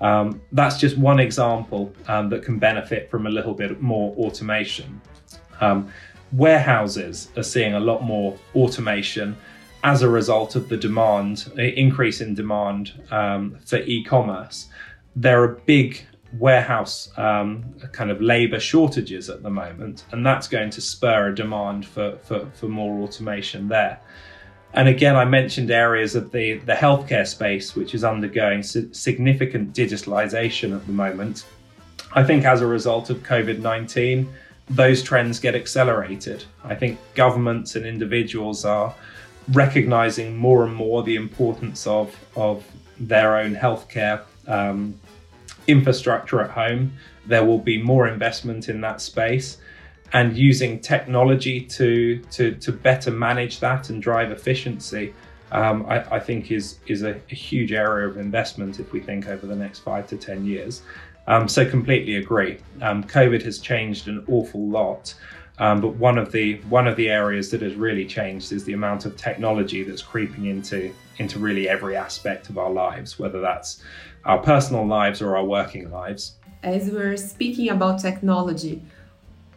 Um, 0.00 0.40
that's 0.52 0.78
just 0.78 0.96
one 0.96 1.20
example 1.20 1.92
um, 2.08 2.30
that 2.30 2.42
can 2.42 2.58
benefit 2.58 3.10
from 3.10 3.26
a 3.26 3.30
little 3.30 3.52
bit 3.52 3.82
more 3.82 4.16
automation. 4.16 4.98
Um, 5.60 5.92
warehouses 6.32 7.28
are 7.36 7.42
seeing 7.42 7.74
a 7.74 7.80
lot 7.80 8.02
more 8.02 8.38
automation 8.56 9.36
as 9.85 10.01
a 10.01 10.09
result 10.09 10.57
of 10.57 10.70
the 10.70 10.78
demand, 10.78 11.53
increase 11.59 12.22
in 12.22 12.35
demand 12.35 12.93
um, 13.11 13.57
for 13.66 13.76
e-commerce. 13.76 14.66
There 15.14 15.43
are 15.43 15.49
big 15.66 16.05
warehouse 16.39 17.12
um, 17.18 17.74
kind 17.93 18.11
of 18.11 18.20
labor 18.20 18.59
shortages 18.59 19.28
at 19.28 19.43
the 19.43 19.51
moment, 19.51 20.07
and 20.11 20.24
that's 20.24 20.49
going 20.49 20.70
to 20.70 20.80
spur 20.80 21.28
a 21.28 21.35
demand 21.35 21.87
for, 21.87 22.16
for, 22.24 22.47
for 22.55 22.66
more 22.66 23.03
automation 23.03 23.68
there. 23.68 24.01
And 24.72 24.89
again, 24.89 25.16
I 25.16 25.26
mentioned 25.26 25.70
areas 25.70 26.16
of 26.16 26.32
the, 26.32 26.55
the 26.55 26.72
healthcare 26.72 27.26
space, 27.26 27.76
which 27.76 27.95
is 27.95 28.05
undergoing 28.05 28.62
significant 28.62 29.74
digitalization 29.74 30.74
at 30.74 30.85
the 30.87 30.93
moment. 30.93 31.45
I 32.14 32.24
think 32.24 32.45
as 32.45 32.62
a 32.62 32.66
result 32.66 33.11
of 33.11 33.18
COVID 33.18 33.61
19, 33.61 34.32
those 34.70 35.03
trends 35.03 35.39
get 35.39 35.55
accelerated. 35.55 36.45
I 36.64 36.74
think 36.74 36.99
governments 37.14 37.76
and 37.76 37.85
individuals 37.85 38.64
are 38.64 38.95
recognizing 39.53 40.36
more 40.36 40.64
and 40.64 40.74
more 40.74 41.03
the 41.03 41.16
importance 41.16 41.86
of, 41.86 42.16
of 42.36 42.64
their 42.99 43.36
own 43.36 43.55
healthcare 43.55 44.22
um, 44.47 44.99
infrastructure 45.66 46.40
at 46.40 46.51
home. 46.51 46.92
There 47.26 47.45
will 47.45 47.59
be 47.59 47.82
more 47.82 48.09
investment 48.09 48.68
in 48.68 48.80
that 48.82 49.01
space 49.01 49.59
and 50.12 50.36
using 50.36 50.78
technology 50.80 51.61
to, 51.61 52.18
to, 52.30 52.55
to 52.55 52.72
better 52.72 53.11
manage 53.11 53.61
that 53.61 53.90
and 53.90 54.03
drive 54.03 54.30
efficiency. 54.30 55.14
Um, 55.53 55.84
I, 55.86 56.16
I, 56.16 56.20
think 56.20 56.51
is 56.51 56.78
is 56.86 57.03
a, 57.03 57.20
a, 57.30 57.34
huge 57.34 57.72
area 57.72 58.09
of 58.09 58.16
investment 58.16 58.80
if 58.80 58.92
we 58.92 58.99
think 58.99 59.28
over 59.28 59.47
the 59.47 59.55
next 59.55 59.80
five 59.80 60.09
to 60.09 60.16
ten 60.16 60.45
years. 60.45 60.82
Um, 61.26 61.49
so 61.49 61.68
completely 61.68 62.16
agree. 62.16 62.59
Um, 62.82 63.05
COVID 63.05 63.42
has 63.42 63.59
changed 63.59 64.09
an 64.09 64.24
awful 64.28 64.68
lot, 64.68 65.14
um, 65.59 65.80
but 65.80 65.94
one 65.94 66.18
of 66.18 66.32
the 66.32 66.57
one 66.68 66.86
of 66.86 66.96
the 66.96 67.09
areas 67.09 67.50
that 67.50 67.62
has 67.62 67.74
really 67.74 68.07
changed 68.07 68.52
is 68.52 68.64
the 68.64 68.72
amount 68.72 69.07
of 69.07 69.16
technology 69.16 69.84
that's 69.84 70.02
creeping 70.02 70.46
into 70.46 70.92
into 71.18 71.38
really 71.38 71.68
every 71.68 71.96
aspect 71.96 72.48
of 72.48 72.59
our 72.59 72.70
lives, 72.70 73.18
whether 73.18 73.40
that's 73.40 73.82
our 74.24 74.38
personal 74.38 74.84
lives 74.86 75.22
or 75.22 75.36
our 75.36 75.44
working 75.44 75.90
lives. 75.90 76.34
As 76.62 76.90
we're 76.90 77.16
speaking 77.16 77.68
about 77.68 78.00
technology, 78.00 78.82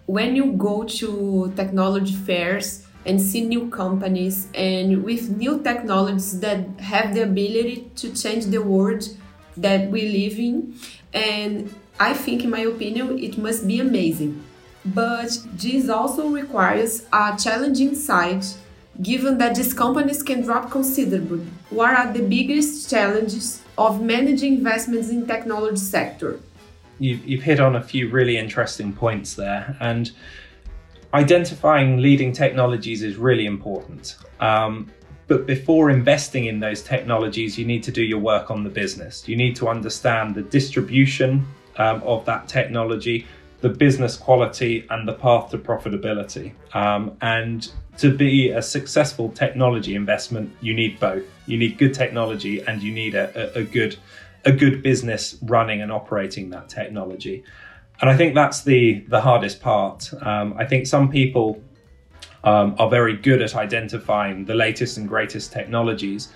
when 0.05 0.35
you 0.35 0.53
go 0.53 0.83
to 0.83 1.51
technology 1.55 2.13
fairs 2.13 2.85
and 3.05 3.19
see 3.21 3.41
new 3.41 3.69
companies 3.69 4.49
and 4.53 5.03
with 5.03 5.29
new 5.29 5.63
technologies 5.63 6.39
that 6.41 6.67
have 6.79 7.15
the 7.15 7.23
ability 7.23 7.89
to 7.95 8.13
change 8.13 8.45
the 8.47 8.61
world 8.61 9.07
that 9.55 9.89
we 9.89 10.09
live 10.09 10.37
in 10.37 10.75
and 11.13 11.73
I 11.99 12.13
think, 12.13 12.43
in 12.43 12.51
my 12.51 12.59
opinion, 12.59 13.17
it 13.17 13.37
must 13.37 13.67
be 13.67 13.79
amazing. 13.79 14.43
But 14.93 15.37
this 15.53 15.89
also 15.89 16.29
requires 16.29 17.05
a 17.11 17.37
challenging 17.37 17.95
side, 17.95 18.45
given 19.01 19.37
that 19.37 19.55
these 19.55 19.73
companies 19.73 20.23
can 20.23 20.41
drop 20.41 20.71
considerably. 20.71 21.45
What 21.69 21.93
are 21.93 22.13
the 22.13 22.23
biggest 22.23 22.89
challenges 22.89 23.61
of 23.77 24.01
managing 24.01 24.55
investments 24.55 25.09
in 25.09 25.27
technology 25.27 25.77
sector? 25.77 26.39
You, 26.99 27.19
you've 27.25 27.43
hit 27.43 27.59
on 27.59 27.75
a 27.75 27.83
few 27.83 28.09
really 28.09 28.37
interesting 28.37 28.93
points 28.93 29.35
there, 29.35 29.75
and 29.79 30.11
identifying 31.13 31.97
leading 31.97 32.31
technologies 32.31 33.03
is 33.03 33.17
really 33.17 33.45
important. 33.45 34.17
Um, 34.39 34.91
but 35.27 35.45
before 35.45 35.89
investing 35.89 36.45
in 36.45 36.59
those 36.59 36.81
technologies, 36.81 37.57
you 37.57 37.65
need 37.65 37.83
to 37.83 37.91
do 37.91 38.01
your 38.01 38.19
work 38.19 38.49
on 38.49 38.63
the 38.63 38.69
business. 38.69 39.27
You 39.27 39.35
need 39.35 39.55
to 39.57 39.67
understand 39.67 40.35
the 40.35 40.41
distribution 40.43 41.45
um, 41.77 42.01
of 42.03 42.25
that 42.25 42.47
technology, 42.47 43.27
the 43.61 43.69
business 43.69 44.17
quality, 44.17 44.85
and 44.89 45.07
the 45.07 45.13
path 45.13 45.51
to 45.51 45.57
profitability. 45.57 46.53
Um, 46.73 47.17
and 47.21 47.71
to 47.97 48.15
be 48.15 48.49
a 48.49 48.61
successful 48.61 49.29
technology 49.29 49.95
investment, 49.95 50.55
you 50.61 50.73
need 50.73 50.99
both. 50.99 51.23
You 51.47 51.57
need 51.57 51.77
good 51.77 51.93
technology, 51.93 52.61
and 52.61 52.81
you 52.83 52.91
need 52.91 53.15
a, 53.15 53.57
a, 53.57 53.61
a 53.61 53.63
good 53.63 53.97
a 54.45 54.51
good 54.51 54.81
business 54.81 55.37
running 55.41 55.81
and 55.81 55.91
operating 55.91 56.49
that 56.51 56.69
technology. 56.69 57.43
And 57.99 58.09
I 58.09 58.15
think 58.15 58.35
that's 58.35 58.63
the 58.63 59.03
the 59.07 59.21
hardest 59.21 59.61
part. 59.61 60.11
Um, 60.21 60.53
I 60.57 60.65
think 60.65 60.87
some 60.87 61.09
people 61.09 61.61
um, 62.43 62.75
are 62.77 62.89
very 62.89 63.15
good 63.15 63.41
at 63.41 63.55
identifying 63.55 64.45
the 64.45 64.53
latest 64.53 64.97
and 64.97 65.07
greatest 65.07 65.51
technologies. 65.51 66.31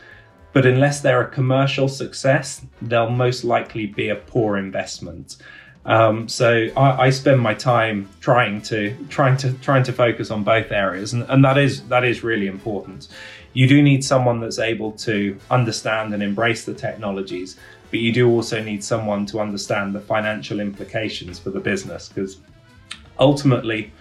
But 0.53 0.65
unless 0.65 0.99
they're 0.99 1.22
a 1.22 1.30
commercial 1.30 1.88
success, 1.88 2.65
they'll 2.82 3.09
most 3.09 3.43
likely 3.43 3.86
be 3.86 4.09
a 4.09 4.15
poor 4.15 4.57
investment. 4.57 5.38
Um, 5.86 6.27
so 6.27 6.67
I, 6.77 7.07
I, 7.07 7.09
spend 7.09 7.41
my 7.41 7.55
time 7.55 8.07
trying 8.19 8.61
to 8.63 8.95
trying 9.09 9.36
to 9.38 9.53
trying 9.53 9.82
to 9.84 9.91
focus 9.91 10.29
on 10.29 10.43
both 10.43 10.71
areas, 10.71 11.13
and, 11.13 11.23
and 11.27 11.43
that 11.43 11.57
is 11.57 11.82
that 11.88 12.03
is 12.03 12.23
really 12.23 12.45
important. 12.45 13.07
You 13.53 13.67
do 13.67 13.82
need 13.82 14.03
someone 14.03 14.39
that's 14.39 14.59
able 14.59 14.91
to 14.93 15.38
understand 15.49 16.13
and 16.13 16.21
embrace 16.21 16.65
the 16.65 16.75
technologies, 16.75 17.57
but 17.89 17.99
you 17.99 18.13
do 18.13 18.29
also 18.29 18.61
need 18.63 18.84
someone 18.84 19.25
to 19.27 19.39
understand 19.39 19.95
the 19.95 19.99
financial 19.99 20.59
implications 20.59 21.39
for 21.39 21.49
the 21.49 21.59
business 21.59 22.09
because 22.09 22.38
ultimately 23.19 23.91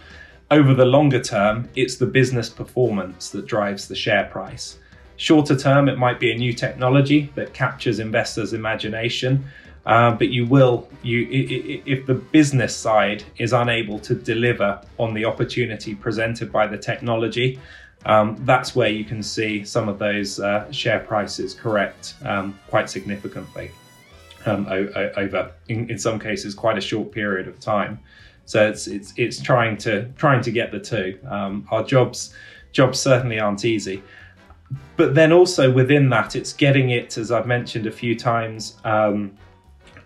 over 0.51 0.75
the 0.75 0.85
longer 0.85 1.21
term, 1.21 1.69
it's 1.77 1.97
the 1.97 2.07
business 2.07 2.49
performance 2.49 3.31
that 3.31 3.47
drives 3.47 3.87
the 3.87 3.95
share 3.95 4.25
price. 4.25 4.79
Shorter 5.17 5.57
term, 5.57 5.89
it 5.89 5.97
might 5.97 6.19
be 6.19 6.33
a 6.33 6.37
new 6.37 6.53
technology 6.53 7.31
that 7.37 7.55
captures 7.55 8.01
investors' 8.01 8.53
imagination, 8.53 9.45
uh, 9.87 10.13
but 10.13 10.29
you 10.29 10.47
will, 10.47 10.89
you 11.03 11.27
if 11.31 12.07
the 12.07 12.15
business 12.15 12.77
side 12.77 13.25
is 13.39 13.53
unable 13.53 13.99
to 14.01 14.15
deliver 14.15 14.81
on 14.99 15.15
the 15.15 15.25
opportunity 15.25 15.95
presented 15.95 16.53
by 16.53 16.67
the 16.67 16.77
technology, 16.77 17.59
um, 18.07 18.37
that's 18.41 18.75
where 18.75 18.89
you 18.89 19.05
can 19.05 19.23
see 19.23 19.65
some 19.65 19.89
of 19.89 19.99
those 19.99 20.41
uh, 20.41 20.71
share 20.71 21.01
prices 21.01 21.55
correct 21.55 22.15
um, 22.25 22.59
quite 22.69 22.89
significantly 22.89 23.71
um, 24.47 24.67
over, 24.69 25.53
in, 25.69 25.91
in 25.91 25.99
some 25.99 26.19
cases, 26.19 26.55
quite 26.55 26.79
a 26.79 26.81
short 26.81 27.13
period 27.13 27.49
of 27.49 27.59
time. 27.61 27.99
So 28.47 28.67
it's 28.67 28.87
it's 28.87 29.13
it's 29.17 29.41
trying 29.41 29.77
to 29.79 30.09
trying 30.17 30.43
to 30.43 30.51
get 30.51 30.73
the 30.73 30.81
two. 30.81 31.19
Um, 31.29 31.67
our 31.71 31.85
jobs 31.85 32.35
jobs 32.73 32.99
certainly 32.99 33.39
aren't 33.39 33.65
easy, 33.65 34.03
but 34.97 35.15
then 35.15 35.33
also 35.33 35.71
within 35.71 36.09
that, 36.11 36.35
it's 36.37 36.53
getting 36.53 36.91
it, 36.91 37.17
as 37.17 37.31
I've 37.31 37.47
mentioned 37.47 37.87
a 37.87 37.93
few 37.93 38.17
times. 38.19 38.77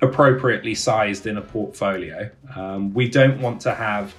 Appropriately 0.05 0.74
sized 0.74 1.26
in 1.26 1.36
a 1.36 1.42
portfolio. 1.42 2.30
Um, 2.55 2.92
we 2.94 3.09
don't 3.09 3.40
want 3.40 3.61
to 3.62 3.74
have 3.74 4.14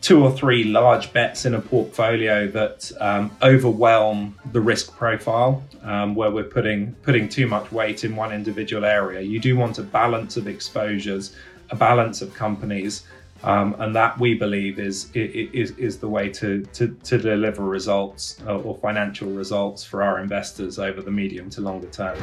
two 0.00 0.24
or 0.24 0.30
three 0.32 0.64
large 0.64 1.12
bets 1.12 1.44
in 1.44 1.54
a 1.54 1.60
portfolio 1.60 2.46
that 2.48 2.90
um, 3.00 3.30
overwhelm 3.42 4.38
the 4.52 4.60
risk 4.60 4.96
profile, 4.96 5.62
um, 5.82 6.14
where 6.14 6.30
we're 6.30 6.44
putting 6.44 6.94
putting 7.02 7.28
too 7.28 7.46
much 7.46 7.70
weight 7.70 8.04
in 8.04 8.16
one 8.16 8.32
individual 8.32 8.84
area. 8.84 9.20
You 9.20 9.40
do 9.40 9.56
want 9.56 9.78
a 9.78 9.82
balance 9.82 10.36
of 10.36 10.46
exposures, 10.46 11.34
a 11.70 11.76
balance 11.76 12.22
of 12.22 12.32
companies, 12.34 13.02
um, 13.42 13.74
and 13.78 13.94
that 13.94 14.18
we 14.18 14.34
believe 14.34 14.78
is, 14.78 15.10
is, 15.14 15.72
is 15.72 15.98
the 15.98 16.08
way 16.08 16.28
to, 16.30 16.64
to, 16.72 16.88
to 17.04 17.18
deliver 17.18 17.64
results 17.64 18.40
uh, 18.46 18.58
or 18.58 18.76
financial 18.78 19.30
results 19.30 19.82
for 19.84 20.02
our 20.02 20.18
investors 20.20 20.78
over 20.78 21.00
the 21.02 21.10
medium 21.10 21.48
to 21.50 21.60
longer 21.60 21.88
term. 21.88 22.18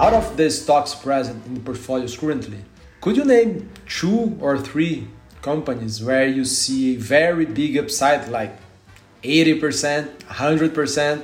Out 0.00 0.12
of 0.12 0.36
the 0.36 0.50
stocks 0.50 0.92
present 0.92 1.46
in 1.46 1.54
the 1.54 1.60
portfolios 1.60 2.16
currently, 2.16 2.58
could 3.00 3.16
you 3.16 3.24
name 3.24 3.70
two 3.88 4.36
or 4.40 4.58
three 4.58 5.06
companies 5.40 6.02
where 6.02 6.26
you 6.26 6.44
see 6.44 6.96
a 6.96 6.98
very 6.98 7.46
big 7.46 7.78
upside, 7.78 8.28
like 8.28 8.56
80%, 9.22 10.08
100%, 10.18 11.22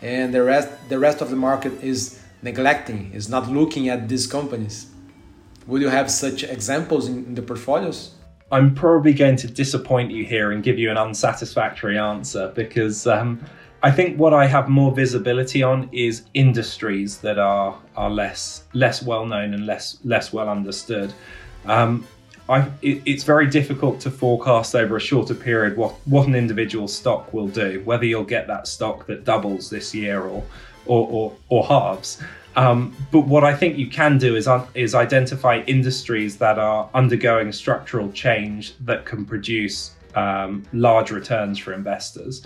and 0.00 0.32
the 0.32 0.42
rest, 0.42 0.70
the 0.88 0.98
rest 0.98 1.20
of 1.20 1.28
the 1.28 1.36
market 1.36 1.84
is 1.84 2.18
neglecting, 2.40 3.12
is 3.12 3.28
not 3.28 3.50
looking 3.50 3.90
at 3.90 4.08
these 4.08 4.26
companies. 4.26 4.86
Would 5.66 5.82
you 5.82 5.90
have 5.90 6.10
such 6.10 6.44
examples 6.44 7.08
in, 7.08 7.26
in 7.26 7.34
the 7.34 7.42
portfolios? 7.42 8.14
I'm 8.50 8.74
probably 8.74 9.12
going 9.12 9.36
to 9.36 9.48
disappoint 9.48 10.12
you 10.12 10.24
here 10.24 10.50
and 10.50 10.62
give 10.62 10.78
you 10.78 10.90
an 10.90 10.96
unsatisfactory 10.96 11.98
answer 11.98 12.52
because 12.54 13.06
um, 13.06 13.44
I 13.82 13.92
think 13.92 14.18
what 14.18 14.34
I 14.34 14.46
have 14.46 14.68
more 14.68 14.92
visibility 14.92 15.62
on 15.62 15.88
is 15.92 16.24
industries 16.34 17.18
that 17.18 17.38
are 17.38 17.78
are 17.96 18.10
less 18.10 18.64
less 18.72 19.02
well 19.02 19.24
known 19.24 19.54
and 19.54 19.66
less 19.66 19.98
less 20.04 20.32
well 20.32 20.48
understood. 20.48 21.12
Um, 21.64 22.06
I, 22.48 22.60
it, 22.82 23.02
it's 23.04 23.24
very 23.24 23.46
difficult 23.46 24.00
to 24.00 24.10
forecast 24.10 24.74
over 24.74 24.96
a 24.96 25.00
shorter 25.00 25.34
period 25.34 25.76
what, 25.76 25.92
what 26.06 26.26
an 26.26 26.34
individual 26.34 26.88
stock 26.88 27.34
will 27.34 27.46
do, 27.48 27.82
whether 27.84 28.06
you'll 28.06 28.24
get 28.24 28.46
that 28.46 28.66
stock 28.66 29.06
that 29.06 29.24
doubles 29.24 29.68
this 29.68 29.94
year 29.94 30.22
or 30.22 30.42
or, 30.86 31.06
or, 31.08 31.36
or 31.50 31.66
halves. 31.66 32.22
Um, 32.56 32.96
but 33.12 33.26
what 33.26 33.44
I 33.44 33.54
think 33.54 33.78
you 33.78 33.88
can 33.88 34.18
do 34.18 34.34
is 34.34 34.48
is 34.74 34.94
identify 34.94 35.62
industries 35.66 36.36
that 36.38 36.58
are 36.58 36.90
undergoing 36.94 37.52
structural 37.52 38.10
change 38.10 38.74
that 38.80 39.04
can 39.04 39.24
produce 39.24 39.92
um, 40.16 40.64
large 40.72 41.12
returns 41.12 41.58
for 41.58 41.74
investors. 41.74 42.44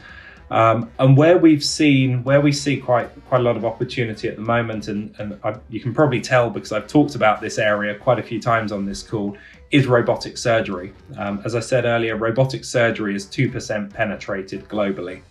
Um, 0.53 0.91
and 0.99 1.17
where 1.17 1.39
we've 1.39 1.65
seen, 1.65 2.23
where 2.25 2.43
we 2.43 2.53
see 2.53 2.77
quite 2.77 3.09
quite 3.27 3.41
a 3.41 3.43
lot 3.43 3.57
of 3.57 3.65
opportunity 3.65 4.29
at 4.29 4.37
the 4.37 4.43
moment, 4.43 4.87
and, 4.87 5.15
and 5.19 5.39
I, 5.43 5.57
you 5.71 5.81
can 5.81 5.95
probably 5.95 6.21
tell 6.21 6.51
because 6.51 6.73
I've 6.73 6.87
talked 6.87 7.15
about 7.15 7.41
this 7.41 7.57
area 7.57 7.95
quite 7.95 8.19
a 8.19 8.23
few 8.23 8.39
times 8.39 8.71
on 8.71 8.85
this 8.85 9.03
call, 9.03 9.35
is 9.71 9.87
robotic 9.87 10.37
surgery. 10.37 10.93
Um, 11.17 11.41
as 11.47 11.55
I 11.55 11.61
said 11.61 11.87
earlier, 11.87 12.17
robotic 12.17 12.67
surgery 12.67 13.15
is 13.15 13.25
two 13.25 13.51
percent 13.51 13.95
penetrated 13.95 14.69
globally. 14.69 15.23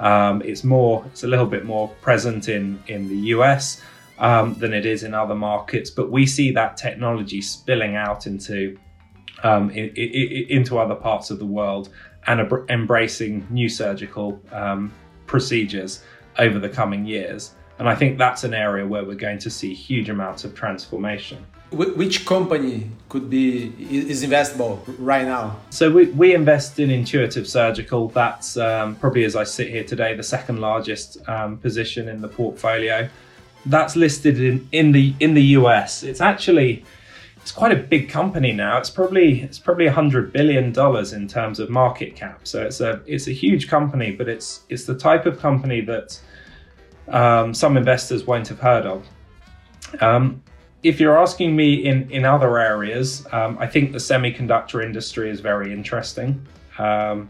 Um, 0.00 0.40
it's 0.42 0.64
more, 0.64 1.04
it's 1.12 1.22
a 1.22 1.28
little 1.28 1.44
bit 1.46 1.66
more 1.66 1.88
present 2.00 2.48
in 2.48 2.82
in 2.86 3.08
the 3.08 3.18
US 3.36 3.82
um, 4.18 4.54
than 4.54 4.72
it 4.72 4.86
is 4.86 5.02
in 5.02 5.12
other 5.12 5.34
markets, 5.34 5.90
but 5.90 6.10
we 6.10 6.24
see 6.24 6.50
that 6.52 6.78
technology 6.78 7.42
spilling 7.42 7.94
out 7.94 8.26
into 8.26 8.78
um, 9.42 9.68
in, 9.68 9.90
in, 9.90 10.46
into 10.48 10.78
other 10.78 10.94
parts 10.94 11.30
of 11.30 11.38
the 11.38 11.44
world 11.44 11.90
and 12.26 12.40
ab- 12.40 12.66
embracing 12.68 13.46
new 13.50 13.68
surgical 13.68 14.40
um, 14.52 14.92
procedures 15.26 16.02
over 16.38 16.58
the 16.58 16.68
coming 16.68 17.06
years. 17.06 17.54
And 17.78 17.88
I 17.88 17.94
think 17.94 18.18
that's 18.18 18.44
an 18.44 18.54
area 18.54 18.86
where 18.86 19.04
we're 19.04 19.14
going 19.14 19.38
to 19.38 19.50
see 19.50 19.74
huge 19.74 20.08
amounts 20.08 20.44
of 20.44 20.54
transformation. 20.54 21.44
Which 21.72 22.26
company 22.26 22.90
could 23.08 23.30
be 23.30 23.72
is 23.90 24.22
investable 24.22 24.78
right 24.98 25.24
now? 25.24 25.58
So 25.70 25.90
we, 25.90 26.06
we 26.08 26.34
invest 26.34 26.78
in 26.78 26.90
Intuitive 26.90 27.48
Surgical. 27.48 28.08
That's 28.08 28.58
um, 28.58 28.94
probably 28.96 29.24
as 29.24 29.34
I 29.34 29.44
sit 29.44 29.70
here 29.70 29.82
today, 29.82 30.14
the 30.14 30.22
second 30.22 30.60
largest 30.60 31.26
um, 31.28 31.56
position 31.56 32.08
in 32.08 32.20
the 32.20 32.28
portfolio. 32.28 33.08
That's 33.64 33.96
listed 33.96 34.38
in, 34.38 34.68
in 34.72 34.92
the 34.92 35.14
in 35.18 35.32
the 35.32 35.42
US. 35.58 36.02
It's 36.02 36.20
actually 36.20 36.84
it's 37.42 37.50
quite 37.50 37.72
a 37.72 37.76
big 37.76 38.08
company 38.08 38.52
now. 38.52 38.78
It's 38.78 38.88
probably 38.88 39.42
it's 39.42 39.58
probably 39.58 39.88
hundred 39.88 40.32
billion 40.32 40.72
dollars 40.72 41.12
in 41.12 41.26
terms 41.26 41.58
of 41.58 41.70
market 41.70 42.14
cap. 42.14 42.46
So 42.46 42.62
it's 42.62 42.80
a 42.80 43.02
it's 43.04 43.26
a 43.26 43.32
huge 43.32 43.68
company, 43.68 44.12
but 44.12 44.28
it's 44.28 44.62
it's 44.68 44.84
the 44.84 44.96
type 44.96 45.26
of 45.26 45.40
company 45.40 45.80
that 45.80 46.20
um, 47.08 47.52
some 47.52 47.76
investors 47.76 48.24
won't 48.24 48.46
have 48.46 48.60
heard 48.60 48.86
of. 48.86 49.06
Um, 50.00 50.40
if 50.84 51.00
you're 51.00 51.18
asking 51.18 51.56
me 51.56 51.74
in 51.84 52.08
in 52.12 52.24
other 52.24 52.58
areas, 52.58 53.26
um, 53.32 53.58
I 53.58 53.66
think 53.66 53.90
the 53.90 53.98
semiconductor 53.98 54.84
industry 54.84 55.28
is 55.28 55.40
very 55.40 55.72
interesting, 55.72 56.46
um, 56.78 57.28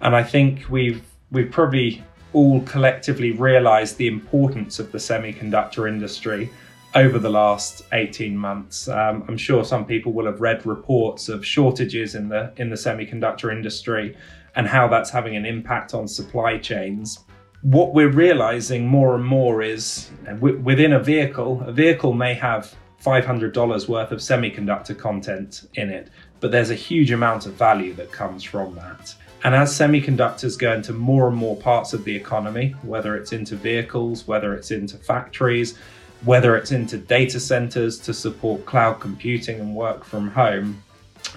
and 0.00 0.14
I 0.14 0.22
think 0.22 0.70
we've 0.70 1.02
we've 1.32 1.50
probably 1.50 2.04
all 2.32 2.60
collectively 2.62 3.32
realised 3.32 3.96
the 3.96 4.06
importance 4.06 4.78
of 4.78 4.92
the 4.92 4.98
semiconductor 4.98 5.88
industry 5.88 6.48
over 6.98 7.18
the 7.20 7.30
last 7.30 7.84
18 7.92 8.36
months. 8.36 8.88
Um, 8.88 9.24
I'm 9.28 9.36
sure 9.36 9.64
some 9.64 9.84
people 9.86 10.12
will 10.12 10.26
have 10.26 10.40
read 10.40 10.66
reports 10.66 11.28
of 11.28 11.46
shortages 11.46 12.16
in 12.16 12.28
the 12.28 12.52
in 12.56 12.70
the 12.70 12.76
semiconductor 12.76 13.52
industry 13.52 14.16
and 14.56 14.66
how 14.66 14.88
that's 14.88 15.10
having 15.10 15.36
an 15.36 15.46
impact 15.46 15.94
on 15.94 16.08
supply 16.08 16.58
chains. 16.58 17.20
What 17.62 17.94
we're 17.94 18.10
realizing 18.10 18.86
more 18.86 19.14
and 19.14 19.24
more 19.24 19.62
is 19.62 20.10
within 20.40 20.92
a 20.92 20.98
vehicle, 20.98 21.62
a 21.64 21.72
vehicle 21.72 22.12
may 22.12 22.34
have 22.34 22.74
$500 23.04 23.88
worth 23.88 24.10
of 24.10 24.18
semiconductor 24.18 24.98
content 24.98 25.68
in 25.74 25.90
it, 25.90 26.10
but 26.40 26.50
there's 26.50 26.70
a 26.70 26.74
huge 26.74 27.12
amount 27.12 27.46
of 27.46 27.52
value 27.52 27.94
that 27.94 28.10
comes 28.10 28.42
from 28.42 28.74
that. 28.74 29.14
And 29.44 29.54
as 29.54 29.72
semiconductors 29.72 30.58
go 30.58 30.72
into 30.72 30.92
more 30.92 31.28
and 31.28 31.36
more 31.36 31.56
parts 31.56 31.92
of 31.92 32.02
the 32.04 32.14
economy, 32.14 32.74
whether 32.82 33.16
it's 33.16 33.32
into 33.32 33.54
vehicles, 33.54 34.26
whether 34.26 34.54
it's 34.54 34.72
into 34.72 34.96
factories, 34.96 35.78
whether 36.24 36.56
it's 36.56 36.72
into 36.72 36.98
data 36.98 37.38
centers 37.38 37.98
to 38.00 38.14
support 38.14 38.66
cloud 38.66 39.00
computing 39.00 39.60
and 39.60 39.74
work 39.74 40.04
from 40.04 40.28
home, 40.30 40.82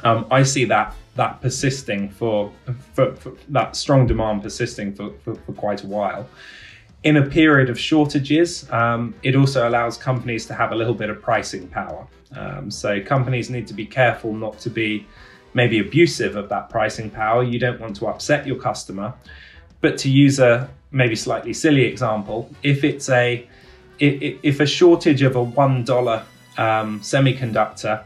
um, 0.03 0.25
I 0.32 0.43
see 0.43 0.65
that 0.65 0.95
that 1.15 1.41
persisting 1.41 2.09
for, 2.09 2.51
for, 2.93 3.13
for 3.15 3.34
that 3.49 3.75
strong 3.75 4.07
demand 4.07 4.41
persisting 4.41 4.93
for, 4.93 5.11
for, 5.23 5.36
for, 5.36 5.51
quite 5.53 5.84
a 5.84 5.88
while. 5.88 6.27
In 7.03 7.17
a 7.17 7.25
period 7.25 7.69
of 7.69 7.77
shortages, 7.77 8.69
um, 8.71 9.13
it 9.21 9.36
also 9.36 9.67
allows 9.67 9.97
companies 9.97 10.45
to 10.45 10.53
have 10.53 10.71
a 10.71 10.75
little 10.75 10.93
bit 10.93 11.09
of 11.09 11.21
pricing 11.21 11.67
power. 11.67 12.07
Um, 12.36 12.71
so 12.71 13.01
companies 13.01 13.49
need 13.49 13.67
to 13.67 13.73
be 13.73 13.86
careful 13.86 14.34
not 14.34 14.57
to 14.59 14.69
be 14.69 15.05
maybe 15.53 15.79
abusive 15.79 16.38
of 16.38 16.47
that 16.49 16.69
pricing 16.69 17.09
power. 17.09 17.43
You 17.43 17.59
don't 17.59 17.79
want 17.79 17.95
to 17.97 18.07
upset 18.07 18.47
your 18.47 18.55
customer. 18.55 19.13
But 19.82 19.97
to 19.99 20.09
use 20.09 20.39
a 20.39 20.69
maybe 20.91 21.15
slightly 21.15 21.53
silly 21.53 21.84
example, 21.84 22.49
if 22.63 22.84
it's 22.84 23.09
a 23.09 23.47
if 24.01 24.59
a 24.59 24.65
shortage 24.65 25.21
of 25.21 25.35
a 25.35 25.43
one 25.43 25.83
dollar 25.83 26.23
um, 26.57 26.99
semiconductor 27.01 28.03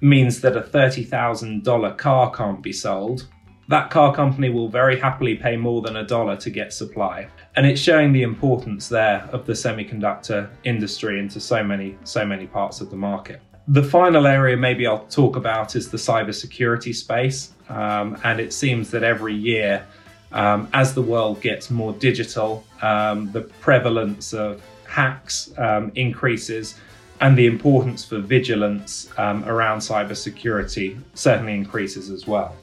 means 0.00 0.40
that 0.40 0.56
a 0.56 0.62
thirty 0.62 1.04
thousand 1.04 1.64
dollar 1.64 1.92
car 1.94 2.30
can't 2.30 2.62
be 2.62 2.72
sold, 2.72 3.28
that 3.68 3.90
car 3.90 4.14
company 4.14 4.48
will 4.48 4.68
very 4.68 4.98
happily 4.98 5.34
pay 5.34 5.56
more 5.56 5.82
than 5.82 5.96
a 5.96 6.04
dollar 6.04 6.36
to 6.36 6.50
get 6.50 6.72
supply. 6.72 7.28
And 7.56 7.66
it's 7.66 7.80
showing 7.80 8.12
the 8.12 8.22
importance 8.22 8.88
there 8.88 9.28
of 9.32 9.46
the 9.46 9.52
semiconductor 9.52 10.48
industry 10.64 11.18
into 11.18 11.40
so 11.40 11.62
many 11.62 11.96
so 12.04 12.24
many 12.24 12.46
parts 12.46 12.80
of 12.80 12.90
the 12.90 12.96
market. 12.96 13.40
The 13.68 13.82
final 13.82 14.26
area 14.26 14.56
maybe 14.56 14.86
I'll 14.86 15.06
talk 15.06 15.36
about 15.36 15.76
is 15.76 15.90
the 15.90 15.98
cybersecurity 15.98 16.94
space, 16.94 17.52
um, 17.68 18.16
and 18.24 18.40
it 18.40 18.52
seems 18.52 18.90
that 18.90 19.02
every 19.02 19.34
year. 19.34 19.86
Um, 20.32 20.68
as 20.74 20.92
the 20.92 21.02
world 21.02 21.40
gets 21.40 21.70
more 21.70 21.92
digital, 21.92 22.64
um, 22.82 23.30
the 23.32 23.42
prevalence 23.42 24.34
of 24.34 24.60
hacks 24.88 25.52
um, 25.58 25.92
increases 25.94 26.78
and 27.20 27.36
the 27.36 27.46
importance 27.46 28.04
for 28.04 28.18
vigilance 28.18 29.08
um, 29.16 29.44
around 29.44 29.78
cybersecurity 29.78 31.00
certainly 31.14 31.54
increases 31.54 32.10
as 32.10 32.26
well. 32.26 32.54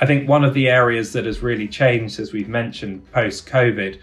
I 0.00 0.06
think 0.06 0.28
one 0.28 0.44
of 0.44 0.54
the 0.54 0.68
areas 0.68 1.12
that 1.12 1.26
has 1.26 1.42
really 1.42 1.68
changed, 1.68 2.20
as 2.20 2.32
we've 2.32 2.48
mentioned 2.48 3.10
post 3.12 3.46
COVID, 3.46 3.98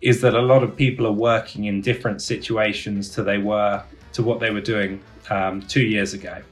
is 0.00 0.20
that 0.22 0.34
a 0.34 0.40
lot 0.40 0.62
of 0.62 0.74
people 0.74 1.06
are 1.06 1.12
working 1.12 1.64
in 1.64 1.80
different 1.80 2.22
situations 2.22 3.08
to 3.10 3.22
they 3.22 3.38
were 3.38 3.82
to 4.14 4.22
what 4.22 4.40
they 4.40 4.50
were 4.50 4.60
doing 4.60 5.00
um, 5.30 5.62
two 5.62 5.82
years 5.82 6.14
ago, 6.14 6.42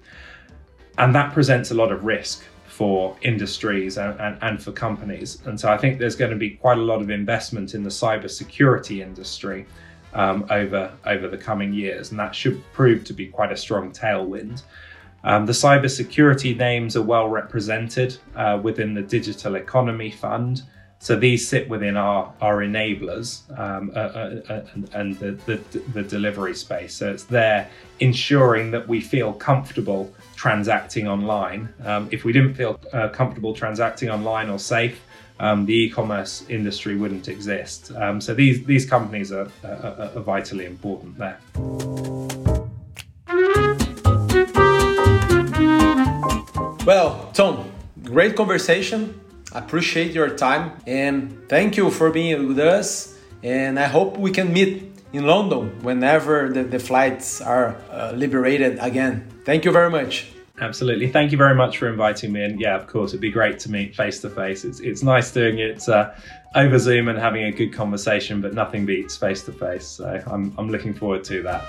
and 0.98 1.14
that 1.14 1.32
presents 1.32 1.70
a 1.70 1.74
lot 1.74 1.92
of 1.92 2.04
risk 2.04 2.44
for 2.66 3.16
industries 3.22 3.98
and, 3.98 4.18
and, 4.20 4.38
and, 4.40 4.62
for 4.62 4.72
companies. 4.72 5.42
And 5.44 5.60
so 5.60 5.70
I 5.70 5.76
think 5.76 5.98
there's 5.98 6.16
going 6.16 6.30
to 6.30 6.36
be 6.36 6.50
quite 6.50 6.78
a 6.78 6.82
lot 6.82 7.02
of 7.02 7.10
investment 7.10 7.74
in 7.74 7.82
the 7.82 7.90
cybersecurity 7.90 9.02
industry 9.02 9.66
um, 10.14 10.46
over 10.50 10.92
over 11.06 11.28
the 11.28 11.38
coming 11.38 11.72
years, 11.72 12.10
and 12.10 12.18
that 12.18 12.34
should 12.34 12.62
prove 12.72 13.04
to 13.04 13.12
be 13.12 13.26
quite 13.26 13.52
a 13.52 13.56
strong 13.56 13.92
tailwind. 13.92 14.62
Um, 15.22 15.46
the 15.46 15.52
cybersecurity 15.52 16.56
names 16.56 16.96
are 16.96 17.02
well 17.02 17.28
represented 17.28 18.16
uh, 18.34 18.58
within 18.62 18.94
the 18.94 19.02
Digital 19.02 19.54
Economy 19.54 20.10
Fund. 20.10 20.62
So 21.02 21.16
these 21.16 21.48
sit 21.48 21.66
within 21.66 21.96
our, 21.96 22.30
our 22.42 22.58
enablers 22.58 23.48
um, 23.58 23.90
uh, 23.96 23.98
uh, 23.98 24.40
uh 24.50 24.66
and, 24.74 24.94
and 24.94 25.18
the, 25.18 25.32
the, 25.46 25.56
the, 25.94 26.02
delivery 26.02 26.54
space. 26.54 26.94
So 26.94 27.10
it's 27.10 27.24
there 27.24 27.70
ensuring 28.00 28.70
that 28.72 28.86
we 28.86 29.00
feel 29.00 29.32
comfortable 29.32 30.12
transacting 30.36 31.08
online. 31.08 31.72
Um, 31.84 32.08
if 32.10 32.24
we 32.24 32.34
didn't 32.34 32.54
feel 32.54 32.78
uh, 32.92 33.08
comfortable 33.08 33.54
transacting 33.54 34.10
online 34.10 34.50
or 34.50 34.58
safe, 34.58 35.00
um, 35.40 35.66
the 35.66 35.74
e-commerce 35.74 36.44
industry 36.48 36.94
wouldn't 36.94 37.26
exist. 37.26 37.90
Um, 37.96 38.20
so 38.20 38.34
these 38.34 38.64
these 38.64 38.86
companies 38.86 39.32
are, 39.32 39.48
are, 39.64 40.10
are 40.14 40.20
vitally 40.20 40.66
important 40.66 41.18
there. 41.18 41.38
Well, 46.86 47.30
Tom, 47.34 47.70
great 48.04 48.36
conversation. 48.36 49.20
Appreciate 49.52 50.12
your 50.12 50.30
time 50.30 50.72
and 50.86 51.48
thank 51.48 51.76
you 51.76 51.90
for 51.90 52.10
being 52.10 52.48
with 52.48 52.58
us. 52.58 53.16
And 53.42 53.78
I 53.78 53.86
hope 53.86 54.16
we 54.16 54.30
can 54.30 54.52
meet 54.52 54.90
in 55.12 55.26
London 55.26 55.82
whenever 55.82 56.48
the, 56.48 56.62
the 56.62 56.78
flights 56.78 57.40
are 57.40 57.76
uh, 57.90 58.12
liberated 58.14 58.78
again. 58.80 59.28
Thank 59.44 59.64
you 59.64 59.72
very 59.72 59.90
much. 59.90 60.26
Absolutely. 60.60 61.10
Thank 61.10 61.32
you 61.32 61.38
very 61.38 61.54
much 61.54 61.78
for 61.78 61.88
inviting 61.88 62.32
me. 62.32 62.44
And 62.44 62.60
yeah, 62.60 62.76
of 62.76 62.86
course, 62.86 63.12
it'd 63.12 63.22
be 63.22 63.30
great 63.30 63.58
to 63.60 63.70
meet 63.70 63.96
face 63.96 64.20
to 64.20 64.28
face. 64.28 64.66
It's 64.66 64.80
it's 64.80 65.02
nice 65.02 65.32
doing 65.32 65.58
it 65.58 65.88
uh, 65.88 66.10
over 66.54 66.78
Zoom 66.78 67.08
and 67.08 67.18
having 67.18 67.44
a 67.44 67.50
good 67.50 67.72
conversation, 67.72 68.42
but 68.42 68.52
nothing 68.52 68.84
beats 68.84 69.16
face 69.16 69.42
to 69.44 69.52
face. 69.52 69.86
So 69.86 70.22
I'm 70.26 70.52
I'm 70.58 70.68
looking 70.68 70.92
forward 70.92 71.24
to 71.24 71.42
that. 71.44 71.66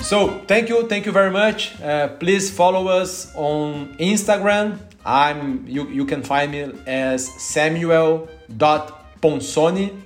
So 0.00 0.40
thank 0.48 0.68
you, 0.68 0.88
thank 0.88 1.06
you 1.06 1.12
very 1.12 1.30
much. 1.30 1.80
Uh, 1.80 2.08
please 2.08 2.50
follow 2.50 2.88
us 2.88 3.32
on 3.36 3.96
Instagram. 3.98 4.80
I'm 5.04 5.64
you 5.68 5.86
you 5.88 6.04
can 6.04 6.24
find 6.24 6.50
me 6.50 6.72
as 6.86 7.28
Samuel.ponsoni. 7.40 10.02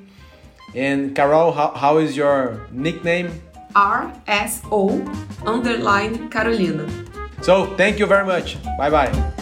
And 0.74 1.14
Carol, 1.14 1.52
how, 1.52 1.72
how 1.72 1.98
is 1.98 2.16
your 2.16 2.66
nickname? 2.70 3.42
RSO 3.74 5.00
underline 5.46 6.28
Carolina. 6.30 6.86
So 7.42 7.74
thank 7.76 7.98
you 7.98 8.06
very 8.06 8.26
much. 8.26 8.56
Bye 8.78 8.90
bye. 8.90 9.41